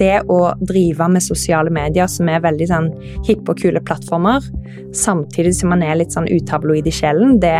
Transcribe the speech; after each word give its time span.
det 0.00 0.22
å 0.32 0.38
drive 0.64 1.08
med 1.10 1.24
sosiale 1.24 1.72
medier 1.72 2.08
som 2.10 2.28
er 2.30 2.42
veldig 2.44 2.68
sånn 2.70 2.90
hippe 3.26 3.54
og 3.54 3.60
kule 3.62 3.82
plattformer, 3.84 4.44
samtidig 4.96 5.54
som 5.58 5.72
man 5.74 5.84
er 5.84 5.98
litt 6.00 6.14
sånn 6.14 6.28
utabloid 6.30 6.88
i 6.88 6.94
sjelen, 6.94 7.38
det 7.42 7.56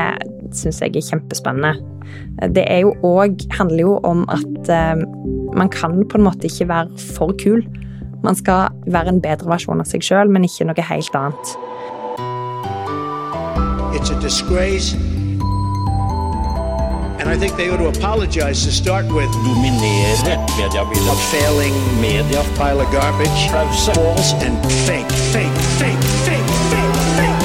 syns 0.55 0.81
jeg 0.83 0.97
er 0.97 1.09
kjempespennende. 1.09 1.75
Det 2.55 2.67
er 2.71 2.85
jo 2.85 2.95
òg 3.07 3.47
handler 3.59 3.87
jo 3.87 3.97
om 4.07 4.25
at 4.33 4.71
eh, 4.73 5.05
man 5.55 5.71
kan 5.73 6.03
på 6.11 6.19
en 6.19 6.27
måte 6.27 6.51
ikke 6.51 6.69
være 6.71 7.07
for 7.17 7.35
kul. 7.41 7.65
Man 8.25 8.39
skal 8.39 8.75
være 8.91 9.15
en 9.15 9.23
bedre 9.25 9.51
versjon 9.51 9.83
av 9.83 9.89
seg 9.91 10.05
sjøl, 10.05 10.31
men 10.33 10.47
ikke 10.47 10.69
noe 10.69 10.89
helt 10.91 11.19
annet. 11.19 11.57
It's 13.95 14.11
a 14.11 14.21
disgrace. 14.21 15.14
And 17.25 17.33
I 17.33 17.39
think 17.39 17.57
they 17.57 17.71
ought 17.71 17.79
to 17.79 17.89
apologize 17.89 18.65
to 18.67 18.71
start 18.71 19.07
with. 19.07 19.33
Dominere 19.33 20.13
mediebildet. 20.57 21.09
A 21.09 21.17
failing 21.33 21.75
media. 22.01 22.43
Pile 22.59 22.81
of 22.81 22.93
garbage. 22.93 23.49
False 23.49 24.35
and 24.45 24.57
fake, 24.87 25.13
fake, 25.33 25.57
fake, 25.79 26.05
fake, 26.29 26.51
fake, 26.69 26.95
fake. 27.17 27.45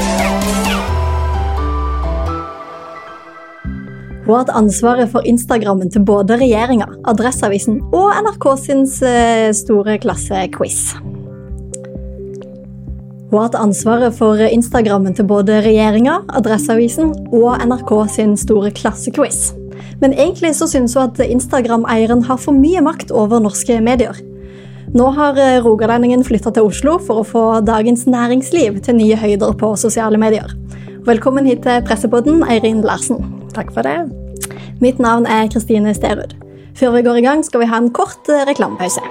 Hun 4.26 4.36
har 4.36 4.44
hatt 4.44 4.50
ansvaret 4.54 5.10
for 5.10 5.22
Instagrammen 5.26 5.90
til 5.90 6.04
både 6.06 6.36
regjeringa, 6.38 6.86
Adresseavisen 7.08 7.80
og 7.96 8.12
NRK 8.20 8.46
sin 8.62 8.84
eh, 9.08 9.54
store 9.58 9.96
klassequiz. 9.98 10.94
Hun 13.32 13.40
har 13.40 13.48
hatt 13.48 13.58
ansvaret 13.58 14.14
for 14.14 14.38
Instagrammen 14.38 15.16
til 15.18 15.26
både 15.26 15.64
regjeringa, 15.66 16.20
Adresseavisen 16.30 17.16
og 17.32 17.58
NRK 17.64 17.96
sin 18.12 18.38
store 18.38 18.70
klassequiz. 18.76 19.59
Men 20.02 20.14
egentlig 20.14 20.56
så 20.58 20.68
synes 20.70 20.96
hun 20.98 21.10
at 21.10 21.22
Instagram-eieren 21.24 22.26
har 22.28 22.40
for 22.42 22.56
mye 22.56 22.82
makt 22.86 23.12
over 23.12 23.42
norske 23.44 23.80
medier. 23.84 24.18
Nå 24.98 25.12
har 25.14 25.38
eh, 25.38 25.60
rogalendingen 25.62 26.24
flytta 26.26 26.54
til 26.56 26.66
Oslo 26.66 26.96
for 27.04 27.22
å 27.22 27.28
få 27.28 27.44
Dagens 27.62 28.08
Næringsliv 28.10 28.80
til 28.86 28.98
nye 28.98 29.18
høyder 29.20 29.54
på 29.60 29.76
sosiale 29.78 30.18
medier. 30.18 30.50
Velkommen 31.06 31.46
hit 31.46 31.62
til 31.66 31.84
Pressepodden, 31.86 32.42
Eirin 32.50 32.82
Larsen. 32.86 33.22
Takk 33.54 33.70
for 33.76 33.86
det. 33.86 34.00
Mitt 34.82 34.98
navn 34.98 35.30
er 35.30 35.50
Kristine 35.52 35.94
Sterud. 35.94 36.34
Før 36.80 36.96
vi 36.96 37.06
går 37.06 37.20
i 37.20 37.26
gang, 37.28 37.46
skal 37.46 37.62
vi 37.62 37.70
ha 37.70 37.78
en 37.82 37.92
kort 37.94 38.30
eh, 38.34 38.46
reklamepause. 38.50 39.04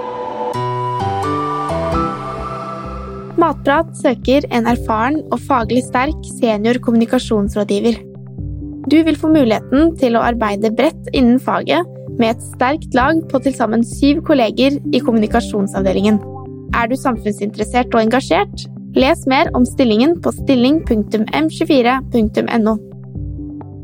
Matprat 3.39 3.91
søker 3.95 4.49
en 4.51 4.67
erfaren 4.67 5.21
og 5.31 5.39
faglig 5.47 5.85
sterk 5.87 6.27
senior 6.41 6.81
kommunikasjonsrådgiver. 6.83 8.01
Du 8.89 8.97
vil 9.05 9.17
få 9.21 9.29
muligheten 9.29 9.91
til 10.01 10.17
å 10.17 10.23
arbeide 10.25 10.71
bredt 10.73 11.11
innen 11.13 11.37
faget 11.43 11.85
med 12.19 12.31
et 12.31 12.43
sterkt 12.55 12.95
lag 12.97 13.19
på 13.29 13.39
til 13.45 13.55
sammen 13.57 13.85
syv 13.85 14.23
kolleger 14.25 14.79
i 14.95 15.01
kommunikasjonsavdelingen. 15.05 16.19
Er 16.77 16.87
du 16.89 16.97
samfunnsinteressert 16.97 17.93
og 17.93 18.01
engasjert? 18.07 18.67
Les 18.97 19.27
mer 19.29 19.51
om 19.57 19.65
stillingen 19.69 20.21
på 20.25 20.33
stilling.m24.no. 20.39 22.75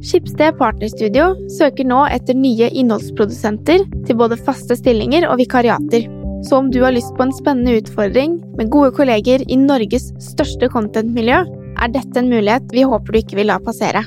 Skipsted 0.05 0.59
Partnerstudio 0.61 1.27
søker 1.53 1.85
nå 1.89 2.01
etter 2.13 2.35
nye 2.37 2.69
innholdsprodusenter 2.73 3.81
til 4.09 4.17
både 4.21 4.37
faste 4.41 4.77
stillinger 4.81 5.23
og 5.29 5.39
vikariater. 5.43 6.03
Så 6.49 6.53
om 6.61 6.67
du 6.73 6.81
har 6.85 6.93
lyst 6.97 7.17
på 7.17 7.23
en 7.25 7.37
spennende 7.37 7.77
utfordring 7.81 8.31
med 8.57 8.71
gode 8.73 8.91
kolleger 8.97 9.41
i 9.49 9.57
Norges 9.61 10.07
største 10.33 10.67
contentmiljø, 10.73 11.39
er 11.75 11.89
dette 11.93 12.19
en 12.21 12.33
mulighet 12.33 12.67
vi 12.73 12.83
håper 12.89 13.11
du 13.13 13.19
ikke 13.21 13.39
vil 13.43 13.51
la 13.53 13.59
passere. 13.65 14.03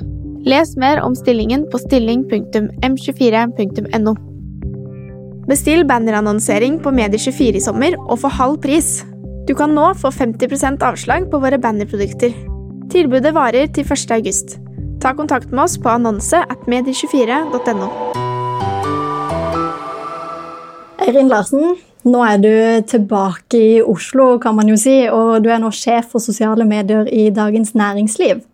Les 0.47 0.69
mer 0.79 1.01
om 1.03 1.11
stillingen 1.15 1.65
på 1.67 1.77
stilling.m24.no. 1.81 4.13
Bestill 5.47 5.85
bannerannonsering 5.87 6.79
på 6.83 6.91
Medie24 6.95 7.55
i 7.59 7.61
sommer 7.65 7.97
og 8.05 8.19
få 8.21 8.27
halv 8.31 8.61
pris. 8.63 9.03
Du 9.47 9.53
kan 9.59 9.75
nå 9.75 9.93
få 9.99 10.07
50% 10.15 10.83
avslag 10.87 11.27
på 11.31 11.37
våre 11.43 11.57
bannerprodukter. 11.59 12.31
Tilbudet 12.93 13.33
varer 13.35 13.67
til 13.75 13.83
1. 13.83 14.11
august. 14.15 14.55
Ta 15.03 15.11
kontakt 15.19 15.51
med 15.51 15.65
oss 15.65 15.75
på 15.83 15.91
annonse 15.91 16.39
at 16.39 16.59
medie24.no. 16.63 17.87
Eirin 21.03 21.27
Larsen, 21.27 21.75
nå 22.07 22.23
er 22.23 22.39
du 22.39 22.87
tilbake 22.87 23.59
i 23.59 23.83
Oslo, 23.83 24.39
kan 24.39 24.55
man 24.55 24.71
jo 24.71 24.79
si, 24.79 25.11
og 25.11 25.43
du 25.43 25.51
er 25.51 25.59
nå 25.59 25.75
sjef 25.75 26.07
for 26.15 26.23
sosiale 26.23 26.63
medier 26.63 27.03
i 27.11 27.27
Dagens 27.35 27.75
Næringsliv. 27.75 28.47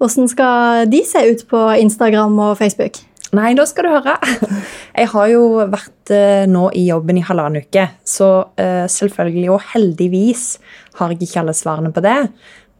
Hvordan 0.00 0.30
skal 0.32 0.88
de 0.88 1.02
se 1.04 1.20
ut 1.28 1.42
på 1.50 1.58
Instagram 1.76 2.38
og 2.40 2.54
Facebook? 2.56 3.02
Nei, 3.36 3.52
da 3.54 3.66
skal 3.68 3.86
du 3.86 3.92
høre. 3.92 4.14
Jeg 5.00 5.10
har 5.12 5.26
jo 5.30 5.42
vært 5.70 6.12
uh, 6.14 6.46
nå 6.50 6.70
i 6.74 6.86
jobben 6.88 7.20
i 7.20 7.24
halvannen 7.26 7.62
uke, 7.62 7.84
så 8.02 8.30
uh, 8.48 8.86
selvfølgelig 8.90 9.52
og 9.54 9.60
heldigvis 9.74 10.46
har 10.98 11.12
jeg 11.12 11.28
ikke 11.28 11.44
alle 11.44 11.54
svarene 11.54 11.92
på 11.94 12.02
det. 12.04 12.16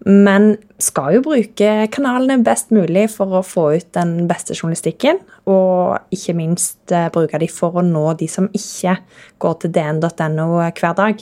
Men 0.09 0.55
skal 0.81 1.19
jo 1.19 1.25
bruke 1.25 1.73
kanalene 1.93 2.41
best 2.45 2.73
mulig 2.73 3.05
for 3.13 3.37
å 3.37 3.43
få 3.45 3.67
ut 3.77 3.91
den 3.97 4.25
beste 4.31 4.57
journalistikken. 4.57 5.21
Og 5.51 6.01
ikke 6.15 6.35
minst 6.39 6.95
eh, 6.95 7.11
bruke 7.13 7.41
de 7.41 7.49
for 7.53 7.77
å 7.77 7.85
nå 7.85 8.07
de 8.21 8.29
som 8.31 8.49
ikke 8.57 8.97
går 9.45 9.59
til 9.61 9.75
dn.no 9.77 10.49
hver 10.57 10.97
dag. 10.97 11.21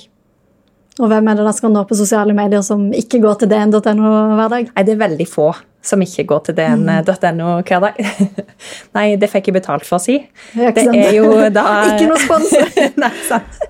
Og 0.99 1.11
hvem 1.11 1.31
er 1.31 1.39
det 1.39 1.47
da 1.47 1.55
skal 1.55 1.73
nå 1.73 1.85
på 1.87 1.97
sosiale 1.99 2.35
medier 2.37 2.63
som 2.67 2.89
ikke 2.95 3.21
går 3.23 3.43
til 3.43 3.51
dn.no 3.53 4.13
hver 4.39 4.55
dag? 4.55 4.71
Nei, 4.75 4.85
Det 4.87 4.95
er 4.95 5.03
veldig 5.07 5.29
få 5.31 5.53
som 5.89 6.03
ikke 6.03 6.25
går 6.29 6.41
til 6.49 6.57
dn.no 6.59 7.53
hver 7.63 7.85
dag. 7.87 8.01
Nei, 8.97 9.07
det 9.21 9.31
fikk 9.31 9.51
jeg 9.51 9.59
betalt 9.61 9.87
for 9.87 9.99
å 9.99 10.03
si. 10.03 10.19
Det 10.53 10.73
er, 10.73 10.91
det 10.91 11.05
er 11.07 11.17
jo 11.21 11.31
da 11.55 11.67
Ikke 11.93 12.11
noe 12.11 12.21
spons! 12.23 12.53
Nei, 13.03 13.13
sant. 13.29 13.63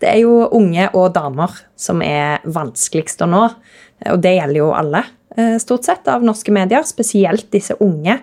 Det 0.00 0.10
er 0.12 0.22
jo 0.22 0.46
unge 0.56 0.88
og 0.94 1.10
damer 1.16 1.58
som 1.78 2.02
er 2.06 2.44
vanskeligst 2.46 3.24
å 3.26 3.30
nå. 3.30 3.44
Og 4.12 4.20
det 4.22 4.36
gjelder 4.36 4.60
jo 4.60 4.72
alle, 4.76 5.02
eh, 5.36 5.56
stort 5.62 5.88
sett, 5.88 6.06
av 6.12 6.24
norske 6.24 6.54
medier. 6.54 6.86
Spesielt 6.86 7.50
disse 7.52 7.76
unge. 7.82 8.20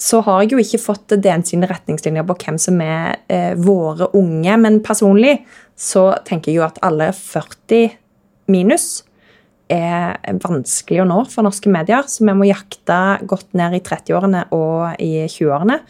Så 0.00 0.20
har 0.24 0.42
jeg 0.42 0.54
jo 0.54 0.60
ikke 0.60 0.82
fått 0.82 1.14
DN 1.22 1.44
sine 1.46 1.68
retningslinjer 1.70 2.24
på 2.26 2.36
hvem 2.40 2.56
som 2.60 2.80
er 2.82 3.20
eh, 3.32 3.52
våre 3.56 4.10
unge. 4.18 4.56
Men 4.60 4.80
personlig 4.84 5.38
så 5.76 6.08
tenker 6.24 6.52
jeg 6.52 6.60
jo 6.60 6.66
at 6.66 6.80
alle 6.86 7.10
40 7.14 7.96
minus 8.52 9.04
er 9.72 10.20
vanskelig 10.44 11.02
å 11.02 11.08
nå 11.08 11.18
for 11.30 11.46
norske 11.46 11.70
medier. 11.72 12.06
Så 12.08 12.24
vi 12.24 12.34
må 12.38 12.46
jakte 12.48 13.00
godt 13.26 13.50
ned 13.58 13.76
i 13.76 13.82
30-årene 13.84 14.46
og 14.54 15.02
i 15.02 15.26
20-årene. 15.26 15.80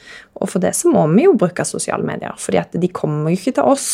Og 0.41 0.50
for 0.50 0.64
det 0.64 0.72
så 0.78 0.91
må 0.92 1.04
vi 1.12 1.26
jo 1.26 1.36
bruke 1.38 1.64
sosiale 1.69 2.06
medier. 2.06 2.34
fordi 2.38 2.60
at 2.62 2.75
de 2.80 2.88
kommer 2.88 3.30
jo 3.30 3.38
ikke 3.38 3.58
til 3.60 3.70
oss 3.76 3.88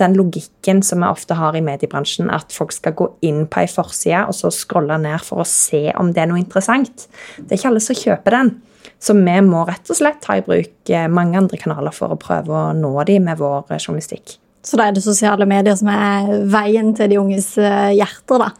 den 0.00 0.16
logikken 0.16 0.80
som 0.82 1.02
vi 1.02 1.10
ofte 1.10 1.36
har 1.36 1.56
i 1.56 1.60
mediebransjen, 1.60 2.30
at 2.32 2.54
folk 2.56 2.72
skal 2.72 2.96
gå 2.96 3.10
inn 3.26 3.44
på 3.50 3.60
ei 3.60 3.68
forside 3.68 4.22
og 4.30 4.32
så 4.32 4.48
scrolle 4.54 4.96
ned 5.02 5.20
for 5.20 5.42
å 5.42 5.48
se 5.48 5.90
om 6.00 6.14
det 6.14 6.22
er 6.22 6.30
noe 6.30 6.40
interessant. 6.40 7.04
Det 7.36 7.52
er 7.52 7.60
ikke 7.60 7.72
alle 7.74 7.84
som 7.84 7.98
kjøper 7.98 8.38
den. 8.38 8.54
Så 9.00 9.16
vi 9.16 9.36
må 9.44 9.66
rett 9.68 9.92
og 9.92 9.96
slett 9.96 10.22
ta 10.24 10.38
i 10.38 10.44
bruk 10.44 10.92
eh, 10.92 11.08
mange 11.08 11.36
andre 11.40 11.60
kanaler 11.60 11.92
for 11.92 12.12
å 12.12 12.20
prøve 12.20 12.52
å 12.52 12.72
nå 12.76 12.94
dem 13.08 13.28
med 13.28 13.40
vår 13.40 13.68
journalistikk. 13.76 14.39
Så 14.62 14.76
da 14.76 14.88
er 14.88 14.96
det 14.96 15.04
sosiale 15.04 15.46
medier 15.48 15.76
som 15.78 15.88
er 15.92 16.30
veien 16.52 16.92
til 16.96 17.12
de 17.12 17.20
unges 17.20 17.54
eh, 17.58 17.92
hjerter, 17.96 18.44
da? 18.44 18.50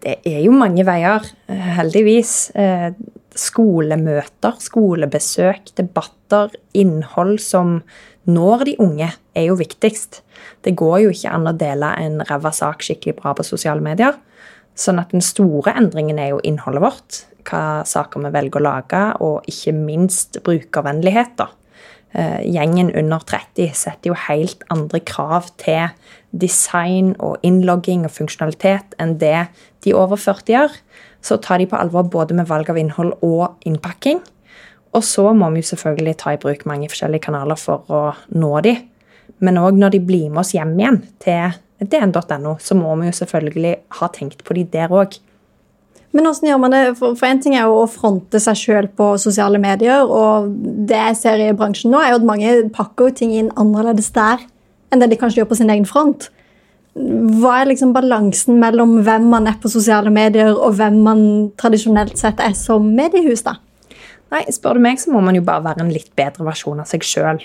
Det 0.00 0.16
er 0.24 0.38
jo 0.46 0.54
mange 0.56 0.80
veier, 0.88 1.26
heldigvis. 1.76 2.30
Skolemøter, 3.36 4.54
skolebesøk, 4.64 5.74
debatter, 5.76 6.54
innhold 6.72 7.36
som 7.44 7.82
når 8.24 8.64
de 8.64 8.74
unge, 8.80 9.10
er 9.36 9.46
jo 9.48 9.58
viktigst. 9.60 10.22
Det 10.64 10.74
går 10.76 11.04
jo 11.04 11.12
ikke 11.14 11.32
an 11.32 11.48
å 11.48 11.56
dele 11.56 11.92
en 12.00 12.20
ræva 12.28 12.52
sak 12.54 12.84
skikkelig 12.84 13.16
bra 13.20 13.32
på 13.36 13.46
sosiale 13.46 13.84
medier. 13.84 14.16
Sånn 14.78 15.00
at 15.02 15.12
den 15.14 15.24
store 15.24 15.74
endringen 15.76 16.20
er 16.20 16.34
jo 16.34 16.42
innholdet 16.46 16.84
vårt. 16.84 17.20
Hva 17.48 17.82
saker 17.88 18.26
vi 18.26 18.32
velger 18.34 18.60
å 18.60 18.66
lage, 18.66 19.02
og 19.24 19.48
ikke 19.50 19.74
minst 19.76 20.40
brukervennlighet. 20.46 21.36
da. 21.40 21.48
Eh, 22.12 22.42
gjengen 22.42 22.90
under 22.98 23.22
30 23.22 23.70
setter 23.78 24.10
jo 24.10 24.16
helt 24.26 24.64
andre 24.74 24.98
krav 25.06 25.46
til 25.62 25.92
design 26.34 27.12
og 27.22 27.38
innlogging 27.46 28.02
og 28.06 28.10
funksjonalitet 28.16 28.96
enn 28.98 29.14
det 29.20 29.46
de 29.84 29.94
over 29.94 30.18
40 30.18 30.50
gjør. 30.50 30.74
Så 31.22 31.38
tar 31.38 31.62
de 31.62 31.68
på 31.70 31.78
alvor 31.78 32.08
både 32.10 32.34
med 32.34 32.48
valg 32.50 32.70
av 32.72 32.80
innhold 32.80 33.14
og 33.22 33.62
innpakking. 33.66 34.18
Og 34.90 35.06
så 35.06 35.28
må 35.36 35.52
vi 35.54 35.62
jo 35.62 35.70
selvfølgelig 35.70 36.16
ta 36.18 36.34
i 36.34 36.40
bruk 36.42 36.66
mange 36.66 36.90
forskjellige 36.90 37.28
kanaler 37.28 37.58
for 37.60 37.86
å 37.86 38.02
nå 38.34 38.52
de. 38.66 38.74
Men 39.38 39.60
òg 39.60 39.78
når 39.78 39.94
de 39.94 40.00
blir 40.02 40.30
med 40.32 40.42
oss 40.42 40.54
hjem 40.56 40.74
igjen 40.80 41.02
til 41.22 41.54
dn.no, 41.80 42.56
så 42.58 42.76
må 42.76 42.96
vi 42.98 43.06
jo 43.08 43.18
selvfølgelig 43.20 43.76
ha 44.00 44.08
tenkt 44.12 44.42
på 44.44 44.56
de 44.58 44.66
der 44.72 44.90
òg. 44.90 45.14
Men 46.10 46.26
hvordan 46.26 46.48
gjør 46.48 46.58
man 46.58 46.74
det? 46.74 46.82
For 46.98 47.26
en 47.28 47.40
ting 47.42 47.54
er 47.54 47.68
jo 47.68 47.84
å 47.84 47.90
fronte 47.90 48.40
seg 48.42 48.58
sjøl 48.58 48.88
på 48.98 49.12
sosiale 49.22 49.60
medier. 49.62 50.02
Og 50.02 50.50
det 50.88 50.98
jeg 50.98 51.18
ser 51.20 51.42
i 51.44 51.52
bransjen 51.56 51.94
nå, 51.94 52.00
er 52.02 52.14
jo 52.14 52.20
at 52.20 52.26
mange 52.26 52.54
pakker 52.74 53.14
ting 53.20 53.34
inn 53.36 53.52
annerledes 53.60 54.10
der 54.16 54.42
enn 54.90 54.98
det 54.98 55.12
de 55.12 55.18
kanskje 55.20 55.38
gjør 55.42 55.52
på 55.52 55.60
sin 55.60 55.70
egen 55.70 55.86
front. 55.86 56.28
Hva 56.98 57.60
er 57.60 57.68
liksom 57.70 57.92
balansen 57.94 58.58
mellom 58.58 58.96
hvem 59.06 59.28
man 59.30 59.46
er 59.46 59.54
på 59.62 59.70
sosiale 59.70 60.10
medier, 60.10 60.50
og 60.50 60.74
hvem 60.80 60.96
man 61.04 61.20
tradisjonelt 61.60 62.18
sett 62.18 62.42
er 62.42 62.56
som 62.58 62.88
mediehus? 62.96 63.44
da? 63.46 63.60
Nei, 64.34 64.42
spør 64.50 64.78
du 64.78 64.82
meg, 64.82 64.98
så 64.98 65.14
må 65.14 65.22
man 65.22 65.38
jo 65.38 65.44
bare 65.46 65.62
være 65.68 65.84
en 65.84 65.94
litt 65.94 66.10
bedre 66.18 66.46
versjon 66.46 66.82
av 66.82 66.90
seg 66.90 67.06
sjøl. 67.06 67.38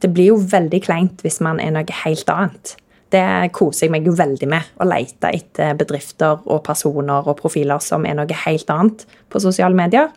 Det 0.00 0.08
blir 0.12 0.32
jo 0.32 0.40
veldig 0.40 0.80
kleint 0.84 1.20
hvis 1.24 1.42
man 1.44 1.60
er 1.60 1.76
noe 1.76 2.00
helt 2.02 2.32
annet. 2.32 2.76
Det 3.14 3.52
koser 3.54 3.86
jeg 3.86 3.94
meg 3.94 4.06
jo 4.08 4.16
veldig 4.18 4.48
med. 4.50 4.72
Å 4.82 4.86
lete 4.88 5.30
etter 5.34 5.76
bedrifter 5.78 6.42
og 6.42 6.64
personer 6.66 7.26
og 7.26 7.38
profiler 7.38 7.82
som 7.84 8.06
er 8.08 8.16
noe 8.18 8.42
helt 8.46 8.70
annet 8.72 9.06
på 9.30 9.42
sosiale 9.42 9.78
medier. 9.78 10.10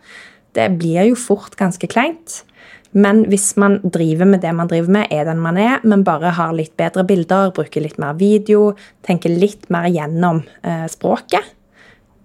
Det 0.57 0.71
blir 0.79 1.11
jo 1.11 1.19
fort 1.19 1.57
ganske 1.59 1.89
kleint. 1.91 2.41
Men 2.91 3.21
hvis 3.29 3.51
man 3.61 3.77
driver 3.85 4.25
med 4.25 4.41
det 4.41 4.51
man 4.57 4.69
driver 4.69 4.89
med, 4.95 5.11
er 5.13 5.27
den 5.27 5.41
man 5.43 5.59
er, 5.61 5.77
men 5.85 6.05
bare 6.05 6.33
har 6.33 6.55
litt 6.57 6.73
bedre 6.79 7.05
bilder, 7.05 7.51
bruker 7.53 7.85
litt 7.85 7.99
mer 8.01 8.17
video, 8.17 8.73
tenker 9.05 9.29
litt 9.29 9.67
mer 9.69 9.85
gjennom 9.93 10.41
eh, 10.65 10.87
språket, 10.89 11.53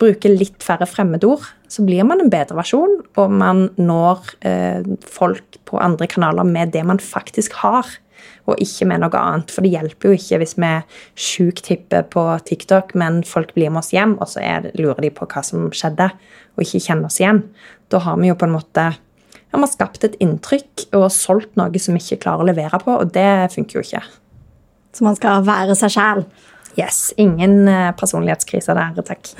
bruker 0.00 0.32
litt 0.32 0.64
færre 0.64 0.88
fremmedord, 0.88 1.44
så 1.68 1.84
blir 1.84 2.06
man 2.08 2.22
en 2.22 2.32
bedre 2.32 2.56
versjon, 2.56 2.96
og 3.20 3.36
man 3.36 3.66
når 3.76 4.32
eh, 4.48 4.88
folk 5.04 5.60
på 5.68 5.80
andre 5.84 6.08
kanaler 6.08 6.48
med 6.48 6.72
det 6.72 6.86
man 6.88 7.02
faktisk 7.02 7.60
har 7.60 7.92
og 8.44 8.60
ikke 8.60 8.88
med 8.90 9.02
noe 9.04 9.20
annet. 9.20 9.52
For 9.52 9.64
det 9.64 9.72
hjelper 9.74 10.10
jo 10.10 10.18
ikke 10.18 10.40
hvis 10.42 10.56
vi 10.60 10.72
sjukt 11.26 11.70
hipper 11.72 12.04
på 12.12 12.24
TikTok, 12.48 12.94
men 12.98 13.22
folk 13.28 13.54
blir 13.56 13.72
med 13.72 13.84
oss 13.84 13.94
hjem, 13.94 14.16
og 14.20 14.30
så 14.30 14.42
er, 14.44 14.70
lurer 14.78 15.06
de 15.06 15.12
på 15.14 15.28
hva 15.30 15.44
som 15.46 15.70
skjedde, 15.74 16.10
og 16.54 16.66
ikke 16.66 16.82
kjenner 16.86 17.08
oss 17.08 17.20
igjen. 17.22 17.44
Da 17.92 18.02
har 18.04 18.20
vi 18.20 18.30
jo 18.30 18.38
på 18.38 18.48
en 18.48 18.56
måte 18.56 18.90
ja, 18.94 19.58
vi 19.58 19.62
har 19.62 19.70
skapt 19.70 20.04
et 20.06 20.16
inntrykk 20.22 20.88
og 20.98 21.06
solgt 21.14 21.54
noe 21.58 21.78
som 21.78 21.94
vi 21.94 22.02
ikke 22.02 22.24
klarer 22.24 22.42
å 22.42 22.48
levere 22.48 22.80
på, 22.82 22.96
og 22.98 23.12
det 23.14 23.52
funker 23.54 23.78
jo 23.78 23.84
ikke. 23.86 24.02
Så 24.94 25.06
man 25.06 25.18
skal 25.18 25.44
være 25.46 25.76
seg 25.78 25.94
sjæl? 25.94 26.24
Yes. 26.78 27.12
Ingen 27.20 27.68
eh, 27.68 27.90
personlighetskrise 27.98 28.74
der, 28.74 28.96
takk. 29.06 29.30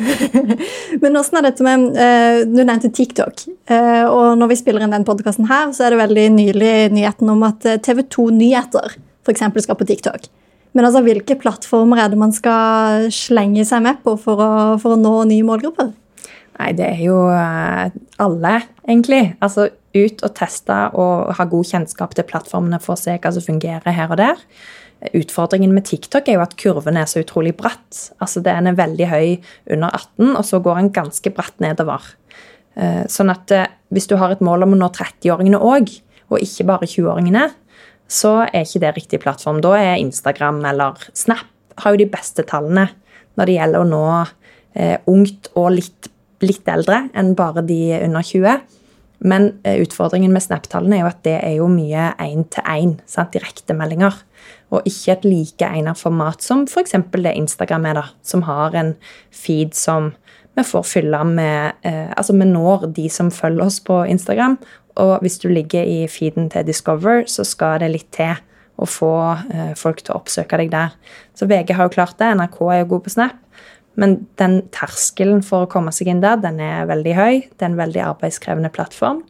Men 1.03 1.19
åssen 1.19 1.41
er 1.41 1.49
dette 1.49 1.67
med 1.67 1.97
uh, 1.99 2.45
Du 2.47 2.63
nevnte 2.63 2.93
TikTok. 2.95 3.45
Uh, 3.71 4.05
og 4.07 4.39
når 4.39 4.53
vi 4.53 4.61
spiller 4.61 4.85
inn 4.85 4.95
den 4.95 5.07
podkasten 5.09 5.49
her, 5.51 5.73
så 5.75 5.87
er 5.87 5.95
det 5.95 6.03
veldig 6.05 6.29
nylig 6.37 6.73
nyheten 6.95 7.33
om 7.33 7.45
at 7.47 7.67
TV 7.85 8.05
2 8.07 8.29
Nyheter 8.39 8.97
f.eks. 9.25 9.45
skal 9.65 9.79
på 9.81 9.89
TikTok. 9.89 10.29
Men 10.75 10.87
altså, 10.87 11.05
hvilke 11.07 11.39
plattformer 11.41 12.03
er 12.03 12.11
det 12.13 12.21
man 12.21 12.35
skal 12.35 13.09
slenge 13.15 13.65
seg 13.67 13.85
med 13.87 14.03
på 14.05 14.17
for 14.21 14.43
å, 14.43 14.53
for 14.83 14.95
å 14.95 15.01
nå 15.01 15.15
nye 15.31 15.47
målgrupper? 15.47 15.93
Nei, 16.55 16.71
det 16.77 16.87
er 16.87 17.01
jo 17.03 17.17
alle, 18.23 18.53
egentlig. 18.85 19.23
Altså 19.43 19.71
ut 19.95 20.25
og 20.27 20.35
teste 20.37 20.77
og 20.99 21.35
ha 21.39 21.47
god 21.51 21.69
kjennskap 21.71 22.15
til 22.17 22.27
plattformene 22.29 22.81
for 22.83 22.95
å 22.95 23.01
se 23.01 23.15
hva 23.17 23.33
som 23.35 23.45
fungerer 23.45 23.95
her 23.95 24.11
og 24.11 24.21
der. 24.21 24.41
Utfordringen 25.13 25.75
med 25.77 25.85
TikTok 25.85 26.29
er 26.31 26.39
jo 26.39 26.45
at 26.45 26.55
kurven 26.57 26.97
er 26.97 27.09
så 27.11 27.21
utrolig 27.21 27.53
bratt. 27.59 27.99
Altså 28.25 28.41
Den 28.45 28.71
er 28.71 28.79
veldig 28.79 29.09
høy 29.11 29.27
under 29.75 29.91
18, 29.93 30.31
og 30.33 30.45
så 30.49 30.61
går 30.65 30.81
den 30.81 30.93
ganske 30.97 31.33
bratt 31.35 31.61
nedover. 31.61 32.07
Eh, 32.75 33.05
sånn 33.11 33.33
at 33.33 33.53
eh, 33.53 33.69
hvis 33.95 34.09
du 34.11 34.17
har 34.19 34.33
et 34.33 34.45
mål 34.45 34.65
om 34.65 34.75
å 34.75 34.79
nå 34.81 34.89
30-åringene 34.97 35.61
òg, 35.61 35.93
og 36.33 36.41
ikke 36.41 36.67
bare 36.71 36.89
20-åringene, 36.89 37.45
så 38.09 38.39
er 38.47 38.65
ikke 38.65 38.81
det 38.81 38.95
riktig 38.97 39.21
plattform. 39.21 39.61
Da 39.65 39.75
er 39.77 40.01
Instagram 40.01 40.63
eller 40.73 41.05
Snap 41.13 41.51
har 41.83 41.93
jo 41.93 42.01
de 42.05 42.09
beste 42.09 42.45
tallene 42.47 42.87
når 43.35 43.49
det 43.49 43.55
gjelder 43.59 43.83
å 43.83 43.89
nå 43.89 44.05
eh, 44.79 44.97
ungt 45.11 45.51
og 45.59 45.73
litt, 45.75 46.09
litt 46.45 46.69
eldre 46.71 47.09
enn 47.13 47.35
bare 47.37 47.65
de 47.67 47.81
under 47.99 48.25
20. 48.25 48.81
Men 49.25 49.49
utfordringen 49.65 50.35
med 50.35 50.43
Snap-tallene 50.45 50.99
er 50.99 51.05
jo 51.05 51.09
at 51.09 51.23
det 51.25 51.37
er 51.39 51.55
jo 51.57 51.69
mye 51.73 52.11
én-til-én, 52.21 52.99
direktemeldinger 53.33 54.19
og 54.75 54.89
ikke 54.89 55.15
et 55.15 55.27
like 55.29 55.67
egnet 55.67 56.01
format 56.01 56.43
som 56.43 56.65
f.eks. 56.67 56.97
det 57.15 57.35
Instagram 57.35 57.87
er, 57.91 58.01
da, 58.01 58.05
som 58.27 58.45
har 58.49 58.75
en 58.79 58.95
feed 59.35 59.75
som 59.79 60.13
vi 60.55 60.63
får 60.67 60.87
fylle 60.87 61.21
med 61.27 61.87
eh, 61.87 62.11
Altså, 62.15 62.35
vi 62.39 62.47
når 62.47 62.89
de 62.95 63.09
som 63.11 63.31
følger 63.35 63.65
oss 63.67 63.81
på 63.83 64.05
Instagram, 64.07 64.59
og 65.03 65.19
hvis 65.23 65.41
du 65.43 65.49
ligger 65.51 65.83
i 65.83 66.05
feeden 66.07 66.51
til 66.51 66.67
Discover, 66.67 67.25
så 67.27 67.43
skal 67.47 67.81
det 67.83 67.91
litt 67.91 68.11
til 68.15 68.37
å 68.79 68.87
få 68.87 69.15
eh, 69.51 69.73
folk 69.79 70.03
til 70.03 70.15
å 70.15 70.21
oppsøke 70.21 70.59
deg 70.63 70.71
der. 70.71 70.95
Så 71.35 71.49
VG 71.51 71.75
har 71.75 71.89
jo 71.89 71.95
klart 71.97 72.19
det, 72.23 72.31
NRK 72.39 72.61
er 72.69 72.83
jo 72.83 72.91
god 72.95 73.07
på 73.07 73.15
Snap. 73.17 73.41
Men 73.99 74.17
den 74.41 74.61
terskelen 74.75 75.43
for 75.47 75.67
å 75.67 75.71
komme 75.71 75.93
seg 75.95 76.11
inn 76.11 76.23
der, 76.23 76.41
den 76.43 76.59
er 76.63 76.89
veldig 76.91 77.15
høy. 77.15 77.35
Det 77.47 77.63
er 77.63 77.71
en 77.71 77.79
veldig 77.79 78.03
arbeidskrevende 78.09 78.71
plattform. 78.75 79.23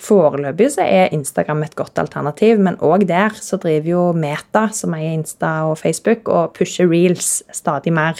Foreløpig 0.00 0.72
så 0.74 0.82
er 0.86 1.12
Instagram 1.14 1.62
et 1.66 1.76
godt 1.78 2.00
alternativ, 2.02 2.58
men 2.58 2.78
òg 2.82 3.04
der 3.06 3.36
så 3.38 3.58
driver 3.60 3.90
jo 3.92 4.06
Meta, 4.16 4.66
som 4.74 4.96
eier 4.96 5.14
Insta 5.14 5.52
og 5.68 5.76
Facebook, 5.78 6.26
og 6.32 6.54
pusher 6.56 6.88
reels 6.90 7.42
stadig 7.54 7.92
mer. 7.94 8.18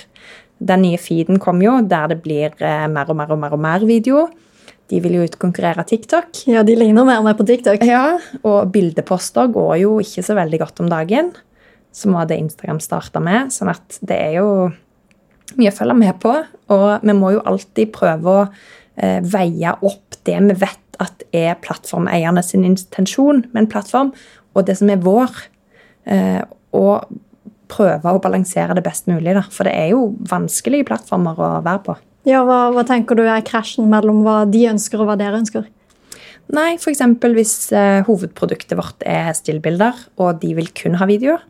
Den 0.62 0.84
nye 0.84 1.00
feeden 1.00 1.40
kommer 1.42 1.66
jo, 1.66 1.74
der 1.90 2.12
det 2.12 2.20
blir 2.22 2.54
eh, 2.62 2.86
mer 2.86 3.10
og 3.10 3.18
mer 3.18 3.32
og 3.34 3.40
mer 3.42 3.56
og 3.56 3.62
mer 3.64 3.86
video. 3.88 4.28
De 4.92 5.00
vil 5.02 5.16
jo 5.16 5.24
utkonkurrere 5.24 5.84
TikTok. 5.88 6.44
Ja, 6.50 6.62
de 6.66 6.76
ligner 6.76 7.06
mer 7.08 7.22
og 7.22 7.26
mer 7.26 7.36
på 7.38 7.46
TikTok. 7.48 7.82
Ja, 7.88 8.18
Og 8.44 8.70
bildeposter 8.74 9.48
går 9.50 9.76
jo 9.82 9.96
ikke 10.04 10.22
så 10.22 10.36
veldig 10.38 10.60
godt 10.60 10.84
om 10.84 10.90
dagen, 10.92 11.32
som 11.92 12.14
var 12.14 12.28
det 12.28 12.38
Instagram 12.42 12.80
starta 12.82 13.20
med. 13.20 13.50
sånn 13.52 13.72
at 13.72 13.98
det 14.02 14.18
er 14.18 14.38
jo 14.38 14.48
mye 15.56 15.72
å 15.72 15.76
følge 15.76 15.96
med 15.96 16.20
på. 16.22 16.34
Og 16.76 16.86
vi 17.02 17.16
må 17.16 17.32
jo 17.34 17.42
alltid 17.48 17.92
prøve 17.94 18.36
å 18.36 18.46
eh, 18.46 19.20
veie 19.24 19.74
opp 19.80 20.20
det 20.28 20.38
vi 20.38 20.58
vet 20.60 20.81
at 21.02 21.26
er 21.36 21.58
plattformeierne 21.62 22.42
sin 22.46 22.64
intensjon 22.68 23.44
med 23.50 23.64
en 23.64 23.70
plattform, 23.74 24.12
og 24.52 24.66
det 24.68 24.78
som 24.80 24.90
er 24.92 25.02
vår. 25.02 25.44
Eh, 26.10 26.40
og 26.76 27.12
prøve 27.72 28.12
å 28.12 28.20
balansere 28.22 28.76
det 28.76 28.84
best 28.84 29.08
mulig, 29.08 29.34
da. 29.36 29.44
For 29.52 29.68
det 29.68 29.74
er 29.76 29.92
jo 29.94 30.10
vanskelige 30.28 30.88
plattformer 30.90 31.38
å 31.38 31.52
være 31.64 31.84
på. 31.86 31.96
Ja, 32.28 32.42
hva, 32.46 32.66
hva 32.74 32.84
tenker 32.86 33.18
du 33.18 33.24
er 33.24 33.44
krasjen 33.46 33.88
mellom 33.90 34.22
hva 34.26 34.42
de 34.48 34.66
ønsker 34.70 35.00
og 35.02 35.08
hva 35.10 35.16
dere 35.18 35.40
ønsker? 35.40 35.66
Nei, 36.52 36.74
f.eks. 36.76 37.00
hvis 37.32 37.54
eh, 37.76 38.02
hovedproduktet 38.06 38.76
vårt 38.78 39.04
er 39.08 39.30
stillbilder, 39.36 39.98
og 40.20 40.42
de 40.42 40.52
vil 40.58 40.68
kun 40.76 40.98
ha 41.00 41.08
videoer, 41.08 41.44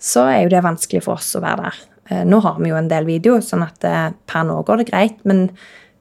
så 0.00 0.26
er 0.30 0.44
jo 0.44 0.52
det 0.52 0.64
vanskelig 0.64 1.02
for 1.04 1.18
oss 1.18 1.34
å 1.36 1.42
være 1.44 1.66
der. 1.66 1.82
Eh, 2.10 2.22
nå 2.28 2.40
har 2.44 2.60
vi 2.60 2.70
jo 2.72 2.78
en 2.78 2.90
del 2.90 3.08
video, 3.08 3.38
sånn 3.44 3.64
at 3.66 3.84
eh, 3.88 4.12
per 4.28 4.46
nå 4.48 4.60
går 4.66 4.82
det 4.82 4.88
greit. 4.90 5.20
Men 5.28 5.46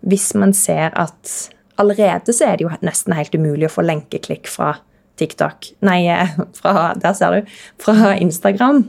hvis 0.07 0.31
man 0.39 0.55
ser 0.55 0.95
at 0.99 1.33
allerede 1.83 2.33
så 2.35 2.47
er 2.47 2.57
det 2.57 2.65
jo 2.65 2.73
nesten 2.85 3.15
helt 3.17 3.35
umulig 3.35 3.69
å 3.69 3.75
få 3.75 3.85
lenkeklikk 3.85 4.49
fra 4.51 4.73
TikTok 5.19 5.69
Nei, 5.85 6.07
eh, 6.09 6.33
fra, 6.57 6.93
der 6.97 7.13
ser 7.17 7.35
du. 7.35 7.51
Fra 7.81 8.15
Instagram. 8.17 8.83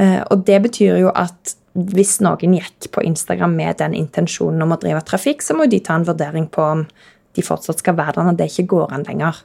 Eh, 0.00 0.20
og 0.30 0.46
det 0.48 0.62
betyr 0.64 1.02
jo 1.02 1.12
at 1.14 1.56
hvis 1.74 2.20
noen 2.22 2.54
gikk 2.54 2.88
på 2.94 3.02
Instagram 3.02 3.56
med 3.58 3.80
den 3.82 3.96
intensjonen 3.98 4.62
om 4.62 4.74
å 4.76 4.78
drive 4.80 5.02
trafikk, 5.06 5.42
så 5.42 5.56
må 5.58 5.66
de 5.70 5.82
ta 5.82 5.98
en 5.98 6.06
vurdering 6.06 6.46
på 6.52 6.62
om 6.62 6.84
de 7.34 7.42
fortsatt 7.42 7.82
skal 7.82 7.96
være 7.98 8.20
der 8.20 8.28
når 8.28 8.38
det 8.38 8.50
ikke 8.52 8.68
går 8.76 8.94
an 8.94 9.06
lenger. 9.08 9.40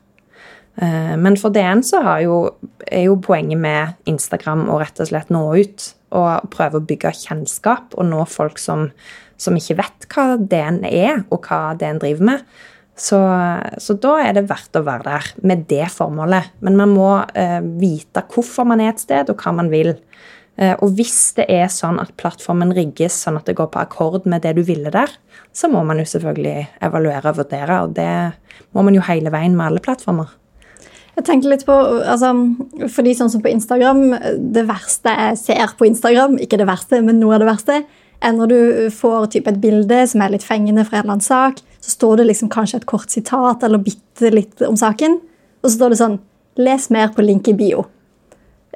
Eh, 0.79 1.15
men 1.17 1.37
for 1.41 1.53
DN 1.53 1.81
så 1.85 2.03
jo, 2.23 2.41
er 2.85 3.07
jo 3.07 3.17
poenget 3.23 3.59
med 3.59 3.97
Instagram 4.09 4.67
å 4.69 4.77
rett 4.81 5.01
og 5.01 5.09
slett 5.09 5.33
nå 5.33 5.41
ut 5.57 5.89
og 6.15 6.51
prøve 6.53 6.79
å 6.79 6.85
bygge 6.85 7.11
kjennskap 7.17 7.97
og 7.97 8.07
nå 8.09 8.23
folk 8.29 8.61
som 8.61 8.87
som 9.39 9.55
ikke 9.57 9.79
vet 9.79 10.09
hva 10.11 10.33
DN 10.37 10.83
er, 10.89 11.23
og 11.31 11.47
hva 11.47 11.73
DN 11.79 12.01
driver 12.01 12.27
med. 12.31 12.43
Så, 12.99 13.19
så, 13.79 13.95
da 13.95 14.17
er 14.19 14.35
det 14.35 14.49
verdt 14.49 14.75
å 14.75 14.83
være 14.83 15.05
der 15.05 15.27
med 15.47 15.63
det 15.69 15.85
formålet. 15.93 16.51
Men 16.65 16.75
man 16.79 16.91
må 16.91 17.11
eh, 17.31 17.61
vite 17.79 18.25
hvorfor 18.27 18.67
man 18.67 18.83
er 18.83 18.91
et 18.91 18.99
sted, 18.99 19.31
og 19.31 19.39
hva 19.39 19.53
man 19.55 19.71
vil. 19.71 19.93
Eh, 20.59 20.73
og 20.83 20.97
hvis 20.97 21.31
det 21.37 21.45
er 21.47 21.69
sånn 21.71 22.01
at 22.01 22.11
plattformen 22.19 22.73
rigges 22.75 23.15
sånn 23.23 23.39
at 23.39 23.47
det 23.47 23.55
går 23.55 23.71
på 23.71 23.79
akkord 23.79 24.27
med 24.27 24.43
det 24.43 24.57
du 24.57 24.65
ville 24.67 24.91
der, 24.91 25.13
så 25.55 25.71
må 25.71 25.85
man 25.87 26.01
jo 26.01 26.09
selvfølgelig 26.11 26.67
evaluere 26.89 27.31
og 27.31 27.39
vurdere, 27.39 27.79
og 27.85 27.95
det 27.95 28.11
må 28.75 28.83
man 28.83 28.99
jo 28.99 29.05
hele 29.07 29.31
veien 29.31 29.55
med 29.55 29.69
alle 29.69 29.83
plattformer. 29.85 30.35
Jeg 31.15 31.25
tenker 31.27 31.51
litt 31.51 31.65
på, 31.67 31.75
altså, 32.07 32.33
fordi 32.95 33.15
sånn 33.17 33.31
som 33.31 33.41
på 33.43 33.51
Instagram, 33.51 34.03
Det 34.55 34.63
verste 34.67 35.11
jeg 35.11 35.39
ser 35.41 35.73
på 35.79 35.87
Instagram, 35.87 36.37
ikke 36.39 36.59
det 36.59 36.67
verste, 36.67 37.01
men 37.03 37.19
noe 37.19 37.35
av 37.35 37.43
det 37.43 37.49
verste, 37.49 37.79
enn 38.25 38.39
når 38.39 38.51
du 38.51 38.61
får 38.93 39.37
et 39.39 39.61
bilde 39.61 39.99
som 40.11 40.23
er 40.23 40.33
litt 40.33 40.45
fengende 40.45 40.85
fra 40.87 40.99
en 40.99 41.05
eller 41.05 41.15
annen 41.17 41.25
sak. 41.25 41.61
Så 41.79 41.95
står 41.95 42.19
det 42.19 42.29
liksom 42.29 42.51
kanskje 42.51 42.81
et 42.81 42.89
kort 42.89 43.11
sitat 43.13 43.63
eller 43.63 43.81
bitte 43.83 44.31
litt 44.33 44.61
om 44.67 44.77
saken. 44.79 45.19
Og 45.63 45.69
så 45.69 45.75
står 45.77 45.93
det 45.93 46.01
sånn 46.01 46.19
Les 46.59 46.89
mer 46.91 47.13
på 47.15 47.23
link 47.23 47.47
i 47.47 47.55
bio. 47.55 47.85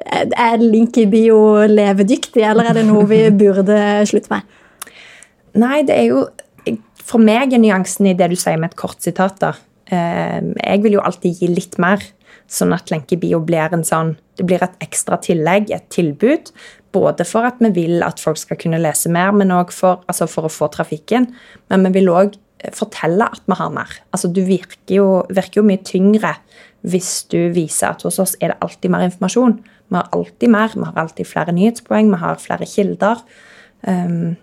Er 0.00 0.62
link 0.62 0.96
i 0.96 1.04
bio 1.10 1.36
levedyktig, 1.68 2.40
eller 2.40 2.70
er 2.70 2.78
det 2.78 2.86
noe 2.88 3.04
vi 3.10 3.20
burde 3.42 3.76
slutte 4.08 4.32
med? 4.32 4.54
Nei, 5.60 5.82
det 5.86 5.98
er 5.98 6.08
jo 6.08 6.24
For 7.04 7.20
meg 7.20 7.52
er 7.52 7.60
nyansen 7.60 8.08
i 8.08 8.14
det 8.16 8.30
du 8.32 8.38
sier 8.40 8.56
med 8.56 8.72
et 8.72 8.78
kort 8.80 9.04
sitat. 9.04 9.36
da. 9.42 9.52
Eh, 9.92 10.40
jeg 10.40 10.80
vil 10.86 10.96
jo 10.96 11.02
alltid 11.04 11.42
gi 11.42 11.50
litt 11.52 11.76
mer, 11.82 12.00
sånn 12.48 12.72
at 12.72 12.88
lenkebio 12.88 13.42
blir 13.44 13.74
en 13.76 13.84
sånn 13.84 14.14
Det 14.34 14.46
blir 14.48 14.64
et 14.64 14.80
ekstra 14.82 15.18
tillegg, 15.22 15.68
et 15.70 15.84
tilbud, 15.92 16.48
både 16.94 17.26
for 17.28 17.46
at 17.48 17.60
vi 17.62 17.72
vil 17.74 18.04
at 18.06 18.22
folk 18.22 18.38
skal 18.40 18.58
kunne 18.60 18.80
lese 18.82 19.10
mer, 19.12 19.34
men 19.36 19.52
òg 19.54 19.72
for, 19.74 20.04
altså 20.10 20.28
for, 20.30 20.46
å 20.46 20.52
få 20.52 20.70
trafikken. 20.74 21.28
Men 21.72 21.88
vi 21.88 21.98
vil 21.98 22.12
òg 22.12 22.36
eh, 22.62 22.72
fortelle 22.74 23.26
at 23.26 23.42
vi 23.50 23.58
har 23.58 23.74
mer. 23.74 23.98
Altså, 24.14 24.30
du 24.30 24.42
virker 24.46 24.96
jo, 24.98 25.08
virker 25.34 25.62
jo, 25.62 25.66
mye 25.68 25.82
tyngre 25.84 26.36
hvis 26.84 27.24
du 27.32 27.38
viser 27.54 27.94
at 27.94 28.04
hos 28.04 28.20
oss 28.20 28.34
er 28.44 28.52
det 28.52 28.60
alltid 28.64 28.92
mer 28.92 29.06
informasjon. 29.06 29.58
Vi 29.88 29.96
har 29.96 30.08
alltid 30.12 30.52
mer, 30.52 30.72
vi 30.74 30.84
har 30.84 30.98
alltid 31.00 31.28
flere 31.28 31.54
nyhetspoeng, 31.56 32.10
vi 32.12 32.20
har 32.20 32.40
flere 32.42 32.68
kilder. 32.68 33.22
Um, 33.88 34.34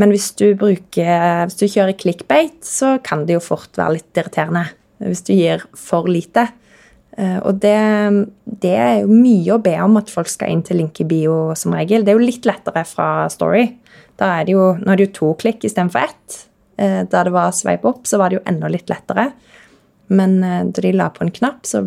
men 0.00 0.14
hvis 0.14 0.30
du, 0.40 0.46
bruker, 0.56 1.44
hvis 1.44 1.58
du 1.60 1.66
kjører 1.68 1.98
clickbait, 2.00 2.56
så 2.64 2.94
kan 3.04 3.26
det 3.28 3.36
jo 3.36 3.44
fort 3.44 3.76
være 3.76 3.98
litt 3.98 4.20
irriterende. 4.20 4.70
Hvis 5.04 5.24
du 5.28 5.34
gir 5.34 5.66
for 5.76 6.08
lite. 6.08 6.46
Eh, 7.20 7.38
og 7.44 7.58
det, 7.60 7.76
det, 8.62 8.72
er 8.72 8.94
jo 9.02 9.12
mye 9.12 9.56
å 9.56 9.62
be 9.62 9.74
om 9.84 9.98
at 10.00 10.12
folk 10.12 10.30
skal 10.30 10.52
inn 10.54 10.64
til 10.66 10.80
link 10.80 11.02
i 11.02 11.08
bio 11.08 11.52
som 11.58 11.74
regel. 11.76 12.04
Det 12.04 12.14
er 12.14 12.20
jo 12.20 12.28
litt 12.30 12.48
lettere 12.48 12.84
fra 12.88 13.28
Story. 13.32 13.66
Da 14.20 14.34
er 14.38 14.48
det 14.48 14.56
jo, 14.56 14.70
nå 14.80 14.92
er 14.92 15.00
det 15.00 15.10
jo 15.10 15.16
to 15.18 15.32
klikk 15.40 15.66
istedenfor 15.68 16.08
ett. 16.08 16.40
Eh, 16.80 17.02
da 17.10 17.24
det 17.26 17.34
var 17.34 17.52
sveip 17.56 17.84
opp, 17.88 18.06
så 18.08 18.20
var 18.20 18.30
det 18.30 18.40
jo 18.40 18.46
enda 18.48 18.70
litt 18.72 18.92
lettere. 18.92 19.30
Men 20.12 20.40
eh, 20.44 20.62
da 20.70 20.86
de 20.86 20.94
la 20.96 21.10
på 21.12 21.26
en 21.26 21.34
knapp, 21.34 21.64
så 21.68 21.84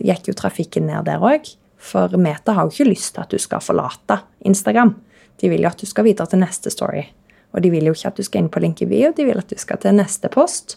gikk 0.00 0.30
jo 0.30 0.38
trafikken 0.38 0.88
ned 0.88 1.08
der 1.10 1.22
òg. 1.22 1.52
For 1.80 2.12
Meta 2.20 2.54
har 2.56 2.68
jo 2.68 2.74
ikke 2.74 2.90
lyst 2.92 3.14
til 3.16 3.24
at 3.24 3.32
du 3.32 3.40
skal 3.40 3.64
forlate 3.64 4.20
Instagram. 4.48 4.94
De 5.40 5.48
vil 5.48 5.64
jo 5.64 5.70
at 5.70 5.80
du 5.80 5.88
skal 5.88 6.06
videre 6.08 6.28
til 6.28 6.42
neste 6.42 6.72
story. 6.72 7.06
Og 7.56 7.64
de 7.64 7.72
vil 7.72 7.88
jo 7.88 7.94
ikke 7.96 8.12
at 8.12 8.20
du 8.20 8.24
skal 8.24 8.44
inn 8.44 8.52
på 8.52 8.62
link 8.62 8.80
i 8.84 8.88
bio, 8.88 9.10
de 9.16 9.24
vil 9.26 9.40
at 9.40 9.50
du 9.50 9.58
skal 9.58 9.80
til 9.82 9.96
neste 9.96 10.28
post, 10.30 10.76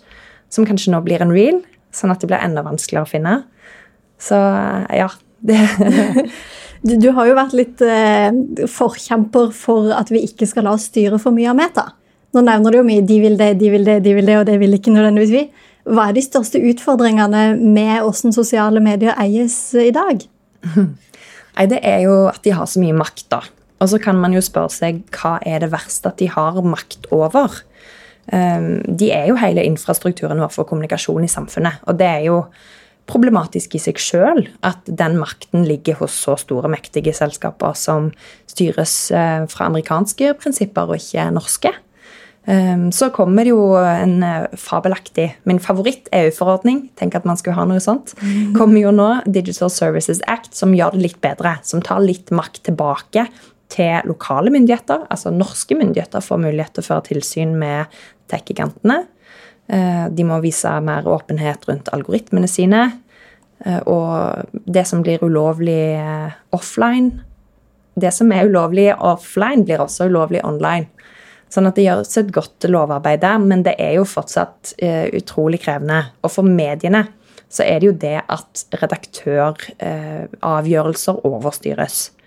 som 0.50 0.66
kanskje 0.66 0.94
nå 0.94 1.04
blir 1.06 1.22
en 1.22 1.34
reel, 1.34 1.60
sånn 1.94 2.14
at 2.14 2.24
det 2.24 2.32
blir 2.32 2.42
enda 2.42 2.64
vanskeligere 2.66 3.06
å 3.06 3.12
finne. 3.12 3.36
Så 4.24 4.40
ja. 4.94 5.10
Det 5.44 5.60
du, 6.84 6.96
du, 7.00 7.10
har 7.16 7.28
jo 7.30 7.36
vært 7.36 7.54
litt 7.56 7.82
eh, 7.84 8.30
forkjemper 8.68 9.54
for 9.56 9.92
at 9.96 10.10
vi 10.12 10.24
ikke 10.28 10.48
skal 10.50 10.68
la 10.68 10.74
oss 10.76 10.90
styre 10.90 11.20
for 11.22 11.36
mye 11.36 11.48
av 11.52 11.56
Meta. 11.56 11.86
Nå 12.36 12.42
nevner 12.44 12.74
du 12.74 12.80
jo 12.82 12.88
mye 12.88 13.04
'de 13.06 13.20
vil 13.24 13.38
det, 13.40 13.54
de 13.62 13.70
vil 13.72 13.86
det, 13.88 14.02
de 14.04 14.16
vil 14.18 14.28
det', 14.28 14.40
og 14.42 14.48
det 14.50 14.58
vil 14.60 14.76
ikke 14.76 14.92
nødvendigvis 14.92 15.32
vi. 15.32 15.44
Hva 15.88 16.10
er 16.10 16.18
de 16.18 16.24
største 16.26 16.60
utfordringene 16.60 17.44
med 17.60 18.04
hvordan 18.04 18.36
sosiale 18.36 18.84
medier 18.84 19.16
eies 19.20 19.56
i 19.80 19.92
dag? 19.96 20.24
Nei, 21.56 21.66
Det 21.70 21.80
er 21.84 22.00
jo 22.08 22.28
at 22.32 22.44
de 22.44 22.56
har 22.56 22.68
så 22.68 22.82
mye 22.82 22.96
makt, 22.98 23.30
da. 23.32 23.42
Og 23.80 23.92
så 23.92 24.00
kan 24.00 24.16
man 24.20 24.34
jo 24.34 24.42
spørre 24.42 24.72
seg 24.72 25.04
hva 25.12 25.38
er 25.46 25.60
det 25.64 25.72
verste 25.72 26.10
at 26.10 26.20
de 26.20 26.30
har 26.32 26.60
makt 26.64 27.12
over? 27.12 27.64
Um, 28.32 28.80
de 28.88 29.12
er 29.12 29.28
jo 29.28 29.36
hele 29.36 29.66
infrastrukturen 29.68 30.40
vår 30.40 30.52
for 30.56 30.68
kommunikasjon 30.68 31.24
i 31.24 31.32
samfunnet. 31.32 31.84
Og 31.88 32.00
det 32.00 32.08
er 32.08 32.24
jo 32.30 32.46
problematisk 33.10 33.76
i 33.76 33.82
seg 33.82 34.00
sjøl 34.00 34.46
at 34.66 34.86
den 34.88 35.18
makten 35.20 35.66
ligger 35.68 36.00
hos 36.02 36.16
så 36.26 36.38
store, 36.40 36.72
mektige 36.72 37.14
selskaper 37.16 37.76
som 37.78 38.12
styres 38.50 38.96
eh, 39.12 39.44
fra 39.52 39.68
amerikanske 39.68 40.36
prinsipper 40.40 40.94
og 40.94 41.02
ikke 41.02 41.28
norske. 41.36 41.74
Ehm, 42.46 42.90
så 42.92 43.08
kommer 43.16 43.48
det 43.48 43.54
jo 43.54 43.70
en 43.80 44.18
eh, 44.28 44.56
fabelaktig 44.60 45.30
Min 45.48 45.62
favoritt-EU-forordning, 45.64 46.90
tenk 47.00 47.16
at 47.16 47.28
man 47.28 47.40
skulle 47.40 47.56
ha 47.56 47.64
noe 47.68 47.80
sånt, 47.84 48.16
mm. 48.20 48.52
kommer 48.58 48.82
jo 48.84 48.92
nå, 48.96 49.10
Digital 49.32 49.72
Services 49.72 50.20
Act, 50.28 50.52
som 50.58 50.76
gjør 50.76 50.98
det 50.98 51.06
litt 51.06 51.22
bedre. 51.24 51.56
Som 51.64 51.84
tar 51.86 52.04
litt 52.04 52.34
makt 52.36 52.66
tilbake 52.68 53.28
til 53.74 54.10
lokale 54.10 54.52
myndigheter. 54.54 55.08
Altså 55.14 55.32
norske 55.34 55.78
myndigheter 55.80 56.24
får 56.24 56.44
mulighet 56.44 56.76
til 56.76 56.84
å 56.84 56.90
føre 56.92 57.08
tilsyn 57.10 57.56
med 57.60 58.02
tech-gigantene. 58.32 59.04
Eh, 59.72 60.10
de 60.12 60.26
må 60.28 60.42
vise 60.44 60.68
mer 60.84 61.08
åpenhet 61.08 61.64
rundt 61.70 61.88
algoritmene 61.96 62.50
sine. 62.52 62.82
Eh, 63.64 63.80
og 63.88 64.44
det 64.52 64.84
som 64.90 65.00
blir 65.06 65.24
ulovlig 65.24 65.96
eh, 65.96 66.32
offline 66.52 67.24
Det 67.94 68.10
som 68.10 68.32
er 68.34 68.50
ulovlig 68.50 68.90
offline, 68.98 69.62
blir 69.68 69.78
også 69.84 70.08
ulovlig 70.10 70.42
online. 70.44 70.88
Sånn 71.54 71.68
at 71.70 71.76
det 71.78 71.86
gjøres 71.86 72.18
et 72.18 72.32
godt 72.34 72.66
lovarbeid 72.66 73.22
der, 73.22 73.38
men 73.38 73.62
det 73.62 73.78
er 73.78 73.94
jo 74.00 74.06
fortsatt 74.10 74.74
utrolig 75.14 75.62
krevende. 75.62 76.10
Og 76.26 76.34
for 76.34 76.42
mediene 76.42 77.14
så 77.54 77.62
er 77.62 77.78
det 77.78 77.86
jo 77.86 77.94
det 78.02 78.26
at 78.26 78.66
redaktøravgjørelser 78.82 81.22
overstyres. 81.30 82.18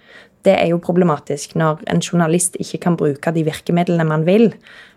Det 0.46 0.54
er 0.54 0.70
jo 0.70 0.78
problematisk 0.78 1.58
når 1.58 1.82
en 1.90 1.98
journalist 1.98 2.54
ikke 2.62 2.78
kan 2.86 2.94
bruke 2.94 3.34
de 3.34 3.42
virkemidlene 3.50 4.06
man 4.06 4.22
vil 4.28 4.52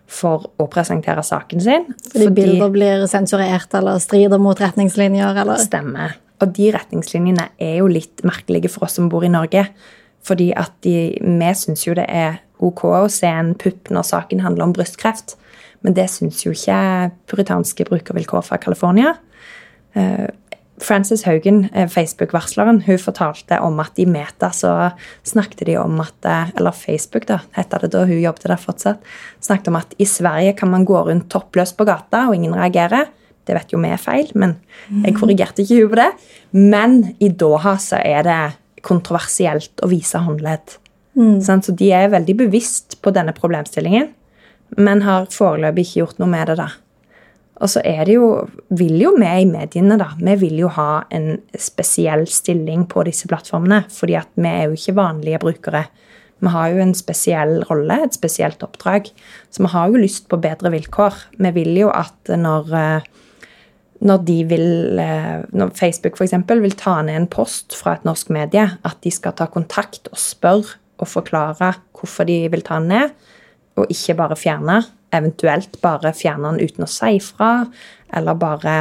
for 0.10 0.50
å 0.58 0.66
presentere 0.72 1.24
saken 1.26 1.62
sin. 1.62 1.86
Fordi, 1.94 2.26
fordi 2.26 2.34
bilder 2.38 2.74
blir 2.74 3.06
sensurert 3.12 3.74
eller 3.78 4.02
strider 4.02 4.42
mot 4.42 4.60
retningslinjer? 4.60 5.38
eller? 5.44 5.62
Stemmer. 5.62 6.18
Og 6.40 6.54
de 6.56 6.72
retningslinjene 6.74 7.50
er 7.62 7.80
jo 7.82 7.90
litt 7.92 8.24
merkelige 8.28 8.72
for 8.72 8.88
oss 8.88 8.98
som 8.98 9.10
bor 9.12 9.26
i 9.26 9.32
Norge. 9.32 9.68
Fordi 10.26 10.50
at 10.58 10.74
de, 10.86 10.96
vi 11.22 11.52
syns 11.56 11.86
jo 11.86 11.96
det 11.98 12.08
er 12.10 12.42
ok 12.66 12.84
å 12.90 13.06
se 13.12 13.30
en 13.30 13.54
pupp 13.60 13.92
når 13.94 14.08
saken 14.10 14.44
handler 14.44 14.68
om 14.68 14.76
brystkreft. 14.76 15.38
Men 15.86 15.96
det 15.96 16.10
syns 16.12 16.42
jo 16.44 16.52
ikke 16.56 16.80
puritanske 17.32 17.86
brukervilkår 17.88 18.44
fra 18.50 18.60
California. 18.60 19.14
Frances 20.82 21.24
Haugen, 21.28 21.70
eh, 21.74 21.88
Facebook-varsleren, 21.88 22.82
hun 22.86 23.00
fortalte 23.02 23.60
om 23.60 23.80
at 23.80 24.00
i 24.00 24.06
Meta 24.06 24.52
så 24.56 24.92
snakket 25.28 25.66
de 25.68 25.78
om 25.78 26.00
at 26.00 26.26
eh, 26.26 26.52
Eller 26.58 26.72
Facebook, 26.72 27.28
da, 27.28 27.40
heter 27.58 27.86
det 27.86 27.92
da 27.94 28.06
hun 28.06 28.22
jobbet 28.22 28.48
der 28.48 28.62
fortsatt. 28.62 29.00
Snakket 29.42 29.72
om 29.72 29.80
at 29.80 29.94
i 29.98 30.06
Sverige 30.06 30.54
kan 30.58 30.72
man 30.72 30.86
gå 30.86 31.02
rundt 31.08 31.30
toppløs 31.30 31.74
på 31.74 31.86
gata, 31.86 32.28
og 32.28 32.36
ingen 32.36 32.56
reagerer. 32.56 33.10
Det 33.46 33.56
vet 33.58 33.74
jo 33.74 33.80
vi 33.82 33.90
er 33.90 33.98
feil, 33.98 34.30
men 34.38 34.60
jeg 35.04 35.16
korrigerte 35.18 35.64
ikke 35.64 35.80
hun 35.82 35.90
på 35.90 35.98
det. 35.98 36.10
Men 36.54 37.00
i 37.20 37.30
Doha 37.30 37.78
så 37.82 37.98
er 38.06 38.28
det 38.28 38.42
kontroversielt 38.86 39.82
å 39.82 39.90
vise 39.90 40.22
håndledd. 40.22 40.78
Mm. 41.18 41.40
Så 41.42 41.74
de 41.76 41.90
er 41.92 42.12
veldig 42.14 42.36
bevisst 42.46 43.00
på 43.02 43.12
denne 43.16 43.34
problemstillingen, 43.36 44.12
men 44.78 45.02
har 45.02 45.26
foreløpig 45.34 45.88
ikke 45.88 46.00
gjort 46.04 46.22
noe 46.22 46.30
med 46.30 46.52
det. 46.52 46.60
da. 46.62 46.70
Og 47.60 47.68
så 47.68 47.82
er 47.84 48.06
det 48.08 48.16
jo, 48.16 48.28
vil 48.80 49.02
jo 49.02 49.14
vi 49.20 49.30
i 49.42 49.48
mediene, 49.48 49.98
da. 50.00 50.14
Vi 50.16 50.36
vil 50.46 50.62
jo 50.62 50.72
ha 50.78 51.04
en 51.12 51.42
spesiell 51.60 52.24
stilling 52.32 52.86
på 52.88 53.04
disse 53.08 53.28
plattformene. 53.28 53.84
fordi 53.92 54.16
at 54.16 54.30
vi 54.36 54.48
er 54.48 54.70
jo 54.70 54.78
ikke 54.78 54.96
vanlige 54.96 55.40
brukere. 55.44 55.84
Vi 56.40 56.48
har 56.48 56.70
jo 56.72 56.80
en 56.80 56.96
spesiell 56.96 57.64
rolle, 57.68 58.00
et 58.04 58.16
spesielt 58.16 58.64
oppdrag. 58.64 59.12
Så 59.52 59.64
vi 59.64 59.72
har 59.74 59.90
jo 59.90 60.00
lyst 60.00 60.30
på 60.30 60.40
bedre 60.40 60.72
vilkår. 60.72 61.14
Vi 61.38 61.52
vil 61.52 61.76
jo 61.82 61.90
at 61.92 62.32
når, 62.32 62.72
eh, 62.74 63.02
når 64.00 64.18
de 64.24 64.44
vil 64.48 65.00
eh, 65.00 65.44
Når 65.52 65.76
Facebook 65.76 66.16
f.eks. 66.16 66.34
vil 66.48 66.72
ta 66.72 67.02
ned 67.02 67.16
en 67.16 67.28
post 67.28 67.76
fra 67.76 67.94
et 67.94 68.06
norsk 68.06 68.30
medie, 68.30 68.70
at 68.84 68.98
de 69.04 69.12
skal 69.12 69.34
ta 69.34 69.48
kontakt 69.48 70.08
og 70.12 70.18
spørre 70.18 70.80
og 71.00 71.08
forklare 71.08 71.74
hvorfor 71.96 72.24
de 72.24 72.48
vil 72.50 72.62
ta 72.62 72.80
den 72.80 72.88
ned, 72.88 73.10
og 73.76 73.88
ikke 73.90 74.16
bare 74.16 74.36
fjerne 74.36 74.84
eventuelt 75.16 75.80
bare 75.84 76.14
fjerne 76.16 76.54
den 76.54 76.70
uten 76.70 76.86
å 76.86 76.90
si 76.90 77.16
ifra, 77.18 77.52
eller 78.16 78.40
bare 78.40 78.78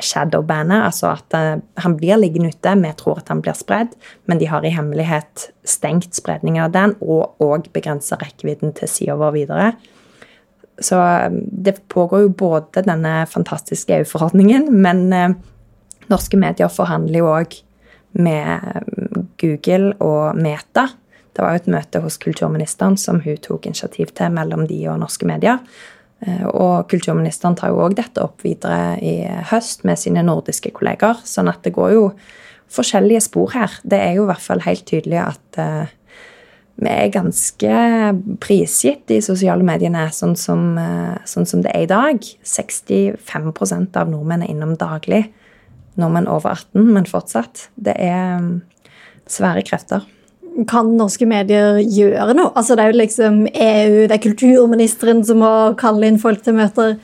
shadowbandet, 0.00 0.80
altså 0.86 1.10
at 1.12 1.36
uh, 1.36 1.62
han 1.82 1.96
blir 1.98 2.20
liggende 2.20 2.52
ute. 2.54 2.74
Vi 2.80 2.92
tror 2.98 3.20
at 3.20 3.30
han 3.32 3.42
blir 3.44 3.56
spredd, 3.58 3.94
men 4.30 4.40
de 4.40 4.48
har 4.50 4.64
i 4.64 4.72
hemmelighet 4.74 5.50
stengt 5.68 6.16
spredningen 6.16 6.64
av 6.64 6.74
den 6.74 6.94
og 7.00 7.40
òg 7.44 7.68
begrensa 7.74 8.18
rekkevidden 8.20 8.74
til 8.78 8.90
sida 8.90 9.18
vår 9.20 9.34
videre. 9.36 9.70
Så 10.80 10.96
um, 10.96 11.42
det 11.50 11.82
pågår 11.92 12.26
jo 12.26 12.36
både 12.46 12.84
denne 12.86 13.24
fantastiske 13.28 13.98
EU-forordningen, 13.98 14.70
men 14.72 15.04
uh, 15.12 15.34
norske 16.12 16.40
medier 16.40 16.72
forhandler 16.72 17.20
jo 17.20 17.34
òg 17.34 17.60
med 18.20 18.88
Google 19.38 19.92
og 20.02 20.38
Meta 20.40 20.88
det 21.36 21.44
var 21.44 21.54
jo 21.54 21.62
et 21.62 21.70
møte 21.70 22.02
hos 22.02 22.18
kulturministeren 22.20 22.98
som 22.98 23.20
hun 23.24 23.38
tok 23.42 23.68
initiativ 23.68 24.12
til 24.18 24.32
mellom 24.34 24.66
de 24.70 24.80
og 24.90 24.98
norske 25.02 25.28
medier. 25.28 25.60
Eh, 26.26 26.44
og 26.48 26.88
kulturministeren 26.90 27.56
tar 27.56 27.72
jo 27.72 27.80
òg 27.84 27.96
dette 27.98 28.22
opp 28.24 28.42
videre 28.44 28.98
i 28.98 29.22
høst 29.52 29.86
med 29.88 30.00
sine 30.00 30.24
nordiske 30.26 30.72
kolleger. 30.76 31.22
Sånn 31.24 31.50
at 31.52 31.62
det 31.64 31.74
går 31.76 31.94
jo 31.94 32.04
forskjellige 32.70 33.22
spor 33.28 33.54
her. 33.54 33.78
Det 33.82 34.00
er 34.02 34.18
jo 34.18 34.26
i 34.26 34.30
hvert 34.30 34.44
fall 34.44 34.62
helt 34.66 34.84
tydelig 34.90 35.22
at 35.22 35.58
uh, 35.58 35.88
vi 36.80 36.90
er 36.92 37.10
ganske 37.14 37.80
prisgitt 38.42 39.10
i 39.10 39.18
sosiale 39.24 39.66
mediene 39.66 40.04
sånn 40.14 40.36
som, 40.38 40.78
uh, 40.78 41.18
sånn 41.26 41.48
som 41.50 41.64
det 41.64 41.74
er 41.74 41.86
i 41.86 41.90
dag. 41.90 42.30
65% 42.46 43.98
av 43.98 44.12
nordmenn 44.12 44.46
er 44.46 44.54
innom 44.54 44.76
daglig. 44.78 45.24
Nordmenn 45.98 46.30
over 46.30 46.54
18, 46.54 46.86
men 46.94 47.10
fortsatt. 47.10 47.68
Det 47.74 47.96
er 47.98 48.38
um, 48.38 48.54
svære 49.30 49.66
krefter 49.66 50.06
kan 50.68 50.90
norske 50.98 51.26
medier 51.28 51.78
gjøre 51.84 52.34
noe? 52.36 52.52
Altså, 52.58 52.76
det 52.76 52.84
er 52.84 52.92
jo 52.92 53.00
liksom 53.00 53.38
EU, 53.48 53.96
det 54.08 54.16
er 54.16 54.24
kulturministeren 54.24 55.22
som 55.26 55.40
må 55.42 55.52
kalle 55.80 56.10
inn 56.10 56.20
folk 56.22 56.42
til 56.44 56.56
møter. 56.58 56.96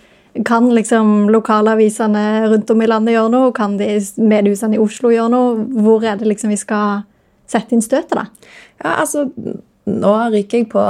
Kan 0.47 0.69
liksom 0.77 1.31
lokalavisene 1.33 2.25
rundt 2.53 2.71
om 2.73 2.83
i 2.83 2.89
landet 2.91 3.17
gjøre 3.17 3.33
noe? 3.33 3.53
Kan 3.57 3.79
de 3.81 3.89
mediehusene 4.21 4.77
i 4.77 4.83
Oslo 4.83 5.13
gjøre 5.15 5.33
noe? 5.33 5.69
Hvor 5.87 6.05
er 6.05 6.19
det 6.21 6.29
liksom 6.29 6.53
vi 6.53 6.61
skal 6.61 7.07
sette 7.49 7.77
inn 7.77 7.85
støtet, 7.85 8.19
da? 8.19 8.27
Ja, 8.83 8.97
altså, 9.05 9.29
nå 9.87 10.15
ryker 10.35 10.61
jeg 10.61 10.69
på, 10.73 10.83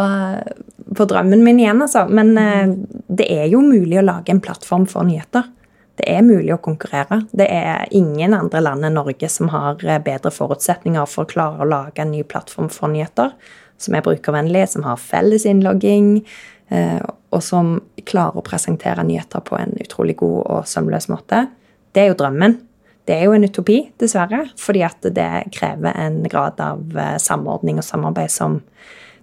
på 0.97 1.09
drømmen 1.11 1.45
min 1.45 1.61
igjen, 1.63 1.85
altså. 1.85 2.07
Men 2.09 2.33
mm. 2.35 2.75
det 3.21 3.29
er 3.37 3.47
jo 3.53 3.63
mulig 3.63 4.01
å 4.01 4.07
lage 4.07 4.35
en 4.35 4.43
plattform 4.43 4.89
for 4.91 5.07
nyheter. 5.07 5.53
Det 5.97 6.07
er 6.13 6.25
mulig 6.25 6.53
å 6.53 6.61
konkurrere. 6.61 7.23
Det 7.33 7.47
er 7.49 7.87
ingen 7.97 8.35
andre 8.37 8.61
land 8.61 8.85
enn 8.85 8.99
Norge 8.99 9.29
som 9.33 9.49
har 9.53 9.81
eh, 9.85 10.01
bedre 10.05 10.33
forutsetninger 10.35 11.09
for 11.09 11.25
å 11.25 11.31
klare 11.31 11.65
å 11.65 11.69
lage 11.69 12.05
en 12.05 12.13
ny 12.13 12.21
plattform 12.29 12.69
for 12.73 12.93
nyheter, 12.93 13.33
som 13.81 13.97
er 13.97 14.05
brukervennlig, 14.05 14.67
som 14.73 14.85
har 14.85 15.01
felles 15.01 15.47
innlogging, 15.49 16.19
eh, 16.69 17.01
og 17.33 17.45
som 17.45 17.79
klarer 18.09 18.37
å 18.37 18.45
presentere 18.45 19.05
nyheter 19.09 19.45
på 19.45 19.57
en 19.59 19.73
utrolig 19.81 20.19
god 20.21 20.43
og 20.45 20.69
sømløs 20.69 21.09
måte. 21.13 21.47
Det 21.97 22.05
er 22.05 22.13
jo 22.13 22.21
drømmen. 22.21 22.59
Det 23.09 23.17
er 23.17 23.29
jo 23.29 23.37
en 23.37 23.47
utopi, 23.47 23.79
dessverre, 24.03 24.43
fordi 24.61 24.83
at 24.85 25.09
det 25.17 25.31
krever 25.55 25.97
en 25.97 26.21
grad 26.29 26.61
av 26.61 26.93
eh, 26.93 27.17
samordning 27.23 27.81
og 27.81 27.89
samarbeid 27.89 28.37
som 28.37 28.61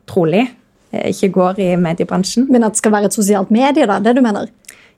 trolig 0.09 0.47
ikke 0.93 1.31
går 1.33 1.59
i 1.63 1.67
mediebransjen. 1.81 2.45
Men 2.53 2.67
at 2.67 2.75
det 2.75 2.83
skal 2.83 2.93
være 2.93 3.09
et 3.09 3.15
sosialt 3.15 3.49
medie, 3.53 3.87
da? 3.89 3.95
Det 3.97 4.11
du 4.13 4.19
mener? 4.21 4.51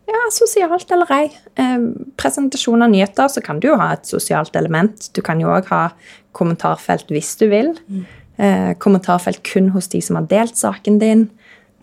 Ja, 0.05 0.21
sosialt 0.33 0.91
eller 0.93 1.09
ei. 1.15 1.29
Eh, 1.57 1.79
presentasjon 2.19 2.85
av 2.85 2.91
nyheter, 2.93 3.29
så 3.31 3.41
kan 3.41 3.59
du 3.59 3.71
jo 3.71 3.79
ha 3.79 3.93
et 3.95 4.05
sosialt 4.05 4.55
element. 4.55 5.09
Du 5.17 5.21
kan 5.25 5.41
jo 5.41 5.49
òg 5.49 5.71
ha 5.71 5.87
kommentarfelt 6.37 7.09
hvis 7.13 7.33
du 7.39 7.47
vil. 7.49 7.73
Eh, 8.37 8.73
kommentarfelt 8.77 9.41
kun 9.47 9.71
hos 9.73 9.89
de 9.89 10.01
som 10.03 10.19
har 10.19 10.29
delt 10.29 10.59
saken 10.59 10.99
din. 11.01 11.29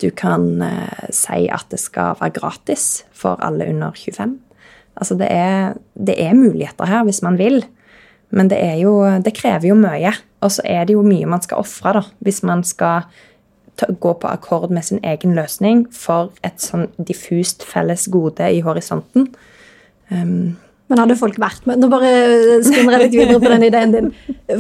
Du 0.03 0.11
kan 0.11 0.63
eh, 0.63 1.11
si 1.15 1.49
at 1.51 1.67
det 1.73 1.81
skal 1.83 2.19
være 2.21 2.37
gratis 2.39 3.05
for 3.17 3.43
alle 3.43 3.67
under 3.73 3.95
25. 3.97 4.39
Altså 4.97 5.17
det 5.19 5.29
er, 5.33 5.79
det 5.97 6.19
er 6.21 6.37
muligheter 6.37 6.87
her 6.87 7.07
hvis 7.09 7.23
man 7.25 7.39
vil, 7.41 7.63
men 8.33 8.49
det, 8.49 8.59
er 8.61 8.77
jo, 8.81 8.97
det 9.25 9.35
krever 9.37 9.71
jo 9.71 9.77
mye. 9.77 10.13
Og 10.43 10.53
så 10.53 10.65
er 10.69 10.87
det 10.89 10.97
jo 10.97 11.05
mye 11.07 11.29
man 11.29 11.43
skal 11.45 11.63
ofre 11.63 12.05
hvis 12.25 12.43
man 12.47 12.65
skal 12.67 13.09
gå 13.81 14.13
på 14.21 14.29
akkord 14.29 14.71
med 14.71 14.85
sin 14.85 15.01
egen 15.03 15.35
løsning 15.35 15.87
for 15.93 16.31
et 16.47 16.61
sånn 16.63 16.89
diffust 16.99 17.65
felles 17.67 18.09
gode 18.13 18.51
i 18.53 18.61
horisonten. 18.65 19.31
Um, 20.11 20.55
men 20.93 21.01
hadde 21.01 21.17
folk 21.17 21.39
vært 21.41 21.65
med 21.65 21.81
Nå 21.81 21.89
bare 21.89 22.09
spinner 22.67 22.99
jeg 22.99 23.07
litt 23.07 23.15
videre 23.17 23.41
på 23.41 23.49
den 23.49 23.65
ideen 23.65 23.95
din. 23.95 24.11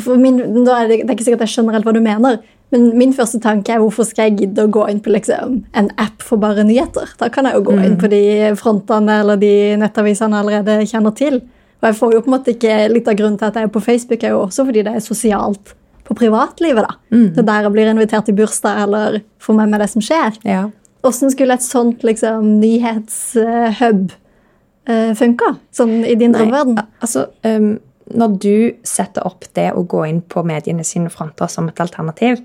For 0.00 0.16
min, 0.16 0.40
da 0.64 0.78
er 0.80 0.88
det, 0.88 1.02
det 1.02 1.10
er 1.10 1.16
ikke 1.18 1.26
sikkert 1.26 1.44
jeg 1.44 1.54
skjønner 1.56 1.76
helt 1.76 1.88
hva 1.88 1.92
du 1.92 2.00
mener. 2.04 2.38
Men 2.72 2.86
min 2.96 3.12
første 3.12 3.36
tanke 3.44 3.74
er 3.74 3.82
hvorfor 3.82 4.06
skal 4.08 4.30
jeg 4.30 4.38
gidde 4.38 4.64
å 4.64 4.70
gå 4.72 4.86
inn 4.88 5.02
på 5.04 5.12
liksom, 5.12 5.58
en 5.76 5.90
app 6.00 6.24
for 6.24 6.40
bare 6.40 6.64
nyheter? 6.64 7.10
Da 7.20 7.28
kan 7.32 7.44
jeg 7.44 7.58
jo 7.58 7.66
gå 7.68 7.76
inn 7.76 7.98
mm. 7.98 8.00
på 8.00 8.08
de 8.08 8.22
frontene 8.56 9.18
eller 9.20 9.42
de 9.42 9.52
nettavisene 9.82 10.38
jeg 10.38 10.46
allerede 10.46 10.88
kjenner 10.88 11.16
til. 11.18 11.42
Og 11.82 11.90
jeg 11.90 11.98
får 11.98 12.16
jo 12.16 12.24
på 12.24 12.30
en 12.30 12.36
måte 12.38 12.54
ikke 12.54 12.74
Litt 12.94 13.08
av 13.10 13.18
grunnen 13.18 13.36
til 13.36 13.50
at 13.50 13.58
jeg 13.58 13.68
er 13.68 13.74
på 13.74 13.84
Facebook, 13.84 14.24
er 14.24 14.32
jo 14.32 14.44
også 14.46 14.64
fordi 14.68 14.86
det 14.86 14.96
er 14.96 15.04
sosialt 15.04 15.76
på 16.12 16.18
privatlivet. 16.20 16.84
da. 16.84 16.96
Mm. 17.14 17.28
Det 17.36 17.46
der 17.48 17.66
jeg 17.66 17.74
blir 17.74 17.90
invitert 17.90 18.28
til 18.28 18.36
bursdag 18.36 18.84
eller 18.84 19.20
får 19.42 19.58
med 19.58 19.72
meg 19.72 19.82
det 19.82 19.90
som 19.92 20.04
skjer. 20.04 20.36
Ja. 20.48 20.66
Hvordan 21.02 21.32
skulle 21.34 21.56
et 21.58 21.64
sånt 21.64 22.04
liksom, 22.06 22.52
nyhetshub 22.62 24.12
uh, 24.12 25.10
funka, 25.18 25.56
sånn 25.74 26.02
i 26.06 26.14
din 26.18 26.36
drømmeverden? 26.36 26.78
Altså, 27.02 27.26
um, 27.46 27.74
når 28.12 28.38
du 28.42 28.54
setter 28.86 29.26
opp 29.26 29.48
det 29.56 29.70
å 29.74 29.82
gå 29.88 30.04
inn 30.10 30.20
på 30.22 30.44
mediene 30.46 30.84
sine 30.86 31.10
fronter 31.10 31.50
som 31.50 31.70
et 31.70 31.82
alternativ, 31.82 32.42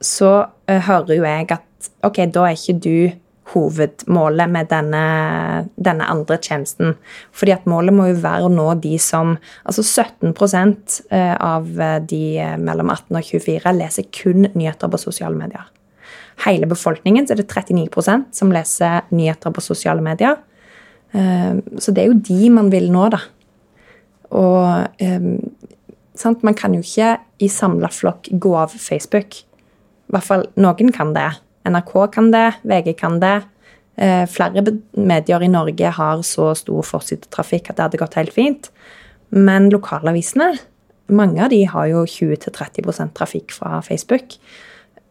så 0.00 0.32
uh, 0.46 0.80
hører 0.88 1.18
jo 1.18 1.26
jeg 1.26 1.50
at 1.58 1.92
ok, 2.06 2.22
da 2.32 2.48
er 2.48 2.56
ikke 2.56 2.78
du 2.80 2.98
hovedmålet 3.56 4.50
med 4.52 4.68
denne, 4.70 5.04
denne, 5.80 6.08
andre 6.12 6.38
tjenesten. 6.38 6.94
Fordi 7.32 7.54
at 7.56 7.68
målet 7.68 7.96
må 7.96 8.10
jo 8.10 8.18
være 8.22 8.46
å 8.46 8.52
nå 8.52 8.68
de 8.84 8.96
som 9.02 9.36
Altså 9.66 9.82
17 9.82 10.34
eh, 11.10 11.34
av 11.34 11.66
de 12.08 12.22
mellom 12.62 12.90
18 12.92 13.16
og 13.16 13.24
24 13.24 13.72
leser 13.76 14.06
kun 14.14 14.46
nyheter 14.54 14.92
på 14.92 15.00
sosiale 15.00 15.36
medier. 15.36 15.64
Hele 16.44 16.68
befolkningen 16.68 17.26
så 17.26 17.34
er 17.34 17.40
det 17.40 17.48
39% 17.50 18.36
som 18.36 18.52
leser 18.52 19.08
nyheter 19.10 19.50
på 19.50 19.64
sosiale 19.64 20.04
medier. 20.04 20.36
Eh, 21.12 21.56
så 21.80 21.92
det 21.92 22.04
er 22.04 22.12
jo 22.12 22.20
de 22.28 22.52
man 22.52 22.70
vil 22.72 22.90
nå, 22.92 23.08
da. 23.16 23.22
Og 24.36 25.02
sant? 26.18 26.44
Man 26.44 26.56
kan 26.58 26.74
jo 26.74 26.82
ikke 26.84 27.16
i 27.42 27.48
samla 27.52 27.90
flokk 27.92 28.30
gå 28.32 28.54
av 28.58 28.74
Facebook. 28.74 29.42
I 30.06 30.14
hvert 30.14 30.26
fall 30.26 30.46
noen 30.60 30.92
kan 30.94 31.14
det. 31.16 31.30
NRK 31.66 31.92
kan 32.14 32.30
det, 32.34 32.46
VG 32.62 32.94
kan 33.00 33.18
det. 33.22 33.40
Eh, 33.96 34.24
flere 34.28 34.62
medier 34.92 35.42
i 35.42 35.50
Norge 35.50 35.90
har 35.98 36.22
så 36.26 36.50
stor 36.58 36.84
forsidetrafikk 36.84 37.70
at 37.70 37.78
det 37.78 37.86
hadde 37.86 38.00
gått 38.00 38.18
helt 38.18 38.34
fint. 38.34 38.70
Men 39.34 39.70
lokalavisene, 39.72 40.52
mange 41.08 41.42
av 41.42 41.50
de 41.50 41.62
har 41.70 41.88
jo 41.90 42.04
20-30% 42.06 43.14
trafikk 43.16 43.54
fra 43.56 43.80
Facebook. 43.84 44.36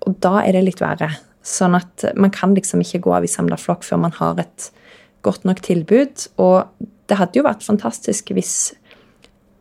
Og 0.05 0.19
da 0.23 0.37
er 0.43 0.55
det 0.55 0.65
litt 0.67 0.83
verre. 0.83 1.11
Sånn 1.45 1.77
at 1.77 2.07
man 2.17 2.33
kan 2.33 2.55
liksom 2.57 2.81
ikke 2.81 3.03
gå 3.05 3.13
av 3.17 3.25
i 3.25 3.31
samla 3.31 3.57
flokk 3.59 3.85
før 3.85 4.01
man 4.05 4.15
har 4.17 4.39
et 4.41 4.71
godt 5.25 5.45
nok 5.49 5.61
tilbud. 5.65 6.27
Og 6.41 6.87
det 7.09 7.19
hadde 7.19 7.39
jo 7.39 7.45
vært 7.45 7.65
fantastisk 7.65 8.31
hvis, 8.37 8.73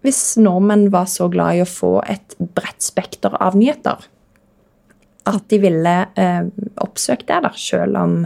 hvis 0.04 0.22
nordmenn 0.40 0.90
var 0.92 1.08
så 1.10 1.30
glad 1.32 1.58
i 1.58 1.64
å 1.64 1.68
få 1.68 1.96
et 2.08 2.36
bredt 2.38 2.84
spekter 2.84 3.36
av 3.40 3.56
nyheter 3.56 4.04
at 5.28 5.44
de 5.50 5.58
ville 5.62 5.94
eh, 6.20 6.42
oppsøkt 6.84 7.28
det, 7.30 7.40
da, 7.46 7.50
selv 7.56 7.96
om, 8.00 8.16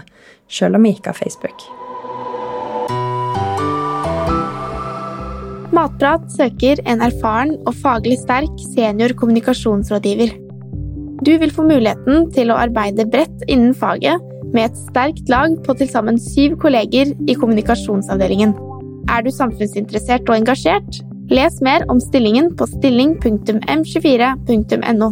selv 0.51 0.79
om 0.79 0.87
vi 0.87 0.93
gikk 0.97 1.07
av 1.13 1.17
Facebook. 1.21 1.59
Matprat 5.75 6.25
søker 6.35 6.77
en 6.91 7.01
erfaren 7.05 7.53
og 7.69 7.75
faglig 7.83 8.19
sterk 8.23 8.55
senior 8.73 9.11
kommunikasjonsrådgiver. 9.21 10.31
Du 11.27 11.33
vil 11.39 11.53
få 11.55 11.63
muligheten 11.67 12.15
til 12.35 12.51
å 12.51 12.59
arbeide 12.59 13.07
bredt 13.11 13.39
innen 13.51 13.75
faget 13.77 14.19
med 14.55 14.71
et 14.71 14.77
sterkt 14.89 15.27
lag 15.31 15.51
på 15.67 15.73
til 15.79 15.89
sammen 15.91 16.17
syv 16.23 16.51
kolleger 16.63 17.07
i 17.29 17.35
kommunikasjonsavdelingen. 17.37 18.53
Er 19.13 19.21
du 19.25 19.31
samfunnsinteressert 19.35 20.25
og 20.29 20.37
engasjert? 20.41 20.93
Les 21.29 21.55
mer 21.65 21.81
om 21.93 21.99
stillingen 22.01 22.57
på 22.57 22.65
stilling.m24.no. 22.79 25.09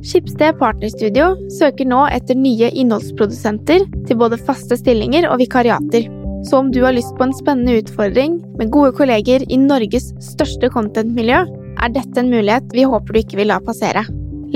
Skipsted 0.00 0.56
Partnerstudio 0.60 1.34
søker 1.52 1.84
nå 1.88 2.08
etter 2.14 2.36
nye 2.38 2.70
innholdsprodusenter 2.72 3.80
til 4.08 4.16
både 4.20 4.38
faste 4.40 4.76
stillinger 4.80 5.28
og 5.28 5.38
vikariater. 5.42 6.02
Så 6.48 6.56
om 6.62 6.68
du 6.72 6.80
har 6.86 6.94
lyst 6.96 7.12
på 7.18 7.24
en 7.26 7.36
spennende 7.36 7.78
utfordring 7.82 8.32
med 8.56 8.72
gode 8.72 8.92
kolleger 8.96 9.40
i 9.44 9.56
Norges 9.60 10.06
største 10.24 10.66
contentmiljø, 10.72 11.40
er 11.80 11.88
dette 11.92 12.20
en 12.20 12.32
mulighet 12.32 12.66
vi 12.76 12.82
håper 12.88 13.12
du 13.12 13.18
ikke 13.20 13.38
vil 13.42 13.50
la 13.52 13.58
passere. 13.64 14.02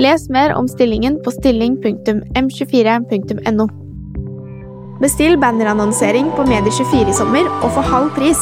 Les 0.01 0.21
mer 0.33 0.49
om 0.57 0.67
stillingen 0.67 1.15
på 1.23 1.29
stilling.m24.no. 1.37 3.65
Bestill 4.99 5.35
bannerannonsering 5.39 6.27
på 6.35 6.43
Medie24 6.49 7.09
i 7.11 7.13
sommer 7.15 7.45
og 7.61 7.71
få 7.75 7.81
halv 7.85 8.09
pris. 8.17 8.41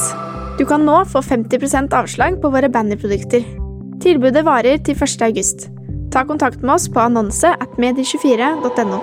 Du 0.60 0.66
kan 0.70 0.82
nå 0.88 0.98
få 1.10 1.20
50% 1.26 1.94
avslag 1.98 2.42
på 2.42 2.48
våre 2.54 2.70
bannerprodukter. 2.72 3.42
Tilbudet 4.04 4.44
varer 4.46 4.78
til 4.86 4.96
1. 4.96 5.22
august. 5.28 5.73
Ta 6.14 6.26
kontakt 6.26 6.62
med 6.62 6.76
oss 6.76 6.86
på 6.94 7.00
annonse 7.02 7.50
at 7.58 7.78
medie24.no. 7.82 9.00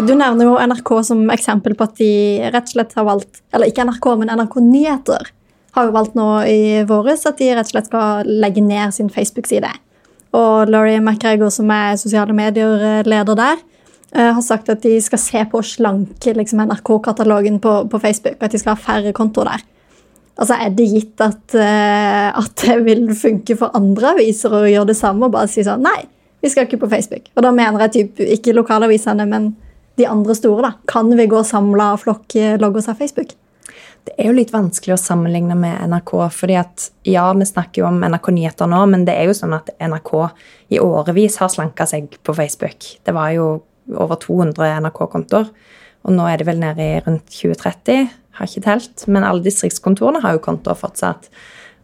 Du 0.00 0.14
nevner 0.16 0.48
jo 0.48 0.54
NRK 0.56 0.90
som 1.04 1.20
eksempel 1.30 1.74
på 1.76 1.84
at 1.84 1.98
de 2.00 2.12
rett 2.48 2.70
og 2.70 2.72
slett 2.72 2.94
har 2.96 3.04
valgt 3.06 3.42
Eller 3.54 3.68
ikke 3.70 3.84
NRK, 3.84 4.08
men 4.22 4.32
NRK 4.32 4.56
Nyheter 4.64 5.28
har 5.76 5.88
jo 5.88 5.92
valgt 5.94 6.16
nå 6.16 6.28
i 6.48 6.80
våres 6.88 7.26
at 7.28 7.38
de 7.42 7.50
rett 7.52 7.68
og 7.68 7.74
slett 7.74 7.90
skal 7.90 8.30
legge 8.30 8.62
ned 8.62 8.94
sin 8.94 9.10
Facebook-side. 9.10 9.68
Og 10.34 10.70
Laurie 10.70 11.00
McGregor, 11.02 11.50
som 11.52 11.70
er 11.74 11.98
sosiale 11.98 12.32
medier-leder 12.32 13.34
der, 13.34 13.62
eh, 14.14 14.30
har 14.32 14.42
sagt 14.42 14.70
at 14.70 14.82
de 14.86 14.96
skal 15.02 15.18
se 15.18 15.44
på 15.50 15.58
å 15.58 15.66
slanke 15.66 16.34
liksom, 16.38 16.62
NRK-katalogen 16.62 17.58
på, 17.60 17.74
på, 17.90 18.00
Facebook. 18.00 18.38
At 18.40 18.54
de 18.54 18.62
skal 18.62 18.76
ha 18.76 18.84
færre 18.86 19.12
kontoer 19.12 19.50
der. 19.50 19.66
Altså, 20.34 20.56
Er 20.58 20.72
det 20.74 20.88
gitt 20.90 21.20
at, 21.22 21.54
uh, 21.54 22.30
at, 22.40 22.54
det 22.64 22.80
vil 22.86 23.06
funke 23.14 23.56
for 23.58 23.74
andre 23.76 24.16
aviser 24.16 24.54
å 24.54 24.64
gjøre 24.66 24.90
det 24.90 24.98
samme 24.98 25.28
og 25.28 25.36
bare 25.36 25.50
si 25.50 25.62
sånn 25.62 25.84
Nei, 25.84 26.00
vi 26.42 26.50
skal 26.50 26.66
ikke 26.66 26.82
på 26.82 26.90
Facebook. 26.90 27.30
Og 27.36 27.46
da 27.46 27.52
mener 27.54 27.86
jeg 27.86 27.94
typ, 27.94 28.24
ikke 28.36 28.56
lokalavisene, 28.56 29.26
men 29.30 29.52
de 29.96 30.08
andre 30.10 30.34
store. 30.34 30.62
da. 30.66 30.72
Kan 30.90 31.14
vi 31.16 31.28
gå 31.30 31.44
samla 31.46 31.94
flokk 32.02 32.34
logg 32.58 32.76
oss 32.80 32.90
av 32.90 32.98
Facebook? 32.98 33.36
Det 34.04 34.12
er 34.18 34.28
jo 34.28 34.36
litt 34.36 34.52
vanskelig 34.52 34.98
å 34.98 35.00
sammenligne 35.00 35.54
med 35.56 35.78
NRK. 35.88 36.12
fordi 36.30 36.58
at 36.60 36.90
ja, 37.08 37.24
vi 37.32 37.46
snakker 37.48 37.82
jo 37.82 37.86
om 37.88 38.02
NRK 38.02 38.28
Nyheter 38.36 38.68
nå, 38.68 38.82
men 38.90 39.06
det 39.06 39.14
er 39.16 39.30
jo 39.30 39.36
sånn 39.38 39.54
at 39.56 39.70
NRK 39.80 40.12
i 40.76 40.80
årevis 40.82 41.38
har 41.40 41.48
slanka 41.48 41.86
seg 41.88 42.18
på 42.22 42.34
Facebook. 42.36 42.84
Det 43.04 43.14
var 43.14 43.30
jo 43.32 43.62
over 43.94 44.20
200 44.20 44.82
NRK-kontoer, 44.84 45.48
og 46.04 46.12
nå 46.12 46.26
er 46.28 46.40
det 46.40 46.48
vel 46.48 46.60
nede 46.60 46.84
i 46.84 47.00
rundt 47.04 47.32
2030 47.32 48.10
har 48.38 48.48
ikke 48.48 48.64
telt, 48.66 49.04
men 49.08 49.26
alle 49.26 49.44
distriktskontorene 49.44 50.22
har 50.24 50.36
jo 50.36 50.44
kontoer 50.44 50.78
fortsatt. 50.78 51.30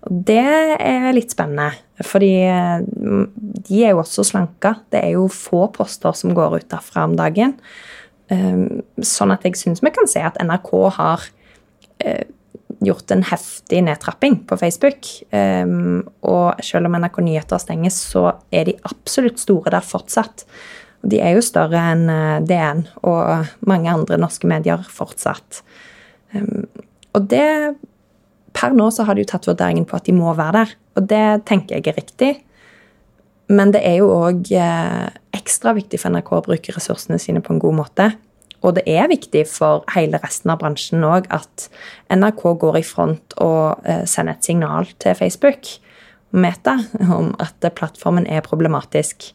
Og 0.08 0.24
det 0.30 0.40
er 0.80 1.10
litt 1.12 1.34
spennende, 1.34 1.74
fordi 2.06 2.32
mm, 2.48 3.24
de 3.68 3.82
er 3.84 3.92
jo 3.92 4.02
også 4.02 4.24
slanka. 4.24 4.78
Det 4.92 5.02
er 5.04 5.14
jo 5.18 5.26
få 5.32 5.66
poster 5.74 6.16
som 6.16 6.32
går 6.36 6.60
ut 6.60 6.70
derfra 6.72 7.04
om 7.08 7.16
dagen. 7.18 7.58
Ehm, 8.30 8.82
sånn 9.02 9.34
at 9.34 9.44
jeg 9.46 9.58
syns 9.58 9.82
vi 9.84 9.92
kan 9.94 10.08
se 10.08 10.22
at 10.24 10.38
NRK 10.40 10.70
har 10.96 11.24
eh, 12.06 12.24
gjort 12.86 13.12
en 13.12 13.24
heftig 13.26 13.82
nedtrapping 13.86 14.40
på 14.48 14.58
Facebook. 14.60 15.08
Ehm, 15.36 16.04
og 16.22 16.62
selv 16.64 16.88
om 16.88 16.96
NRK 16.96 17.20
Nyheter 17.26 17.60
stenges, 17.60 17.98
så 18.12 18.30
er 18.54 18.70
de 18.70 18.78
absolutt 18.88 19.42
store 19.42 19.74
der 19.74 19.84
fortsatt. 19.84 20.46
De 21.00 21.20
er 21.20 21.34
jo 21.36 21.44
større 21.44 21.80
enn 21.92 22.06
eh, 22.12 22.38
DN 22.46 22.86
og 23.02 23.50
mange 23.68 23.92
andre 23.92 24.20
norske 24.20 24.48
medier 24.48 24.84
fortsatt. 24.88 25.62
Um, 26.34 26.66
og 27.16 27.26
det 27.30 27.46
Per 28.56 28.74
nå 28.74 28.88
så 28.92 29.06
har 29.06 29.14
de 29.14 29.22
jo 29.22 29.30
tatt 29.30 29.46
vurderingen 29.48 29.86
på 29.88 29.96
at 29.98 30.08
de 30.08 30.12
må 30.14 30.32
være 30.36 30.64
der, 30.64 30.72
og 30.98 31.04
det 31.10 31.26
tenker 31.48 31.78
jeg 31.78 31.86
er 31.92 31.96
riktig. 31.96 32.30
Men 33.50 33.72
det 33.74 33.82
er 33.86 34.00
jo 34.00 34.10
òg 34.14 34.50
eh, 34.54 35.06
ekstra 35.34 35.72
viktig 35.74 36.00
for 36.02 36.14
NRK 36.14 36.32
å 36.36 36.42
bruke 36.46 36.74
ressursene 36.74 37.18
sine 37.22 37.42
på 37.42 37.54
en 37.54 37.62
god 37.62 37.78
måte. 37.78 38.08
Og 38.60 38.76
det 38.76 38.84
er 38.90 39.08
viktig 39.10 39.46
for 39.48 39.86
hele 39.94 40.20
resten 40.20 40.52
av 40.52 40.60
bransjen 40.60 41.06
òg 41.06 41.26
at 41.32 41.66
NRK 42.12 42.42
går 42.62 42.80
i 42.82 42.84
front 42.86 43.38
og 43.42 43.86
eh, 43.88 44.04
sender 44.10 44.36
et 44.36 44.46
signal 44.46 44.90
til 45.02 45.16
Facebook, 45.18 45.72
Meta, 46.30 46.76
om 47.18 47.32
at 47.42 47.64
plattformen 47.74 48.28
er 48.30 48.44
problematisk. 48.46 49.32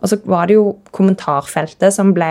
Og 0.00 0.10
så 0.12 0.18
var 0.28 0.48
det 0.48 0.56
jo 0.56 0.76
kommentarfeltet 0.96 1.92
som 1.94 2.14
ble 2.16 2.30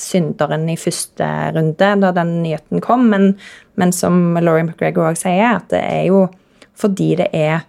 synderen 0.00 0.64
i 0.72 0.78
første 0.80 1.26
runde 1.52 1.90
da 2.00 2.12
den 2.16 2.38
nyheten 2.44 2.80
kom. 2.84 3.08
Men, 3.12 3.34
men 3.76 3.92
som 3.92 4.38
Laurie 4.40 4.64
McGregor 4.64 5.10
også 5.10 5.28
sier, 5.28 5.58
at 5.60 5.68
det 5.72 5.82
er 5.82 6.06
jo 6.08 6.26
fordi 6.80 7.12
det 7.20 7.28
er 7.36 7.66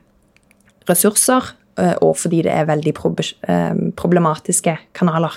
ressurser, 0.89 1.51
eh, 1.79 1.95
og 2.01 2.15
fordi 2.19 2.43
det 2.47 2.53
er 2.53 2.69
veldig 2.69 2.93
eh, 2.95 3.81
problematiske 3.99 4.77
kanaler. 4.95 5.35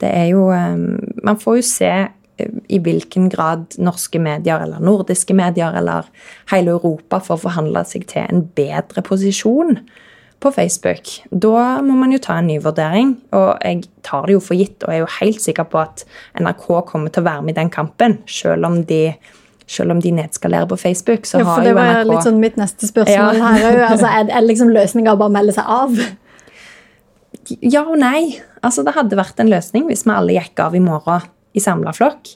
Det 0.00 0.08
er 0.08 0.30
jo 0.32 0.48
Man 0.48 1.36
får 1.36 1.56
jo 1.56 1.62
se 1.62 1.92
i 2.72 2.78
hvilken 2.80 3.28
grad 3.28 3.76
norske 3.78 4.18
medier 4.22 4.62
eller 4.64 4.80
nordiske 4.80 5.34
medier 5.36 5.74
eller 5.76 6.08
hele 6.52 6.70
Europa 6.70 7.18
får 7.20 7.42
forhandle 7.44 7.82
seg 7.84 8.06
til 8.08 8.24
en 8.24 8.46
bedre 8.56 9.02
posisjon 9.04 9.76
på 10.40 10.52
Facebook. 10.54 11.10
Da 11.30 11.80
må 11.84 11.96
man 11.98 12.14
jo 12.14 12.20
ta 12.22 12.38
en 12.40 12.48
ny 12.48 12.56
vurdering. 12.64 13.14
Og 13.36 13.50
jeg 13.60 13.84
tar 14.06 14.28
det 14.28 14.38
jo 14.38 14.44
for 14.44 14.58
gitt 14.58 14.86
og 14.86 14.94
er 14.94 15.02
jo 15.02 15.10
helt 15.18 15.42
sikker 15.42 15.68
på 15.68 15.82
at 15.82 16.04
NRK 16.40 16.66
kommer 16.88 17.12
til 17.12 17.24
å 17.24 17.28
være 17.28 17.44
med 17.44 17.54
i 17.54 17.60
den 17.60 17.72
kampen, 17.72 18.18
selv 18.30 18.68
om 18.68 18.80
de, 18.88 19.02
selv 19.70 19.94
om 19.94 20.00
de 20.02 20.14
nedskalerer 20.16 20.68
på 20.70 20.80
Facebook. 20.80 21.28
Så 21.28 21.42
ja, 21.42 21.48
for 21.48 21.66
det 21.66 21.76
var 21.76 22.02
litt 22.08 22.24
sånn 22.26 22.40
mitt 22.42 22.56
neste 22.60 22.88
spørsmål 22.88 23.40
ja. 23.40 23.52
her 23.58 23.68
òg. 23.68 23.84
Altså, 23.90 24.08
er, 24.08 24.32
er 24.32 24.48
liksom 24.48 24.72
løsninga 24.74 25.14
å 25.14 25.20
bare 25.20 25.36
melde 25.36 25.56
seg 25.56 25.68
av? 25.68 26.00
Ja 27.60 27.84
og 27.86 28.00
nei. 28.00 28.40
Altså, 28.64 28.84
det 28.86 28.96
hadde 28.96 29.20
vært 29.20 29.40
en 29.42 29.52
løsning 29.52 29.86
hvis 29.90 30.06
vi 30.08 30.16
alle 30.16 30.36
gikk 30.38 30.64
av 30.64 30.76
i 30.76 30.84
morgen 30.84 31.28
i 31.56 31.62
samla 31.62 31.92
flokk. 31.96 32.34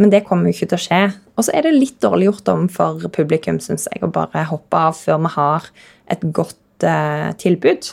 Men 0.00 0.10
det 0.10 0.24
kommer 0.26 0.48
jo 0.48 0.56
ikke 0.56 0.72
til 0.72 0.80
å 0.80 0.84
skje. 0.88 1.02
Og 1.38 1.46
så 1.46 1.54
er 1.54 1.66
det 1.66 1.76
litt 1.76 2.00
dårlig 2.02 2.30
gjort 2.30 2.50
om 2.50 2.66
for 2.72 3.04
publikum, 3.14 3.60
syns 3.62 3.86
jeg, 3.90 4.02
å 4.02 4.10
bare 4.10 4.46
hoppe 4.50 4.80
av 4.88 4.96
før 4.98 5.20
vi 5.22 5.34
har 5.36 5.68
et 6.10 6.24
godt 6.34 6.58
tilbud. 7.40 7.92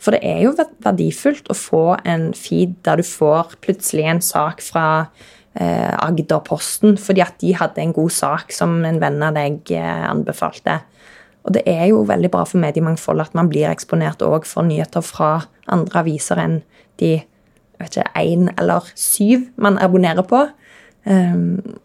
For 0.00 0.16
det 0.16 0.22
er 0.24 0.44
jo 0.46 0.54
verdifullt 0.56 1.50
å 1.52 1.56
få 1.56 1.84
en 2.08 2.30
feed 2.36 2.78
der 2.86 3.00
du 3.00 3.06
får 3.06 3.56
plutselig 3.64 4.06
en 4.08 4.22
sak 4.24 4.62
fra 4.64 4.86
eh, 5.58 5.92
Agderposten 6.00 6.96
fordi 7.00 7.24
at 7.24 7.36
de 7.42 7.52
hadde 7.58 7.82
en 7.82 7.92
god 7.96 8.14
sak 8.16 8.54
som 8.56 8.78
en 8.88 9.00
venn 9.02 9.20
av 9.24 9.36
deg 9.36 9.74
eh, 9.76 10.06
anbefalte. 10.08 10.78
Og 11.44 11.54
det 11.56 11.64
er 11.68 11.90
jo 11.90 12.04
veldig 12.08 12.30
bra 12.32 12.46
for 12.48 12.60
mediemangfold 12.62 13.24
at 13.24 13.36
man 13.36 13.48
blir 13.52 13.68
eksponert 13.68 14.24
òg 14.24 14.48
for 14.48 14.64
nyheter 14.66 15.04
fra 15.04 15.32
andre 15.70 16.02
aviser 16.02 16.40
enn 16.40 16.60
de 17.00 17.18
vet 17.80 17.96
ikke, 17.96 18.10
én 18.20 18.50
eller 18.60 18.88
syv 18.98 19.46
man 19.56 19.78
abonnerer 19.80 20.24
på. 20.28 20.42
Um, 21.08 21.78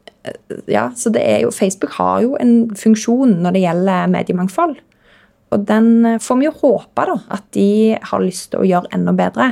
ja, 0.68 0.90
så 0.98 1.12
det 1.14 1.22
er 1.24 1.46
jo, 1.46 1.54
Facebook 1.56 1.96
har 1.96 2.20
jo 2.26 2.36
en 2.42 2.76
funksjon 2.76 3.38
når 3.46 3.56
det 3.56 3.64
gjelder 3.64 4.12
mediemangfold. 4.12 4.76
Og 5.54 5.66
den 5.68 5.90
eh, 6.06 6.22
får 6.22 6.40
vi 6.40 6.48
jo 6.50 6.54
håpe 6.62 7.08
da, 7.12 7.18
at 7.38 7.50
de 7.58 7.98
har 8.02 8.24
lyst 8.24 8.52
til 8.54 8.64
å 8.64 8.70
gjøre 8.70 8.94
enda 8.96 9.14
bedre. 9.16 9.52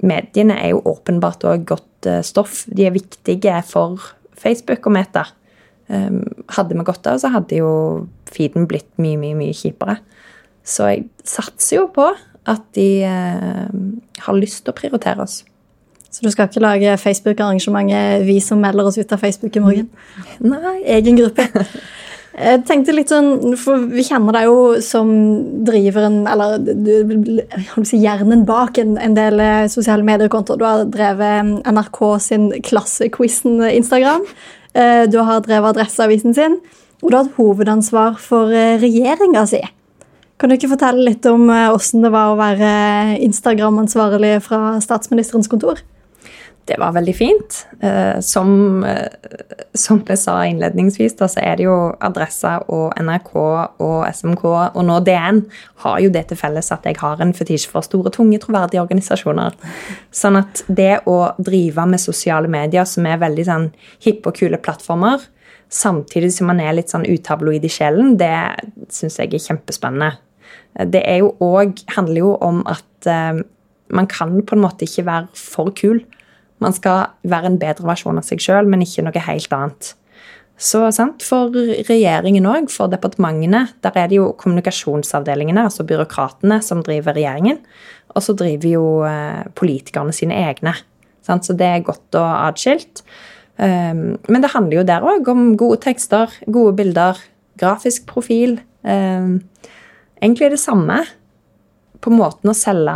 Mediene 0.00 0.56
er 0.62 0.74
jo 0.74 0.84
åpenbart 0.94 1.44
òg 1.48 1.66
godt 1.68 2.08
eh, 2.10 2.22
stoff. 2.26 2.64
De 2.70 2.88
er 2.88 2.96
viktige 2.96 3.60
for 3.68 4.12
Facebook 4.40 4.88
og 4.88 4.96
Meta. 4.96 5.26
Ehm, 5.90 6.22
hadde 6.54 6.76
vi 6.76 6.86
gått 6.86 7.06
av, 7.10 7.18
så 7.20 7.32
hadde 7.34 7.60
jo 7.60 7.70
feeden 8.30 8.68
blitt 8.70 8.90
mye, 9.02 9.18
mye, 9.20 9.36
mye 9.38 9.56
kjipere. 9.56 9.98
Så 10.66 10.86
jeg 10.90 11.06
satser 11.26 11.80
jo 11.80 11.86
på 11.94 12.06
at 12.50 12.66
de 12.76 12.88
eh, 13.06 13.78
har 14.24 14.38
lyst 14.38 14.64
til 14.64 14.72
å 14.72 14.78
prioritere 14.78 15.26
oss. 15.26 15.42
Så 16.10 16.24
du 16.24 16.30
skal 16.32 16.48
ikke 16.48 16.62
lage 16.62 16.96
Facebook-arrangementet 16.98 18.24
'Vi 18.26 18.40
som 18.42 18.58
melder 18.58 18.86
oss 18.86 18.98
ut 18.98 19.12
av 19.12 19.20
Facebook 19.22 19.56
i 19.56 19.60
morgen'? 19.62 19.88
Nei. 20.40 20.82
Egen 20.84 21.16
gruppe. 21.16 21.46
Jeg 22.40 22.62
tenkte 22.64 22.94
litt 22.94 23.10
sånn, 23.12 23.54
for 23.60 23.82
Vi 23.90 24.04
kjenner 24.06 24.32
deg 24.32 24.46
jo 24.48 24.60
som 24.84 25.10
driveren, 25.66 26.22
eller 26.30 26.56
si, 27.84 27.98
hjernen 28.00 28.46
bak 28.48 28.80
en, 28.80 28.94
en 29.00 29.16
del 29.16 29.42
eh, 29.44 29.66
sosiale 29.72 30.06
mediekontoer. 30.06 30.60
Du 30.60 30.64
har 30.64 30.86
drevet 30.88 31.60
NRK 31.68 32.00
sin 32.24 32.48
Klassequizen 32.64 33.60
Instagram. 33.68 34.24
Eh, 34.72 35.04
du 35.10 35.18
har 35.26 35.44
drevet 35.44 35.74
Adresseavisen 35.74 36.36
sin. 36.36 36.56
Og 37.00 37.10
du 37.10 37.16
har 37.16 37.26
hatt 37.26 37.36
hovedansvar 37.36 38.16
for 38.22 38.52
eh, 38.56 38.78
regjeringa 38.80 39.44
si. 39.50 39.60
Kan 40.40 40.48
du 40.48 40.56
ikke 40.56 40.72
fortelle 40.72 41.04
litt 41.10 41.26
om 41.28 41.50
åssen 41.52 42.00
det 42.00 42.14
var 42.14 42.32
å 42.32 42.40
være 42.40 42.70
Instagram-ansvarlig 43.26 44.38
fra 44.46 44.78
statsministerens 44.80 45.50
kontor? 45.52 45.82
Det 46.68 46.76
var 46.78 46.92
veldig 46.94 47.14
fint. 47.16 47.56
Eh, 47.80 48.20
som, 48.20 48.84
eh, 48.84 49.08
som 49.74 50.02
jeg 50.06 50.18
sa 50.18 50.36
innledningsvis, 50.46 51.16
da, 51.18 51.28
så 51.30 51.42
er 51.42 51.56
det 51.58 51.66
jo 51.66 51.76
Adressa 52.00 52.58
og 52.68 52.94
NRK 53.00 53.32
og 53.40 53.98
SMK 54.10 54.44
og 54.50 54.84
nå 54.86 55.00
DN 55.06 55.42
har 55.84 55.98
jo 56.04 56.12
det 56.14 56.26
til 56.28 56.40
felles 56.40 56.70
at 56.74 56.86
jeg 56.86 57.00
har 57.00 57.20
en 57.22 57.34
fetisj 57.34 57.66
for 57.72 57.86
store, 57.86 58.12
tunge, 58.14 58.38
troverdige 58.42 58.82
organisasjoner. 58.84 59.56
Sånn 60.14 60.38
at 60.40 60.64
det 60.68 61.02
å 61.10 61.18
drive 61.38 61.86
med 61.90 62.02
sosiale 62.02 62.50
medier 62.50 62.86
som 62.88 63.08
er 63.08 63.22
veldig 63.22 63.46
sånn 63.48 63.68
hippe 64.04 64.30
og 64.30 64.40
kule 64.40 64.60
plattformer, 64.60 65.22
samtidig 65.70 66.32
som 66.34 66.50
man 66.50 66.60
er 66.62 66.74
litt 66.76 66.90
sånn 66.90 67.06
utabloid 67.06 67.64
i 67.64 67.70
sjelen, 67.70 68.16
det 68.18 68.34
syns 68.92 69.18
jeg 69.20 69.34
er 69.34 69.46
kjempespennende. 69.46 70.16
Det 70.90 71.02
er 71.06 71.22
jo 71.22 71.34
òg 71.42 71.82
handler 71.96 72.22
jo 72.22 72.34
om 72.42 72.62
at 72.70 73.10
eh, 73.10 73.42
man 73.90 74.06
kan 74.10 74.38
på 74.46 74.56
en 74.56 74.62
måte 74.62 74.86
ikke 74.86 75.06
være 75.06 75.28
for 75.34 75.74
kul. 75.74 76.02
Man 76.60 76.76
skal 76.76 77.14
være 77.24 77.50
en 77.50 77.58
bedre 77.60 77.88
versjon 77.88 78.20
av 78.20 78.26
seg 78.26 78.42
sjøl, 78.44 78.68
men 78.68 78.84
ikke 78.84 79.04
noe 79.06 79.24
helt 79.26 79.56
annet. 79.56 79.94
Så 80.60 80.82
sant, 80.92 81.24
For 81.24 81.48
regjeringen 81.88 82.44
òg, 82.48 82.68
for 82.68 82.92
departementene, 82.92 83.64
der 83.80 83.96
er 83.96 84.10
det 84.10 84.18
jo 84.18 84.28
kommunikasjonsavdelingene, 84.40 85.64
altså 85.70 85.86
byråkratene, 85.88 86.60
som 86.64 86.82
driver 86.84 87.16
regjeringen. 87.16 87.62
Og 88.12 88.26
så 88.26 88.34
driver 88.36 88.68
jo 88.68 88.86
eh, 89.08 89.46
politikerne 89.56 90.12
sine 90.12 90.36
egne. 90.36 90.74
Sant? 91.24 91.48
Så 91.48 91.56
det 91.56 91.68
er 91.68 91.86
godt 91.86 92.18
og 92.18 92.28
atskilt. 92.50 93.04
Um, 93.60 94.16
men 94.28 94.40
det 94.40 94.52
handler 94.54 94.80
jo 94.80 94.88
der 94.88 95.04
òg 95.04 95.28
om 95.28 95.54
gode 95.60 95.80
tekster, 95.84 96.32
gode 96.48 96.74
bilder, 96.78 97.18
grafisk 97.60 98.06
profil. 98.08 98.58
Um, 98.84 99.42
egentlig 100.20 100.48
er 100.48 100.54
det 100.56 100.62
samme 100.62 101.02
på 102.00 102.12
måten 102.14 102.52
å 102.52 102.56
selge 102.56 102.94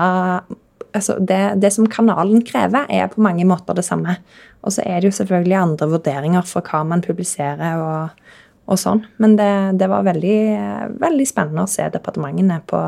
altså 0.94 1.16
det, 1.18 1.42
det, 1.62 1.72
som 1.74 1.88
kanalen 1.90 2.42
krever, 2.46 2.86
er 2.88 3.10
på 3.12 3.22
mange 3.24 3.46
måter 3.48 3.76
det 3.76 3.84
samme. 3.86 4.16
Og 4.64 4.74
så 4.74 4.84
er 4.86 5.00
det 5.00 5.10
jo 5.10 5.18
selvfølgelig 5.18 5.58
andre 5.60 5.88
vurderinger 5.92 6.46
for 6.48 6.64
hva 6.66 6.84
man 6.88 7.04
publiserer 7.04 7.82
og, 7.82 8.22
og 8.70 8.80
sånn. 8.80 9.02
Men 9.22 9.36
det, 9.40 9.50
det 9.80 9.90
var 9.90 10.06
veldig, 10.06 10.38
veldig, 11.02 11.26
spennende 11.28 11.66
å 11.66 11.70
se 11.70 11.88
departementene 11.92 12.60
på, 12.70 12.80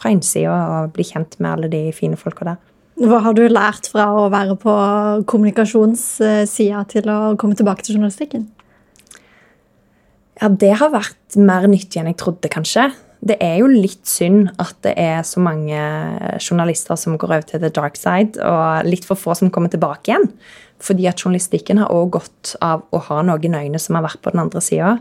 fra 0.00 0.12
innsida 0.14 0.58
og 0.76 0.94
bli 0.94 1.06
kjent 1.08 1.38
med 1.40 1.52
alle 1.52 1.72
de 1.72 1.86
fine 1.96 2.18
folka 2.20 2.52
der. 2.52 2.60
Hva 3.02 3.18
har 3.24 3.34
du 3.34 3.42
lært 3.50 3.88
fra 3.90 4.06
å 4.14 4.28
være 4.30 4.54
på 4.62 4.74
kommunikasjonssida 5.26 6.84
til 6.92 7.08
å 7.10 7.18
komme 7.40 7.58
tilbake 7.58 7.82
til 7.82 7.96
journalistikken? 7.96 8.46
Ja, 10.38 10.50
det 10.50 10.76
har 10.78 10.92
vært 10.94 11.38
mer 11.38 11.66
nyttig 11.70 11.98
enn 11.98 12.10
jeg 12.12 12.20
trodde, 12.20 12.50
kanskje 12.50 12.92
det 13.24 13.38
er 13.40 13.56
jo 13.62 13.70
litt 13.70 14.04
synd 14.08 14.50
at 14.60 14.76
det 14.84 14.92
er 15.00 15.22
så 15.24 15.40
mange 15.40 15.78
journalister 16.42 16.98
som 17.00 17.16
går 17.16 17.30
over 17.30 17.46
til 17.48 17.62
the 17.62 17.70
dark 17.72 17.96
side, 17.96 18.36
og 18.42 18.84
litt 18.88 19.06
for 19.08 19.16
få 19.16 19.36
som 19.38 19.52
kommer 19.54 19.72
tilbake 19.72 20.10
igjen. 20.10 20.28
Fordi 20.84 21.06
at 21.08 21.22
journalistikken 21.22 21.80
har 21.80 21.92
òg 21.94 22.12
godt 22.18 22.54
av 22.64 22.84
å 22.92 23.00
ha 23.06 23.22
noen 23.24 23.56
øyne 23.56 23.80
som 23.80 23.96
har 23.96 24.04
vært 24.04 24.20
på 24.24 24.34
den 24.34 24.44
andre 24.44 24.60
sida. 24.64 24.98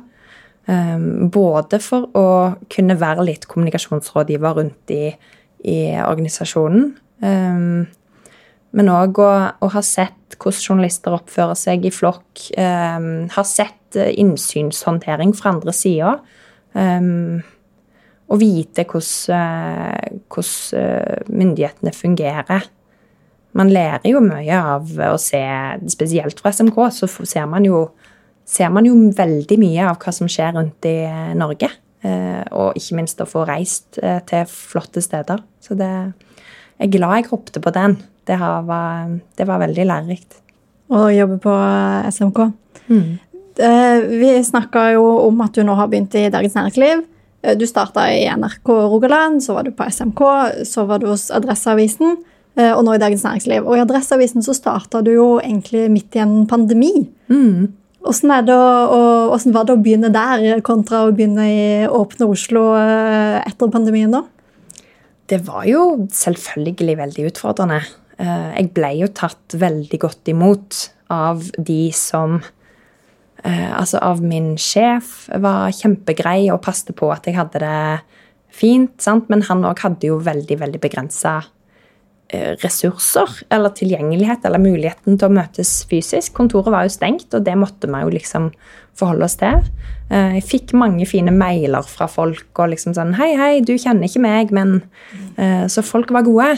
Um, 0.64 1.28
både 1.34 1.82
for 1.84 2.08
å 2.16 2.28
kunne 2.72 2.96
være 2.96 3.26
litt 3.28 3.50
kommunikasjonsrådgiver 3.52 4.56
rundt 4.62 4.94
i, 4.96 5.10
i 5.68 5.80
organisasjonen. 6.00 6.94
Um, 7.20 7.90
men 8.74 8.90
òg 8.90 9.20
å, 9.20 9.32
å, 9.60 9.72
ha 9.74 9.82
sett 9.84 10.38
hvordan 10.40 10.64
journalister 10.64 11.18
oppfører 11.18 11.60
seg 11.60 11.84
i 11.86 11.92
flokk. 11.94 12.48
Um, 12.56 13.28
har 13.34 13.50
sett 13.50 14.00
innsynshåndtering 14.00 15.36
fra 15.38 15.52
andre 15.58 15.76
sida. 15.76 16.16
Um, 16.74 17.44
å 18.32 18.40
vite 18.40 18.86
hvordan, 18.88 20.22
hvordan 20.32 20.80
eh, 20.80 21.28
myndighetene 21.30 21.94
fungerer. 21.96 22.70
Man 23.54 23.70
lærer 23.74 24.10
jo 24.10 24.24
mye 24.24 24.58
av 24.58 24.90
å 25.12 25.18
se, 25.22 25.42
spesielt 25.94 26.40
fra 26.42 26.54
SMK, 26.56 26.80
så 26.96 27.10
ser 27.30 27.46
man 27.50 27.68
jo, 27.68 27.86
ser 28.46 28.72
man 28.74 28.88
jo 28.88 28.96
veldig 29.14 29.60
mye 29.62 29.90
av 29.92 30.00
hva 30.02 30.14
som 30.16 30.30
skjer 30.32 30.56
rundt 30.58 30.88
i 30.90 30.98
Norge. 31.38 31.70
Eh, 32.04 32.42
og 32.52 32.80
ikke 32.80 32.98
minst 32.98 33.22
å 33.24 33.30
få 33.30 33.46
reist 33.48 34.00
eh, 34.02 34.20
til 34.28 34.48
flotte 34.50 35.04
steder. 35.04 35.44
Så 35.64 35.78
det, 35.80 35.92
jeg 36.80 36.90
er 36.90 36.96
glad 36.98 37.20
jeg 37.20 37.30
hoppet 37.30 37.62
på 37.64 37.76
den. 37.76 38.00
Det, 38.28 38.40
var, 38.40 39.14
det 39.38 39.48
var 39.48 39.62
veldig 39.62 39.86
lærerikt. 39.92 40.40
Å 40.94 41.08
jobbe 41.12 41.38
på 41.44 41.54
SMK. 42.10 42.44
Mm. 42.88 43.08
Vi 43.54 44.30
snakka 44.44 44.88
jo 44.96 45.04
om 45.28 45.42
at 45.46 45.56
du 45.56 45.62
nå 45.66 45.76
har 45.78 45.90
begynt 45.92 46.16
i 46.18 46.30
Dagens 46.34 46.56
Næringsliv. 46.58 47.04
Eh, 47.44 47.58
du 47.58 47.68
starta 47.68 48.08
i 48.14 48.24
NRK 48.30 48.70
Rogaland, 48.70 49.44
så 49.44 49.58
var 49.58 49.68
du 49.68 49.72
på 49.76 49.88
SMK, 49.92 50.24
så 50.66 50.88
var 50.88 51.04
du 51.04 51.10
hos 51.12 51.30
Adresseavisen, 51.32 52.18
eh, 52.58 52.72
og 52.72 52.84
nå 52.88 52.96
i 52.96 53.02
Dagens 53.02 53.26
Næringsliv. 53.28 53.68
Og 53.68 53.78
i 53.78 53.84
Adresseavisen 53.84 54.46
så 54.46 54.56
starta 54.56 55.04
du 55.04 55.14
jo 55.14 55.30
egentlig 55.44 55.90
midt 55.92 56.16
i 56.16 56.24
en 56.24 56.44
pandemi. 56.48 56.94
Mm. 57.28 57.74
Hvordan, 58.04 58.50
å, 58.52 59.02
hvordan, 59.32 59.56
var 59.56 59.68
det 59.68 59.76
å 59.76 59.82
begynne 59.84 60.12
der, 60.12 60.62
kontra 60.66 61.06
å 61.06 61.14
begynne 61.16 61.48
i 61.48 61.64
åpne 61.88 62.28
Oslo 62.32 62.72
eh, 62.80 63.40
etter 63.44 63.72
pandemien 63.72 64.12
da? 64.12 64.26
Det 65.32 65.40
var 65.48 65.64
jo 65.68 66.08
selvfølgelig 66.12 66.98
veldig 67.00 67.30
utfordrende. 67.30 67.80
Jeg 68.24 68.68
ble 68.76 68.90
jo 69.00 69.08
tatt 69.16 69.56
veldig 69.58 69.98
godt 70.00 70.30
imot 70.30 70.78
av 71.12 71.42
de 71.58 71.88
som 71.96 72.36
Altså 73.44 74.00
av 74.00 74.22
min 74.24 74.54
sjef 74.62 75.26
var 75.44 75.74
kjempegrei 75.76 76.46
og 76.54 76.62
passte 76.64 76.94
på 76.96 77.10
at 77.12 77.26
jeg 77.28 77.36
hadde 77.36 77.60
det 77.60 77.80
fint, 78.54 78.94
sant? 79.02 79.30
men 79.32 79.44
han 79.50 79.66
òg 79.66 79.82
hadde 79.84 80.10
jo 80.12 80.20
veldig, 80.24 80.58
veldig 80.62 80.82
begrensa 80.84 81.40
eh, 82.30 82.54
ressurser 82.62 83.42
eller 83.54 83.74
tilgjengelighet 83.76 84.46
eller 84.46 84.62
muligheten 84.62 85.18
til 85.18 85.30
å 85.30 85.34
møtes 85.34 85.74
fysisk. 85.90 86.36
Kontoret 86.38 86.74
var 86.74 86.86
jo 86.88 86.94
stengt, 86.94 87.32
og 87.34 87.46
det 87.48 87.56
måtte 87.60 87.90
vi 87.90 88.04
jo 88.04 88.14
liksom 88.14 88.52
forholde 89.00 89.26
oss 89.26 89.40
til. 89.42 89.64
Eh, 90.14 90.38
jeg 90.38 90.48
fikk 90.52 90.76
mange 90.78 91.08
fine 91.10 91.34
mailer 91.34 91.86
fra 91.90 92.08
folk 92.12 92.62
og 92.62 92.76
liksom 92.76 92.96
sånn 92.98 93.16
Hei, 93.18 93.34
hei, 93.40 93.54
du 93.66 93.74
kjenner 93.74 94.10
ikke 94.10 94.24
meg, 94.24 94.54
men 94.54 94.82
eh, 95.38 95.66
Så 95.72 95.86
folk 95.86 96.14
var 96.14 96.28
gode. 96.28 96.54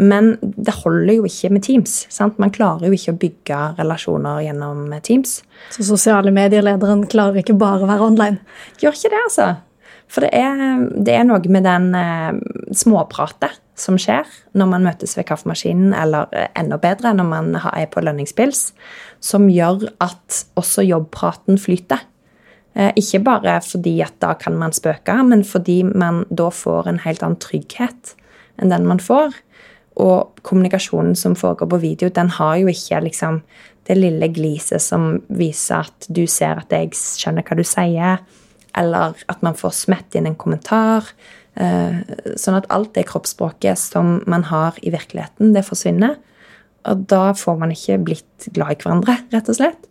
Men 0.00 0.34
det 0.40 0.74
holder 0.82 1.16
jo 1.18 1.28
ikke 1.28 1.50
med 1.54 1.64
Teams. 1.66 2.06
sant? 2.12 2.38
Man 2.42 2.52
klarer 2.54 2.88
jo 2.88 2.96
ikke 2.96 3.14
å 3.14 3.20
bygge 3.20 3.62
relasjoner 3.78 4.44
gjennom 4.46 4.86
Teams. 5.06 5.40
Så 5.74 5.86
sosiale 5.86 6.32
medielederen 6.34 7.06
klarer 7.10 7.42
ikke 7.42 7.58
bare 7.58 7.84
å 7.84 7.90
være 7.90 8.06
online? 8.12 8.40
Gjør 8.82 8.96
ikke 8.96 9.12
det, 9.12 9.24
altså. 9.28 9.48
For 10.10 10.26
det 10.26 10.30
er, 10.34 10.86
det 10.98 11.14
er 11.14 11.26
noe 11.26 11.52
med 11.52 11.66
den 11.68 11.92
eh, 11.94 12.38
småpratet 12.74 13.60
som 13.78 13.96
skjer 14.00 14.26
når 14.58 14.70
man 14.72 14.86
møtes 14.88 15.14
ved 15.16 15.28
kaffemaskinen, 15.28 15.92
eller 15.96 16.30
eh, 16.34 16.48
enda 16.58 16.80
bedre 16.82 17.12
når 17.14 17.28
man 17.28 17.52
er 17.60 17.86
på 17.92 18.02
lønningspils, 18.02 18.70
som 19.22 19.46
gjør 19.52 19.86
at 20.02 20.42
også 20.58 20.84
jobbpraten 20.88 21.60
flyter. 21.62 22.02
Eh, 22.74 22.90
ikke 22.98 23.22
bare 23.26 23.56
fordi 23.66 23.96
at 24.04 24.16
da 24.22 24.34
kan 24.38 24.58
man 24.58 24.74
spøke, 24.74 25.14
men 25.26 25.44
fordi 25.46 25.82
man 25.86 26.24
da 26.30 26.50
får 26.54 26.90
en 26.90 27.00
helt 27.06 27.22
annen 27.26 27.40
trygghet 27.42 28.16
enn 28.60 28.74
den 28.74 28.86
man 28.90 29.00
får. 29.02 29.34
Og 30.00 30.40
kommunikasjonen 30.46 31.16
som 31.18 31.36
foregår 31.36 31.68
på 31.70 31.80
video, 31.82 32.08
den 32.08 32.30
har 32.38 32.56
jo 32.60 32.70
ikke 32.72 33.02
liksom 33.04 33.42
det 33.88 33.96
lille 33.98 34.28
gliset 34.32 34.82
som 34.82 35.18
viser 35.34 35.88
at 35.88 36.08
du 36.08 36.22
ser 36.30 36.62
at 36.62 36.72
jeg 36.72 36.94
skjønner 36.96 37.44
hva 37.46 37.58
du 37.58 37.64
sier, 37.66 38.22
eller 38.78 39.18
at 39.32 39.44
man 39.44 39.56
får 39.58 39.74
smett 39.80 40.16
inn 40.16 40.28
en 40.30 40.38
kommentar. 40.38 41.08
Eh, 41.58 42.00
sånn 42.38 42.58
at 42.60 42.68
alt 42.70 42.92
det 42.94 43.08
kroppsspråket 43.10 43.80
som 43.80 44.20
man 44.30 44.46
har 44.50 44.78
i 44.86 44.92
virkeligheten, 44.94 45.52
det 45.56 45.66
forsvinner. 45.66 46.16
Og 46.88 47.04
da 47.10 47.32
får 47.36 47.58
man 47.60 47.74
ikke 47.74 47.98
blitt 48.06 48.50
glad 48.54 48.76
i 48.76 48.80
hverandre, 48.80 49.18
rett 49.34 49.50
og 49.50 49.58
slett. 49.58 49.88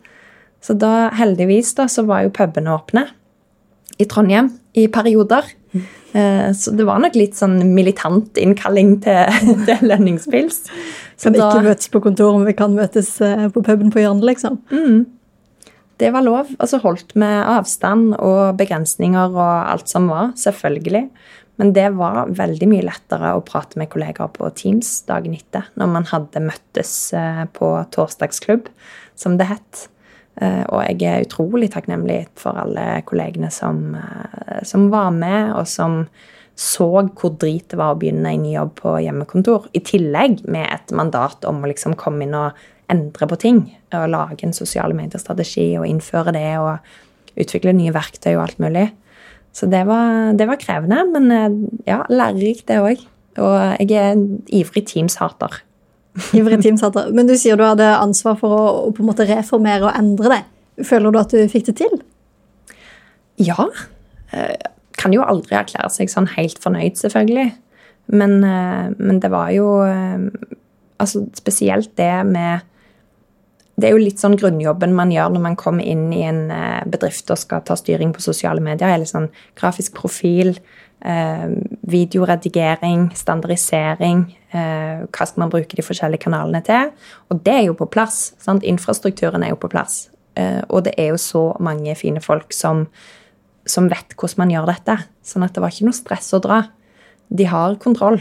Så 0.63 0.75
da, 0.79 1.09
heldigvis, 1.15 1.73
da, 1.77 1.87
så 1.91 2.03
var 2.07 2.25
jo 2.25 2.33
pubene 2.35 2.73
åpne 2.73 3.05
i 3.99 4.07
Trondheim 4.09 4.51
i 4.79 4.87
perioder. 4.91 5.45
Eh, 5.73 6.49
så 6.58 6.73
det 6.73 6.88
var 6.88 7.01
nok 7.03 7.17
litt 7.17 7.38
sånn 7.38 7.60
militant 7.75 8.39
innkalling 8.41 8.97
til, 9.05 9.39
til 9.67 9.86
lønningspils. 9.86 10.63
Så 11.19 11.29
kan 11.29 11.38
da, 11.38 11.49
ikke 11.51 11.69
møtes 11.69 11.91
på 11.93 12.01
kontoret, 12.03 12.39
men 12.39 12.49
vi 12.49 12.58
kan 12.58 12.75
møtes 12.77 13.15
eh, 13.25 13.47
på 13.53 13.63
puben 13.65 13.93
på 13.93 14.03
hjørnet, 14.03 14.25
liksom. 14.32 14.60
Mm, 14.73 15.03
det 15.99 16.13
var 16.15 16.23
lov. 16.23 16.53
Altså 16.58 16.79
holdt 16.82 17.13
med 17.19 17.43
avstand 17.43 18.15
og 18.15 18.55
begrensninger 18.60 19.36
og 19.36 19.73
alt 19.75 19.91
som 19.91 20.08
var, 20.12 20.34
selvfølgelig. 20.39 21.10
Men 21.60 21.73
det 21.75 21.89
var 21.99 22.29
veldig 22.32 22.69
mye 22.71 22.86
lettere 22.88 23.34
å 23.36 23.43
prate 23.43 23.79
med 23.82 23.89
kollegaer 23.91 24.32
på 24.32 24.47
Teams 24.55 24.93
dagen 25.10 25.36
etter, 25.36 25.67
når 25.75 25.89
man 25.91 26.08
hadde 26.08 26.43
møttes 26.45 26.93
eh, 27.12 27.43
på 27.51 27.73
torsdagsklubb, 27.91 28.69
som 29.19 29.36
det 29.39 29.49
het. 29.51 29.89
Eh, 30.39 30.63
og 30.71 30.84
jeg 30.88 31.04
er 31.04 31.25
utrolig 31.25 31.67
takknemlig 31.73 32.21
for 32.39 32.56
alle 32.62 33.02
kollegene 33.08 33.49
som, 33.52 33.95
eh, 33.99 34.62
som, 34.63 34.88
var 34.91 35.12
med, 35.12 35.52
og 35.58 35.67
som 35.67 36.06
så 36.60 36.88
hvor 36.88 37.36
drit 37.39 37.69
det 37.71 37.80
var 37.80 37.93
å 37.93 37.99
begynne 37.99 38.34
en 38.34 38.43
ny 38.43 38.54
jobb 38.56 38.73
på 38.80 38.95
hjemmekontor. 39.04 39.69
I 39.75 39.84
tillegg 39.84 40.43
med 40.47 40.67
et 40.67 40.95
mandat 40.95 41.45
om 41.47 41.62
å 41.63 41.71
liksom 41.71 41.95
komme 41.99 42.25
inn 42.25 42.36
og 42.36 42.58
endre 42.91 43.28
på 43.32 43.39
ting. 43.39 43.62
Og 43.95 44.10
lage 44.12 44.43
en 44.43 44.56
sosiale 44.56 44.95
medier-strategi 44.95 45.71
og 45.80 45.88
innføre 45.88 46.34
det 46.36 46.49
og 46.60 47.39
utvikle 47.39 47.75
nye 47.75 47.93
verktøy 47.95 48.34
og 48.34 48.43
alt 48.47 48.60
mulig. 48.63 48.89
Så 49.56 49.69
det 49.71 49.86
var, 49.88 50.36
det 50.38 50.47
var 50.49 50.60
krevende, 50.62 51.04
men 51.13 51.32
eh, 51.36 51.56
ja, 51.88 52.04
lærerikt, 52.12 52.67
det 52.67 52.80
òg. 52.84 53.08
Og 53.39 53.56
jeg 53.80 53.95
er 53.95 54.13
en 54.15 54.28
ivrig 54.52 54.84
Teams-hater. 54.89 55.62
Ivrig 56.38 56.62
teamsetter. 56.63 57.12
Men 57.15 57.29
du 57.29 57.36
sier 57.39 57.60
du 57.60 57.65
hadde 57.65 57.88
ansvar 57.97 58.38
for 58.39 58.55
å, 58.55 58.63
å, 58.88 58.91
på 58.95 59.03
en 59.03 59.10
måte 59.12 59.27
reformere 59.29 59.88
og 59.88 59.95
endre 59.97 60.34
det. 60.34 60.41
Føler 60.88 61.12
du 61.12 61.19
at 61.21 61.34
du 61.36 61.41
fikk 61.51 61.69
det 61.71 61.77
til? 61.82 61.95
Ja. 63.43 63.67
Eh, 64.36 64.55
kan 64.99 65.15
jo 65.15 65.25
aldri 65.25 65.58
erklære 65.60 65.91
seg 65.93 66.12
sånn 66.12 66.29
helt 66.36 66.60
fornøyd, 66.63 66.99
selvfølgelig. 66.99 67.51
Men, 68.12 68.39
eh, 68.43 68.88
men 68.97 69.21
det 69.21 69.32
var 69.34 69.51
jo 69.53 69.79
eh, 69.86 70.55
Altså 70.99 71.21
spesielt 71.32 71.93
det 71.95 72.25
med 72.27 72.65
det 73.79 73.89
er 73.89 73.95
jo 73.95 74.01
litt 74.03 74.21
sånn 74.21 74.37
grunnjobben 74.39 74.93
man 74.95 75.13
gjør 75.13 75.31
når 75.33 75.43
man 75.47 75.57
kommer 75.59 75.87
inn 75.87 76.09
i 76.13 76.25
en 76.27 76.51
bedrift 76.91 77.31
og 77.31 77.39
skal 77.39 77.63
ta 77.65 77.77
styring 77.79 78.11
på 78.15 78.23
sosiale 78.23 78.61
medier. 78.63 78.91
Eller 78.91 79.09
sånn 79.09 79.29
grafisk 79.59 79.95
profil, 79.97 80.51
videoredigering, 81.87 83.07
standardisering, 83.15 84.25
Eh, 84.49 85.01
hva 85.05 85.27
skal 85.29 85.43
man 85.43 85.51
bruke 85.53 85.77
de 85.77 85.85
forskjellige 85.85 86.23
kanalene 86.23 86.61
til? 86.65 86.89
Og 87.29 87.41
det 87.45 87.53
er 87.53 87.65
jo 87.67 87.77
på 87.77 87.89
plass. 87.93 88.31
Sant? 88.41 88.65
Infrastrukturen 88.65 89.45
er 89.45 89.53
jo 89.53 89.59
på 89.61 89.69
plass. 89.69 90.07
Eh, 90.39 90.61
og 90.69 90.87
det 90.87 90.95
er 90.97 91.11
jo 91.13 91.19
så 91.21 91.43
mange 91.61 91.93
fine 91.99 92.21
folk 92.23 92.53
som, 92.55 92.87
som 93.69 93.89
vet 93.91 94.15
hvordan 94.17 94.43
man 94.43 94.55
gjør 94.55 94.71
dette. 94.71 94.97
Sånn 95.25 95.45
at 95.45 95.53
det 95.53 95.63
var 95.63 95.73
ikke 95.73 95.89
noe 95.89 95.99
stress 95.99 96.33
å 96.33 96.41
dra. 96.41 96.63
De 97.29 97.45
har 97.45 97.77
kontroll. 97.81 98.17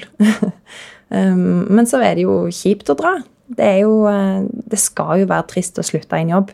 Um, 1.09 1.65
men 1.79 1.89
så 1.89 2.03
er 2.05 2.19
det 2.19 2.27
jo 2.27 2.43
kjipt 2.53 2.93
å 2.93 2.99
dra. 2.99 3.15
Det, 3.49 3.65
er 3.65 3.79
jo, 3.83 4.05
eh, 4.11 4.45
det 4.45 4.81
skal 4.81 5.23
jo 5.23 5.31
være 5.31 5.49
trist 5.53 5.81
å 5.81 5.87
slutte 5.87 6.19
i 6.19 6.27
en 6.27 6.35
jobb. 6.37 6.53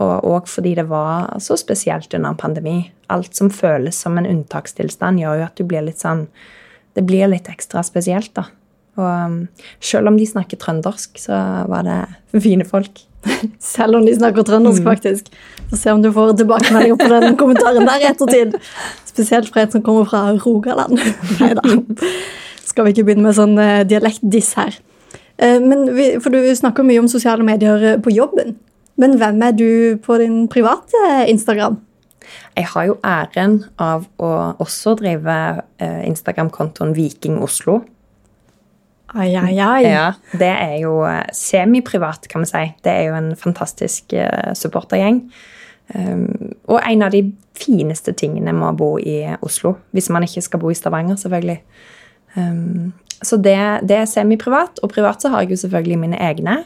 Og 0.00 0.30
òg 0.30 0.48
fordi 0.48 0.76
det 0.78 0.86
var 0.88 1.28
så 1.42 1.58
spesielt 1.60 2.14
under 2.16 2.32
en 2.32 2.40
pandemi. 2.40 2.78
Alt 3.12 3.36
som 3.36 3.50
føles 3.52 3.98
som 3.98 4.16
en 4.18 4.28
unntakstilstand, 4.28 5.20
gjør 5.20 5.42
jo 5.42 5.48
at 5.48 5.60
du 5.60 5.66
blir 5.66 5.84
litt 5.86 6.00
sånn 6.02 6.28
Det 6.90 7.04
blir 7.06 7.28
litt 7.30 7.46
ekstra 7.46 7.84
spesielt, 7.86 8.32
da. 8.34 8.48
Og 8.98 9.06
um, 9.06 9.36
selv 9.78 10.10
om 10.10 10.16
de 10.18 10.26
snakker 10.26 10.58
trøndersk, 10.58 11.20
så 11.22 11.36
var 11.70 11.86
det 11.86 12.40
fine 12.42 12.66
folk. 12.66 12.98
Selv 13.62 14.00
om 14.00 14.06
de 14.06 14.14
snakker 14.16 14.42
trøndersk, 14.48 14.82
mm. 14.82 14.88
faktisk. 14.88 15.30
Få 15.70 15.78
se 15.78 15.94
om 15.94 16.02
du 16.02 16.10
får 16.12 16.34
tilbakemeldinger 16.40 16.98
på 16.98 17.08
den 17.14 17.38
kommentaren 17.38 17.86
der 17.86 18.02
i 18.02 18.08
ettertid. 18.10 18.58
Spesielt 19.06 19.52
fra 19.52 19.62
en 19.62 19.70
som 19.70 19.84
kommer 19.86 20.08
fra 20.10 20.24
Rogaland. 20.42 20.98
Nei 21.40 21.52
da. 21.54 21.78
Skal 22.66 22.88
vi 22.88 22.96
ikke 22.96 23.06
begynne 23.06 23.28
med 23.28 23.38
sånn 23.38 23.54
uh, 23.54 23.84
dialektdiss 23.86 24.56
her. 24.58 24.80
Uh, 25.40 25.58
men 25.64 25.86
vi, 25.96 26.10
for 26.20 26.32
du 26.34 26.42
snakker 26.56 26.86
mye 26.86 27.00
om 27.02 27.08
sosiale 27.10 27.44
medier 27.46 27.94
uh, 27.94 28.00
på 28.02 28.12
jobben. 28.14 28.56
Men 29.00 29.16
hvem 29.20 29.40
er 29.46 29.54
du 29.56 29.70
på 30.04 30.18
din 30.20 30.44
private 30.52 31.24
Instagram? 31.32 31.78
Jeg 32.56 32.66
har 32.74 32.84
jo 32.86 32.98
æren 33.06 33.62
av 33.80 34.04
å 34.20 34.28
også 34.60 34.92
drive 35.00 35.36
Instagram-kontoen 35.80 36.92
Viking 36.94 37.38
Oslo. 37.42 37.78
Ai, 39.16 39.32
ai, 39.40 39.56
ai. 39.56 39.86
Ja, 39.88 40.10
det 40.38 40.50
er 40.52 40.76
jo 40.84 41.00
eh, 41.08 41.24
semiprivat, 41.34 42.28
kan 42.30 42.44
vi 42.44 42.50
si. 42.52 42.62
Det 42.84 42.92
er 42.92 43.08
jo 43.08 43.16
en 43.18 43.32
fantastisk 43.40 44.14
supportergjeng. 44.54 45.24
Um, 45.94 46.52
og 46.70 46.78
en 46.86 47.02
av 47.02 47.10
de 47.10 47.24
fineste 47.58 48.12
tingene 48.14 48.52
med 48.54 48.68
å 48.68 48.76
bo 48.78 48.90
i 49.02 49.24
Oslo. 49.42 49.74
Hvis 49.96 50.10
man 50.14 50.26
ikke 50.26 50.44
skal 50.44 50.62
bo 50.62 50.70
i 50.70 50.78
Stavanger, 50.78 51.18
selvfølgelig. 51.18 51.58
Um, 52.36 52.92
så 53.22 53.36
det, 53.36 53.58
det 53.88 53.96
er 54.00 54.08
semiprivat. 54.08 54.80
Og 54.84 54.92
privat 54.92 55.22
så 55.22 55.32
har 55.32 55.44
jeg 55.44 55.54
jo 55.54 55.62
selvfølgelig 55.64 55.98
mine 56.00 56.20
egne. 56.20 56.62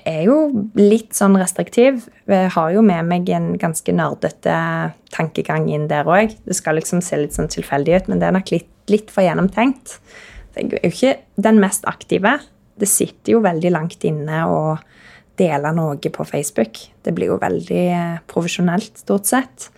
Jeg 0.00 0.22
er 0.22 0.28
jo 0.30 0.36
litt 0.78 1.12
sånn 1.16 1.36
restriktiv. 1.36 2.06
Jeg 2.30 2.52
har 2.54 2.70
jo 2.72 2.82
med 2.86 3.08
meg 3.10 3.28
en 3.36 3.52
ganske 3.60 3.92
nerdete 3.92 4.54
tankegang 5.12 5.68
inn 5.68 5.88
der 5.90 6.08
òg. 6.08 6.36
Det 6.46 6.56
skal 6.56 6.78
liksom 6.78 7.02
se 7.04 7.18
litt 7.20 7.36
sånn 7.36 7.50
tilfeldig 7.52 7.98
ut, 7.98 8.08
men 8.12 8.22
det 8.22 8.30
er 8.30 8.36
nok 8.38 8.52
litt, 8.54 8.70
litt 8.92 9.12
for 9.12 9.26
gjennomtenkt. 9.26 9.98
Jeg 10.56 10.70
er 10.70 10.78
jo 10.78 10.94
ikke 10.94 11.12
den 11.42 11.60
mest 11.62 11.84
aktive. 11.90 12.38
Det 12.80 12.88
sitter 12.88 13.36
jo 13.36 13.44
veldig 13.44 13.74
langt 13.74 14.06
inne 14.08 14.44
å 14.48 14.62
dele 15.40 15.72
noe 15.76 16.12
på 16.12 16.26
Facebook. 16.28 16.80
Det 17.04 17.12
blir 17.16 17.32
jo 17.32 17.40
veldig 17.40 17.84
eh, 17.92 18.16
profesjonelt, 18.30 19.02
stort 19.04 19.28
sett. 19.28 19.68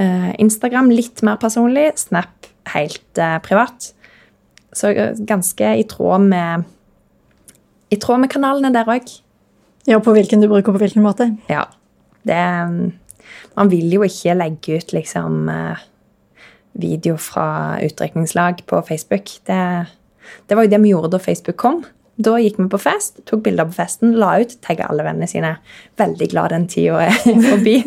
Eh, 0.00 0.30
Instagram 0.42 0.90
litt 0.92 1.22
mer 1.26 1.38
personlig. 1.42 1.92
Snap 2.00 2.50
helt 2.74 3.18
eh, 3.22 3.38
privat. 3.44 3.92
Så 4.72 4.92
ganske 5.26 5.74
i 5.80 5.84
tråd 5.88 6.28
med 6.30 6.64
I 7.90 7.98
tråd 7.98 8.22
med 8.22 8.30
kanalene 8.30 8.72
der 8.74 8.86
òg. 8.86 9.08
Ja, 9.88 9.98
på 9.98 10.12
hvilken 10.14 10.42
du 10.42 10.48
bruker 10.48 10.72
på 10.72 10.78
hvilken 10.82 11.02
måte? 11.02 11.32
Ja. 11.50 11.66
Det 12.22 12.42
Man 13.56 13.70
vil 13.70 13.90
jo 13.92 14.02
ikke 14.06 14.36
legge 14.36 14.76
ut 14.78 14.92
liksom 14.92 15.48
video 16.72 17.16
fra 17.16 17.80
utdrikningslag 17.82 18.62
på 18.66 18.82
Facebook. 18.86 19.32
Det 19.46 19.86
det 20.48 20.56
var 20.56 20.66
jo 20.66 20.72
det 20.72 20.80
vi 20.82 20.92
gjorde 20.92 21.12
da 21.14 21.22
Facebook 21.22 21.58
kom. 21.60 21.82
Da 22.20 22.34
gikk 22.42 22.58
vi 22.60 22.66
på 22.68 22.78
fest, 22.82 23.22
tok 23.28 23.42
bilder 23.46 23.68
på 23.70 23.76
festen, 23.78 24.12
la 24.20 24.34
ut, 24.42 24.52
tagga 24.64 24.90
alle 24.90 25.06
vennene 25.06 25.28
sine. 25.30 25.54
Veldig 26.00 26.28
glad 26.32 26.52
den 26.52 26.66
tida 26.68 26.98
er 27.06 27.16
forbi. 27.50 27.78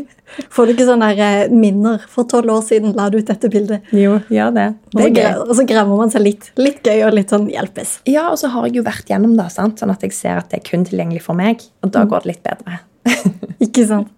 Får 0.49 0.65
du 0.65 0.73
ikke 0.73 0.87
sånne 0.87 1.09
eh, 1.13 1.51
minner? 1.53 2.01
For 2.09 2.25
tolv 2.29 2.49
år 2.55 2.63
siden 2.65 2.95
la 2.97 3.09
du 3.13 3.19
ut 3.19 3.27
dette 3.29 3.51
bildet. 3.53 3.91
Jo, 3.93 4.15
gjør 4.33 4.55
det. 4.55 4.67
Og 4.95 4.97
Det 4.97 5.03
så, 5.03 5.09
er 5.09 5.13
gøy. 5.19 5.43
og 5.43 5.53
så 5.59 5.65
gremmer 5.69 5.99
man 6.01 6.13
seg 6.15 6.25
litt. 6.25 6.47
Litt 6.57 6.81
gøy 6.89 7.03
og 7.05 7.13
litt 7.19 7.33
sånn 7.35 7.45
hjelpes. 7.53 7.99
Ja, 8.09 8.29
og 8.31 8.39
så 8.41 8.49
har 8.55 8.65
jeg 8.69 8.79
jo 8.79 8.85
vært 8.87 9.11
gjennom 9.13 9.35
det, 9.37 9.49
sant? 9.53 9.77
sånn 9.83 9.93
at 9.93 10.01
jeg 10.07 10.15
ser 10.17 10.41
at 10.41 10.49
det 10.49 10.61
er 10.63 10.65
kun 10.71 10.87
tilgjengelig 10.89 11.21
for 11.27 11.37
meg. 11.37 11.61
Og 11.85 11.93
da 11.93 12.07
går 12.09 12.25
det 12.25 12.33
litt 12.33 12.43
bedre. 12.47 12.79
Ikke 13.67 13.85
sant? 13.89 14.09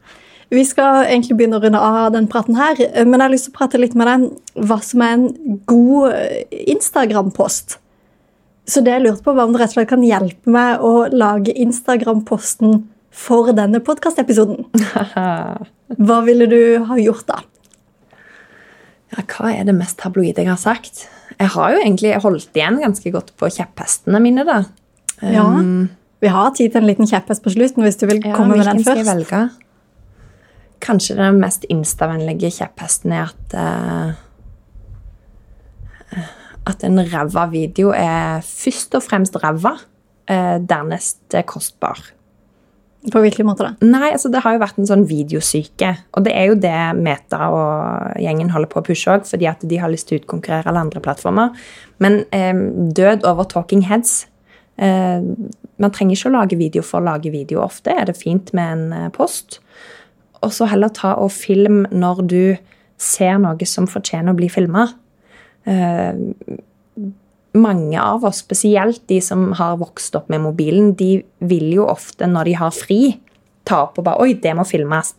Vi 0.53 0.61
skal 0.63 1.07
egentlig 1.09 1.35
begynne 1.39 1.57
å 1.57 1.63
runde 1.63 1.79
av 1.81 2.11
den 2.13 2.27
praten 2.31 2.55
her, 2.55 2.77
men 3.01 3.17
jeg 3.17 3.23
har 3.25 3.31
lyst 3.33 3.47
til 3.49 3.55
å 3.55 3.57
prate 3.57 3.79
litt 3.81 3.95
med 3.97 4.07
deg 4.07 4.27
hva 4.69 4.77
som 4.85 5.01
er 5.03 5.15
en 5.17 5.23
god 5.67 6.13
eh, 6.13 6.43
Instagram-post. 6.75 7.79
Så 8.65 8.81
det 8.81 8.95
jeg 8.95 9.05
lurte 9.05 9.23
på, 9.25 9.33
var 9.37 9.45
om 9.45 9.53
du 9.53 9.59
rett 9.61 9.73
og 9.73 9.77
slett 9.77 9.91
kan 9.91 10.03
hjelpe 10.05 10.51
meg 10.51 10.81
å 10.81 11.05
lage 11.13 11.53
Instagram-posten 11.53 12.79
for 13.15 13.51
denne 13.55 13.79
podkastepisoden. 13.85 14.65
Hva 16.05 16.21
ville 16.25 16.47
du 16.49 16.61
ha 16.89 16.97
gjort 16.99 17.27
da? 17.29 17.43
Ja, 19.13 19.21
hva 19.29 19.51
er 19.53 19.67
det 19.67 19.75
mest 19.77 19.99
tabloide 20.01 20.41
jeg 20.41 20.49
har 20.49 20.59
sagt? 20.59 21.05
Jeg 21.37 21.51
har 21.53 21.75
jo 21.75 21.83
egentlig 21.83 22.15
holdt 22.23 22.57
igjen 22.57 22.81
ganske 22.81 23.11
godt 23.13 23.29
på 23.39 23.47
kjepphestene 23.53 24.19
mine, 24.23 24.43
da. 24.47 24.63
Ja, 25.21 25.45
Vi 26.19 26.31
har 26.31 26.51
tid 26.57 26.73
til 26.73 26.81
en 26.81 26.89
liten 26.89 27.07
kjepphest 27.07 27.43
på 27.45 27.53
slutten 27.53 27.85
hvis 27.85 27.99
du 28.01 28.07
vil 28.09 28.19
Ja, 28.23 28.33
komme 28.35 28.57
med 28.57 28.65
den 28.65 28.81
hvilken 28.81 28.87
skal 28.87 28.99
jeg 29.03 29.07
velge? 29.07 29.41
Kanskje 30.83 31.15
den 31.19 31.39
mest 31.39 31.63
instavennlige 31.71 32.49
kjepphesten 32.57 33.13
er 33.15 33.29
at 33.29 33.55
eh, 33.55 34.17
At 36.65 36.83
en 36.87 36.99
ræva 36.99 37.45
video 37.51 37.91
er 37.95 38.41
først 38.45 38.97
og 38.97 39.03
fremst 39.05 39.37
ræva, 39.41 39.75
eh, 40.27 40.57
dernest 40.65 41.35
kostbar. 41.45 41.99
På 43.13 43.21
hvilken 43.21 43.45
måte 43.45 43.67
da? 43.67 43.73
Nei, 43.85 44.09
altså 44.15 44.31
det 44.33 44.41
har 44.41 44.55
jo 44.55 44.61
vært 44.63 44.79
en 44.81 44.87
sånn 44.89 45.03
videosyke. 45.05 45.91
Og 46.17 46.25
det 46.25 46.33
er 46.33 46.47
jo 46.49 46.55
det 46.57 46.77
Meta 46.97 47.49
og 47.53 48.21
gjengen 48.21 48.49
holder 48.53 48.71
på 48.71 48.81
å 48.81 48.85
pushe 48.87 49.11
òg, 49.13 49.27
fordi 49.29 49.45
at 49.49 49.61
de 49.61 49.77
har 49.81 49.91
lyst 49.93 50.09
til 50.09 50.17
å 50.17 50.23
utkonkurrere 50.23 50.71
alle 50.71 50.81
andre 50.87 51.03
plattformer. 51.05 51.67
Men 52.01 52.23
eh, 52.33 52.55
død 52.97 53.27
over 53.29 53.45
talking 53.51 53.85
heads. 53.85 54.23
Eh, 54.81 55.21
man 55.21 55.93
trenger 55.93 56.17
ikke 56.17 56.31
å 56.31 56.35
lage 56.39 56.57
video 56.59 56.85
for 56.85 57.01
å 57.03 57.09
lage 57.11 57.33
video. 57.33 57.61
Ofte 57.65 57.93
er 57.93 58.09
det 58.09 58.17
fint 58.17 58.49
med 58.57 58.73
en 58.73 58.97
eh, 58.97 59.11
post. 59.13 59.59
Og 60.41 60.53
så 60.55 60.69
heller 60.71 60.93
ta 60.93 61.13
og 61.21 61.29
film 61.35 61.83
når 61.93 62.25
du 62.25 62.41
ser 63.01 63.37
noe 63.43 63.69
som 63.69 63.89
fortjener 63.91 64.33
å 64.33 64.39
bli 64.39 64.49
filma. 64.49 64.87
Mange 67.55 68.01
av 68.01 68.25
oss, 68.27 68.43
spesielt 68.43 69.01
de 69.09 69.17
som 69.23 69.47
har 69.57 69.79
vokst 69.81 70.15
opp 70.19 70.27
med 70.29 70.43
mobilen, 70.43 70.91
de 70.99 71.23
vil 71.39 71.71
jo 71.77 71.87
ofte, 71.89 72.27
når 72.29 72.51
de 72.51 72.55
har 72.59 72.75
fri, 72.75 72.99
ta 73.65 73.85
opp 73.87 73.97
og 73.99 74.05
bare 74.05 74.21
Oi, 74.21 74.35
det 74.41 74.53
må 74.57 74.65
filmes. 74.67 75.15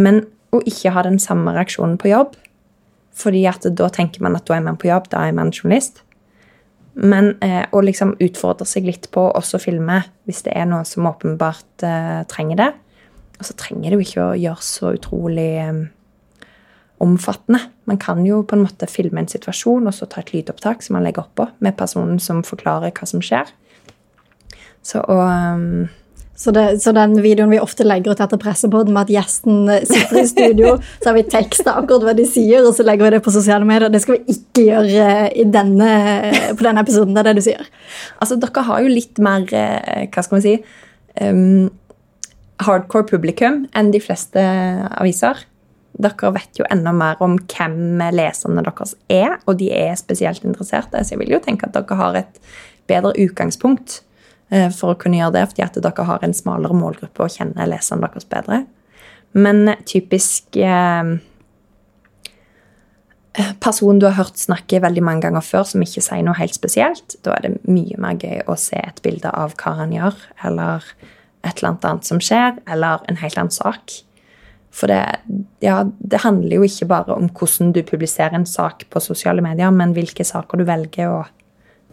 Men 0.00 0.22
å 0.54 0.62
ikke 0.64 0.92
ha 0.94 1.04
den 1.06 1.18
samme 1.22 1.54
reaksjonen 1.56 1.98
på 2.00 2.10
jobb. 2.12 2.36
Fordi 3.16 3.46
at 3.48 3.64
da 3.78 3.88
tenker 3.92 4.24
man 4.24 4.36
at 4.36 4.46
da 4.48 4.58
er 4.58 4.64
man 4.64 4.78
på 4.80 4.90
jobb, 4.90 5.08
da 5.12 5.24
er 5.26 5.36
man 5.36 5.52
journalist. 5.54 6.02
Men 6.96 7.34
eh, 7.44 7.64
å 7.72 7.82
liksom 7.84 8.14
utfordre 8.24 8.66
seg 8.68 8.86
litt 8.88 9.10
på 9.12 9.26
å 9.26 9.34
også 9.36 9.60
filme 9.60 10.00
hvis 10.28 10.44
det 10.46 10.54
er 10.56 10.68
noe 10.68 10.84
som 10.88 11.08
åpenbart 11.08 11.84
eh, 11.84 12.22
trenger 12.30 12.60
det. 12.60 12.70
Og 13.36 13.48
så 13.48 13.56
trenger 13.60 13.90
det 13.90 13.98
jo 13.98 14.06
ikke 14.06 14.28
å 14.30 14.38
gjøre 14.40 14.64
så 14.64 14.94
utrolig 14.96 15.50
eh, 15.60 15.82
omfattende. 17.02 17.60
Man 17.84 17.98
kan 18.00 18.24
jo 18.26 18.40
på 18.46 18.56
en 18.56 18.64
måte 18.64 18.88
filme 18.88 19.20
en 19.20 19.30
situasjon 19.30 19.88
og 19.88 19.94
så 19.94 20.08
ta 20.08 20.22
et 20.22 20.32
lydopptak 20.32 20.84
som 20.84 20.96
man 20.96 21.04
legger 21.06 21.26
oppå, 21.26 21.50
med 21.60 21.76
personen 21.78 22.18
som 22.22 22.42
forklarer 22.46 22.94
hva 22.96 23.08
som 23.08 23.22
skjer. 23.24 23.52
Så 24.86 25.02
å 25.02 25.20
um, 25.20 25.86
Så, 26.36 26.52
det, 26.52 26.82
så 26.84 26.92
den 26.92 27.14
videoen 27.24 27.48
vi 27.48 27.58
ofte 27.64 27.80
legger 27.86 28.12
ut 28.12 28.20
etter 28.20 28.36
pressepodden 28.36 28.92
med 28.92 29.06
at 29.06 29.12
gjesten 29.14 29.70
sitter 29.88 30.18
i 30.20 30.26
studio, 30.28 30.74
så 31.00 31.08
har 31.08 31.14
vi 31.16 31.22
teksta 31.32 31.72
akkurat 31.80 32.04
hva 32.04 32.12
de 32.18 32.26
sier, 32.28 32.60
og 32.60 32.76
så 32.76 32.84
legger 32.84 33.08
vi 33.08 33.14
det 33.14 33.22
på 33.24 33.32
sosiale 33.32 33.64
medier. 33.64 33.88
Det 33.88 34.02
skal 34.04 34.18
vi 34.18 34.36
ikke 34.36 34.66
gjøre 34.66 35.06
i 35.32 35.46
denne, 35.48 35.88
på 36.52 36.66
denne 36.66 36.84
episoden. 36.84 37.16
Det 37.16 37.22
er 37.22 37.30
det 37.30 37.40
du 37.40 37.46
sier. 37.46 37.64
Altså, 38.20 38.36
dere 38.42 38.66
har 38.68 38.84
jo 38.84 38.92
litt 38.92 39.16
mer 39.24 39.48
eh, 39.48 40.04
Hva 40.12 40.26
skal 40.26 40.36
man 40.36 40.44
si 40.44 40.54
um, 41.24 41.72
Hardcore 42.68 43.08
publikum 43.08 43.64
enn 43.72 43.94
de 43.96 44.04
fleste 44.04 44.44
aviser. 45.00 45.40
Dere 45.96 46.32
vet 46.36 46.58
jo 46.60 46.66
enda 46.70 46.92
mer 46.92 47.20
om 47.24 47.38
hvem 47.40 48.02
leserne 48.12 48.64
deres 48.66 48.94
er, 49.12 49.38
og 49.46 49.56
de 49.60 49.70
er 49.72 49.94
spesielt 49.96 50.44
interesserte. 50.44 51.00
Så 51.00 51.14
jeg 51.14 51.22
vil 51.22 51.36
jo 51.36 51.42
tenke 51.44 51.68
at 51.68 51.76
dere 51.76 52.00
har 52.00 52.18
et 52.20 52.40
bedre 52.90 53.14
utgangspunkt 53.22 54.02
eh, 54.52 54.68
for 54.74 54.92
å 54.92 54.98
kunne 55.00 55.20
gjøre 55.20 55.38
det, 55.38 55.46
fordi 55.52 55.64
at 55.66 55.80
dere 55.88 56.08
har 56.10 56.26
en 56.26 56.36
smalere 56.36 56.76
målgruppe 56.76 57.24
og 57.24 57.32
kjenner 57.38 57.70
leserne 57.70 58.10
deres 58.10 58.28
bedre. 58.28 58.64
Men 59.36 59.72
typisk 59.88 60.56
eh, 60.60 61.16
person 63.60 63.98
du 64.00 64.06
har 64.08 64.16
hørt 64.20 64.40
snakke 64.40 64.80
veldig 64.84 65.04
mange 65.04 65.26
ganger 65.26 65.44
før, 65.44 65.66
som 65.68 65.84
ikke 65.84 66.04
sier 66.04 66.24
noe 66.24 66.38
helt 66.38 66.56
spesielt, 66.56 67.18
da 67.24 67.36
er 67.36 67.46
det 67.46 67.68
mye 67.68 67.98
mer 68.00 68.20
gøy 68.20 68.44
å 68.48 68.56
se 68.60 68.80
et 68.80 69.02
bilde 69.04 69.32
av 69.32 69.56
hva 69.60 69.76
han 69.80 69.92
gjør, 69.96 70.16
eller 70.48 70.84
et 71.46 71.60
eller 71.60 71.72
annet 71.74 72.08
som 72.08 72.20
skjer, 72.22 72.60
eller 72.68 73.04
en 73.08 73.20
helt 73.20 73.38
annen 73.40 73.54
sak. 73.54 74.02
For 74.76 74.92
det, 74.92 75.00
ja, 75.64 75.78
det 75.98 76.20
handler 76.20 76.58
jo 76.58 76.66
ikke 76.66 76.88
bare 76.90 77.16
om 77.16 77.30
hvordan 77.32 77.72
du 77.72 77.80
publiserer 77.86 78.36
en 78.36 78.48
sak 78.48 78.84
på 78.92 79.00
sosiale 79.00 79.44
medier, 79.44 79.72
men 79.72 79.94
hvilke 79.96 80.24
saker 80.26 80.60
du 80.60 80.66
velger 80.68 81.08
å 81.08 81.22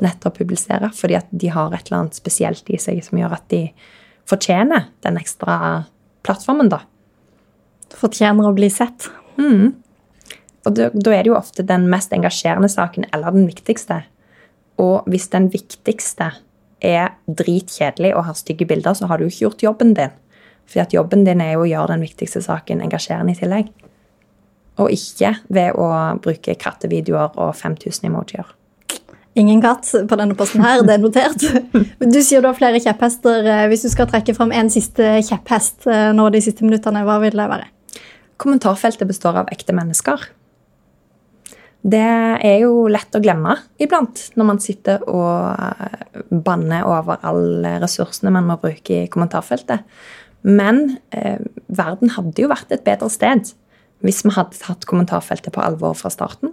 nettopp 0.03 0.39
publisere, 0.41 0.89
fordi 0.95 1.15
at 1.19 1.29
de 1.31 1.51
har 1.53 1.71
et 1.71 1.87
eller 1.87 2.01
annet 2.01 2.17
spesielt 2.17 2.69
i 2.73 2.79
seg 2.81 2.99
som 3.05 3.19
gjør 3.21 3.37
at 3.37 3.45
de 3.53 3.67
fortjener 4.29 4.89
den 5.05 5.19
ekstra 5.21 5.57
plattformen, 6.25 6.71
da. 6.73 6.81
Fortjener 7.93 8.49
å 8.49 8.55
bli 8.57 8.71
sett. 8.73 9.07
Og 10.63 10.75
da, 10.75 10.89
da 10.95 11.13
er 11.13 11.23
det 11.23 11.31
jo 11.31 11.37
ofte 11.37 11.65
den 11.67 11.85
mest 11.91 12.13
engasjerende 12.15 12.71
saken 12.71 13.07
eller 13.13 13.35
den 13.35 13.47
viktigste. 13.47 14.01
Og 14.81 15.07
hvis 15.11 15.29
den 15.31 15.49
viktigste 15.53 16.31
er 16.83 17.13
dritkjedelig 17.27 18.13
og 18.15 18.27
har 18.27 18.39
stygge 18.39 18.67
bilder, 18.67 18.95
så 18.97 19.07
har 19.07 19.19
du 19.19 19.27
jo 19.27 19.31
ikke 19.31 19.45
gjort 19.45 19.65
jobben 19.67 19.93
din. 19.99 20.15
Fordi 20.69 20.83
at 20.83 20.95
jobben 20.95 21.25
din 21.27 21.41
er 21.43 21.55
jo 21.55 21.65
å 21.65 21.69
gjøre 21.69 21.93
den 21.93 22.05
viktigste 22.05 22.41
saken 22.43 22.81
engasjerende 22.85 23.35
i 23.35 23.39
tillegg. 23.39 23.71
Og 24.81 24.89
ikke 24.93 25.35
ved 25.53 25.77
å 25.77 25.87
bruke 26.23 26.55
kattevideoer 26.57 27.37
og 27.37 27.53
5000 27.59 28.09
emojier. 28.09 28.47
Ingen 29.37 29.63
katt 29.63 29.87
på 30.09 30.17
denne 30.17 30.35
posten 30.37 30.61
her, 30.61 30.83
det 30.85 30.95
er 30.97 31.01
notert. 31.01 31.43
Du 32.13 32.19
sier 32.21 32.41
du 32.41 32.47
har 32.49 32.57
flere 32.57 32.81
kjepphester. 32.81 33.41
Eh, 33.49 33.65
Hvis 33.71 33.85
du 33.87 33.89
skal 33.89 34.09
trekke 34.09 34.35
fram 34.37 34.53
en 34.53 34.69
siste 34.73 35.15
kjepphest 35.25 35.87
eh, 35.89 36.11
nå 36.13 36.27
de 36.33 36.41
siste 36.45 36.65
minuttene, 36.65 37.01
hva 37.07 37.17
vil 37.23 37.33
det 37.37 37.49
være? 37.49 37.69
Kommentarfeltet 38.41 39.09
består 39.09 39.39
av 39.41 39.49
ekte 39.53 39.73
mennesker. 39.73 40.27
Det 41.83 41.99
er 41.99 42.61
jo 42.61 42.85
lett 42.87 43.15
å 43.17 43.19
glemme 43.19 43.57
iblant 43.81 44.21
når 44.39 44.47
man 44.47 44.61
sitter 44.63 45.01
og 45.09 45.49
eh, 45.51 46.21
banner 46.45 46.85
over 46.87 47.25
alle 47.25 47.73
ressursene 47.83 48.31
man 48.31 48.47
må 48.47 48.59
bruke 48.61 49.01
i 49.01 49.09
kommentarfeltet. 49.11 49.81
Men 50.43 50.97
eh, 51.15 51.39
verden 51.71 52.13
hadde 52.17 52.43
jo 52.43 52.51
vært 52.51 52.71
et 52.75 52.83
bedre 52.85 53.09
sted 53.11 53.53
hvis 54.03 54.25
vi 54.25 54.33
hadde 54.35 54.59
tatt 54.59 54.83
kommentarfeltet 54.89 55.53
på 55.55 55.63
alvor 55.63 55.95
fra 55.95 56.11
starten. 56.11 56.51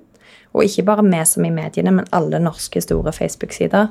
Og 0.55 0.67
ikke 0.67 0.85
bare 0.87 1.03
vi 1.07 1.23
som 1.27 1.47
i 1.47 1.51
mediene, 1.51 1.93
men 1.95 2.07
alle 2.15 2.39
norske 2.43 2.83
store 2.83 3.11
Facebook-sider. 3.15 3.91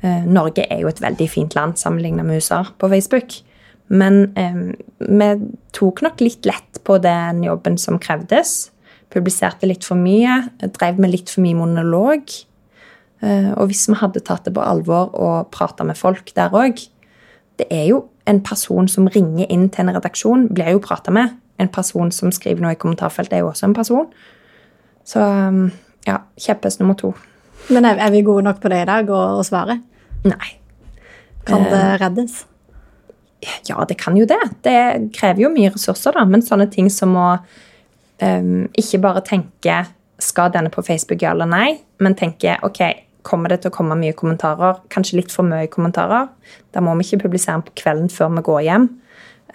Eh, 0.00 0.24
Norge 0.24 0.64
er 0.64 0.80
jo 0.80 0.88
et 0.88 1.02
veldig 1.04 1.28
fint 1.28 1.56
land 1.56 1.76
sammenlignet 1.80 2.24
med 2.24 2.40
USA 2.40 2.62
på 2.80 2.88
Facebook. 2.92 3.36
Men 3.88 4.32
eh, 4.36 4.72
vi 4.98 5.28
tok 5.76 6.02
nok 6.04 6.24
litt 6.24 6.48
lett 6.48 6.80
på 6.84 6.98
den 7.04 7.44
jobben 7.44 7.76
som 7.80 8.00
krevdes. 8.00 8.70
Publiserte 9.12 9.68
litt 9.68 9.84
for 9.86 10.00
mye, 10.00 10.42
drev 10.64 11.00
med 11.00 11.12
litt 11.12 11.32
for 11.32 11.44
mye 11.44 11.60
monolog. 11.60 12.32
Eh, 13.24 13.52
og 13.54 13.70
hvis 13.70 13.86
vi 13.88 14.00
hadde 14.00 14.24
tatt 14.24 14.48
det 14.48 14.56
på 14.56 14.64
alvor 14.64 15.12
og 15.14 15.52
prata 15.54 15.84
med 15.86 16.00
folk 16.00 16.32
der 16.36 16.52
òg 16.56 16.84
Det 17.56 17.66
er 17.72 17.86
jo 17.90 18.02
en 18.28 18.40
person 18.44 18.88
som 18.90 19.08
ringer 19.12 19.46
inn 19.52 19.68
til 19.72 19.86
en 19.86 19.94
redaksjon, 19.96 20.48
blir 20.54 20.74
jo 20.74 20.82
prata 20.82 21.14
med. 21.14 21.36
En 21.62 21.70
person 21.72 22.10
som 22.12 22.32
skriver 22.34 22.62
noe 22.62 22.74
i 22.74 22.80
kommentarfeltet, 22.80 23.38
er 23.38 23.44
jo 23.44 23.52
også 23.52 23.70
en 23.70 23.76
person. 23.76 24.10
Så 25.06 25.22
um, 25.22 25.70
ja, 26.06 26.20
kjepphest 26.40 26.82
nummer 26.82 26.98
to. 26.98 27.14
Men 27.72 27.86
er, 27.88 28.02
vi 28.12 28.24
gode 28.26 28.44
nok 28.46 28.60
på 28.62 28.70
det 28.70 28.82
i 28.84 28.88
dag 28.88 29.08
å, 29.10 29.22
svare? 29.46 29.78
Nei. 30.26 30.52
Kan 31.46 31.64
det 31.70 31.82
reddes? 32.02 32.42
Ja, 33.68 33.84
det 33.88 33.98
kan 34.00 34.16
jo 34.18 34.26
det. 34.28 34.40
Det 34.66 34.76
krever 35.14 35.46
jo 35.46 35.52
mye 35.54 35.70
ressurser, 35.74 36.16
da. 36.16 36.26
Men 36.28 36.44
sånne 36.44 36.66
ting 36.72 36.90
som 36.92 37.14
å 37.18 37.28
um, 37.36 38.66
ikke 38.74 39.00
bare 39.02 39.22
tenke 39.26 39.84
skal 40.22 40.52
denne 40.52 40.72
på 40.72 40.84
Facebook, 40.84 41.20
ja 41.22 41.34
eller 41.34 41.48
nei, 41.48 41.76
men 42.00 42.16
tenke 42.16 42.56
ok, 42.64 42.80
kommer 43.26 43.52
det 43.52 43.62
til 43.62 43.72
å 43.72 43.74
komme 43.74 43.96
mye 43.98 44.14
kommentarer? 44.16 44.78
Kanskje 44.92 45.20
litt 45.20 45.34
for 45.34 45.46
mye 45.46 45.66
kommentarer. 45.72 46.30
Da 46.74 46.82
må 46.84 46.94
vi 46.96 47.06
ikke 47.06 47.24
publisere 47.26 47.58
den 47.58 47.66
på 47.66 47.76
kvelden 47.82 48.12
før 48.12 48.32
vi 48.36 48.44
går 48.46 48.62
hjem. 48.68 48.88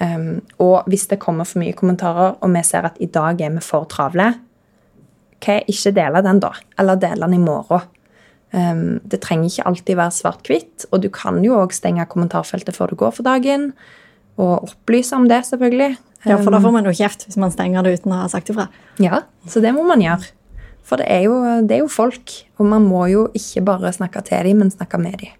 Um, 0.02 0.42
og 0.64 0.88
hvis 0.90 1.08
det 1.12 1.20
kommer 1.22 1.48
for 1.48 1.62
mye 1.62 1.76
kommentarer, 1.78 2.36
og 2.42 2.54
vi 2.56 2.64
ser 2.66 2.88
at 2.90 3.00
i 3.04 3.10
dag 3.12 3.42
er 3.44 3.54
vi 3.54 3.64
for 3.64 3.88
travle, 3.92 4.32
okay, 5.38 5.66
ikke 5.70 5.94
dele 5.98 6.24
den 6.26 6.42
da. 6.44 6.54
Eller 6.82 7.00
dele 7.02 7.28
den 7.28 7.40
i 7.40 7.44
morgen. 7.44 7.88
Um, 8.52 9.00
det 9.08 9.22
trenger 9.24 9.48
ikke 9.48 9.68
alltid 9.70 10.00
være 10.00 10.16
svart-hvitt, 10.18 10.88
og 10.92 11.04
du 11.06 11.10
kan 11.14 11.40
jo 11.46 11.60
òg 11.62 11.76
stenge 11.76 12.08
kommentarfeltet 12.12 12.76
før 12.76 12.92
du 12.92 13.00
går 13.00 13.16
for 13.20 13.28
dagen. 13.28 13.72
Og 14.42 14.72
opplyse 14.72 15.16
om 15.16 15.30
det, 15.32 15.44
selvfølgelig. 15.48 15.96
Ja, 16.26 16.38
for 16.38 16.54
da 16.54 16.60
får 16.62 16.74
man 16.76 16.86
jo 16.86 16.94
kjeft 16.94 17.26
hvis 17.26 17.40
man 17.42 17.54
stenger 17.54 17.86
det 17.86 17.96
uten 17.98 18.14
å 18.14 18.22
ha 18.22 18.28
sagt 18.30 18.52
ifra. 18.54 18.68
Ja, 19.02 19.24
så 19.50 19.62
det 19.64 19.72
må 19.74 19.86
man 19.88 20.04
gjøre. 20.04 20.30
For 20.84 21.00
det 21.00 21.06
er, 21.08 21.22
jo, 21.28 21.38
det 21.68 21.78
er 21.78 21.84
jo 21.84 21.92
folk, 21.92 22.34
og 22.60 22.66
man 22.66 22.84
må 22.84 23.06
jo 23.12 23.28
ikke 23.38 23.64
bare 23.66 23.94
snakke 23.94 24.24
til 24.28 24.50
dem, 24.50 24.64
men 24.64 24.72
snakke 24.74 24.98
med 25.00 25.22
dem. 25.22 25.38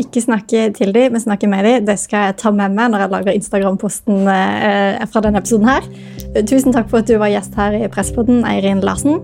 Ikke 0.00 0.20
snakke 0.20 0.72
til 0.74 0.94
dem, 0.94 1.12
men 1.12 1.20
snakke 1.22 1.46
med 1.46 1.64
dem. 1.64 1.86
Det 1.86 1.98
skal 1.98 2.28
jeg 2.28 2.36
ta 2.42 2.50
med 2.50 2.74
meg 2.74 2.90
når 2.90 3.04
jeg 3.04 3.12
lager 3.12 3.36
Instagram-posten 3.38 4.26
eh, 4.30 5.04
fra 5.10 5.22
denne 5.22 5.38
episoden. 5.38 5.68
her. 5.68 5.86
Tusen 6.42 6.74
takk 6.74 6.90
for 6.90 7.02
at 7.02 7.08
du 7.08 7.16
var 7.18 7.30
gjest 7.30 7.54
her 7.58 7.76
i 7.78 7.88
Presspodden, 7.88 8.42
Eirin 8.48 8.82
Larsen. 8.82 9.22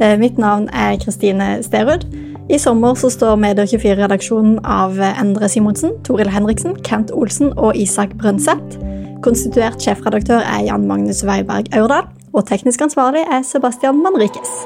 Eh, 0.00 0.18
mitt 0.20 0.38
navn 0.38 0.68
er 0.72 0.98
Kristine 1.00 1.62
Sterud. 1.64 2.04
I 2.52 2.58
sommer 2.58 2.96
så 2.98 3.08
står 3.12 3.38
Medier24-redaksjonen 3.40 4.58
av 4.68 4.98
Endre 5.00 5.48
Simonsen, 5.48 5.94
Toril 6.04 6.28
Henriksen, 6.28 6.74
Kent 6.84 7.12
Olsen 7.14 7.54
og 7.56 7.76
Isak 7.78 8.16
Brønseth. 8.20 8.80
Konstituert 9.22 9.80
sjefredaktør 9.80 10.42
er 10.42 10.66
Jan 10.66 10.88
Magnus 10.88 11.22
Weiberg 11.24 11.70
Aurdal, 11.78 12.10
og 12.32 12.46
teknisk 12.48 12.80
ansvarlig 12.88 13.24
er 13.28 13.44
Sebastian 13.46 14.00
Manrikes. 14.02 14.62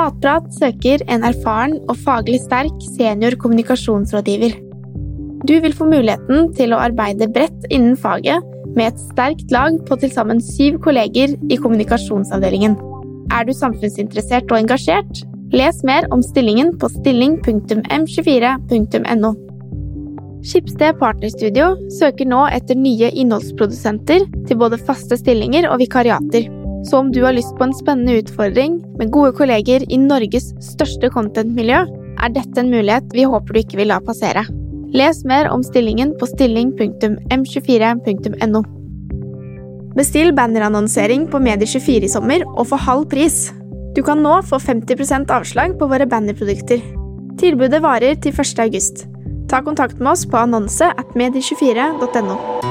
Matprat 0.00 0.46
søker 0.56 1.02
en 1.12 1.26
erfaren 1.28 1.76
og 1.88 1.96
faglig 2.00 2.40
sterk 2.42 2.82
senior 2.96 3.36
kommunikasjonsrådgiver. 3.40 4.69
Du 5.50 5.56
vil 5.58 5.72
få 5.74 5.88
muligheten 5.90 6.52
til 6.54 6.70
å 6.70 6.78
arbeide 6.78 7.26
bredt 7.34 7.64
innen 7.74 7.96
faget 7.98 8.38
med 8.76 8.92
et 8.92 9.00
sterkt 9.02 9.50
lag 9.50 9.74
på 9.88 9.96
til 9.98 10.12
sammen 10.14 10.38
syv 10.38 10.76
kolleger 10.84 11.32
i 11.50 11.56
kommunikasjonsavdelingen. 11.58 12.76
Er 13.34 13.42
du 13.48 13.52
samfunnsinteressert 13.58 14.46
og 14.52 14.60
engasjert? 14.60 15.10
Les 15.50 15.82
mer 15.82 16.06
om 16.14 16.22
stillingen 16.22 16.78
på 16.78 16.86
stilling.m24.no. 16.94 19.30
Skipsted 20.46 20.94
Partnerstudio 21.02 21.74
søker 21.98 22.30
nå 22.30 22.46
etter 22.54 22.78
nye 22.78 23.10
innholdsprodusenter 23.10 24.30
til 24.46 24.56
både 24.62 24.78
faste 24.86 25.18
stillinger 25.18 25.66
og 25.66 25.82
vikariater. 25.82 26.46
Så 26.86 27.02
om 27.02 27.10
du 27.10 27.26
har 27.26 27.34
lyst 27.34 27.58
på 27.58 27.66
en 27.66 27.74
spennende 27.74 28.22
utfordring 28.22 28.78
med 29.02 29.10
gode 29.10 29.34
kolleger 29.42 29.82
i 29.82 29.98
Norges 29.98 30.54
største 30.70 31.10
contentmiljø, 31.10 31.90
er 32.22 32.30
dette 32.38 32.54
en 32.62 32.70
mulighet 32.70 33.10
vi 33.18 33.26
håper 33.26 33.50
du 33.50 33.58
ikke 33.66 33.82
vil 33.82 33.90
la 33.90 33.98
passere. 34.06 34.46
Les 34.90 35.24
mer 35.24 35.48
om 35.50 35.62
stillingen 35.62 36.18
på 36.18 36.26
stilling.m24.no. 36.26 38.62
Bestill 39.94 40.34
bannerannonsering 40.34 41.28
på 41.30 41.38
Medie24 41.42 42.04
i 42.06 42.08
sommer 42.10 42.44
og 42.48 42.66
få 42.70 42.76
halv 42.86 43.08
pris. 43.10 43.52
Du 43.94 44.02
kan 44.06 44.22
nå 44.22 44.42
få 44.46 44.58
50% 44.62 45.30
avslag 45.34 45.78
på 45.78 45.86
våre 45.90 46.06
bannerprodukter. 46.10 46.78
Tilbudet 47.38 47.82
varer 47.82 48.14
til 48.22 48.32
1. 48.34 48.58
august. 48.66 49.06
Ta 49.50 49.62
kontakt 49.66 49.98
med 49.98 50.12
oss 50.12 50.26
på 50.26 50.36
annonse 50.38 50.86
at 50.90 51.08
medie24.no. 51.18 52.69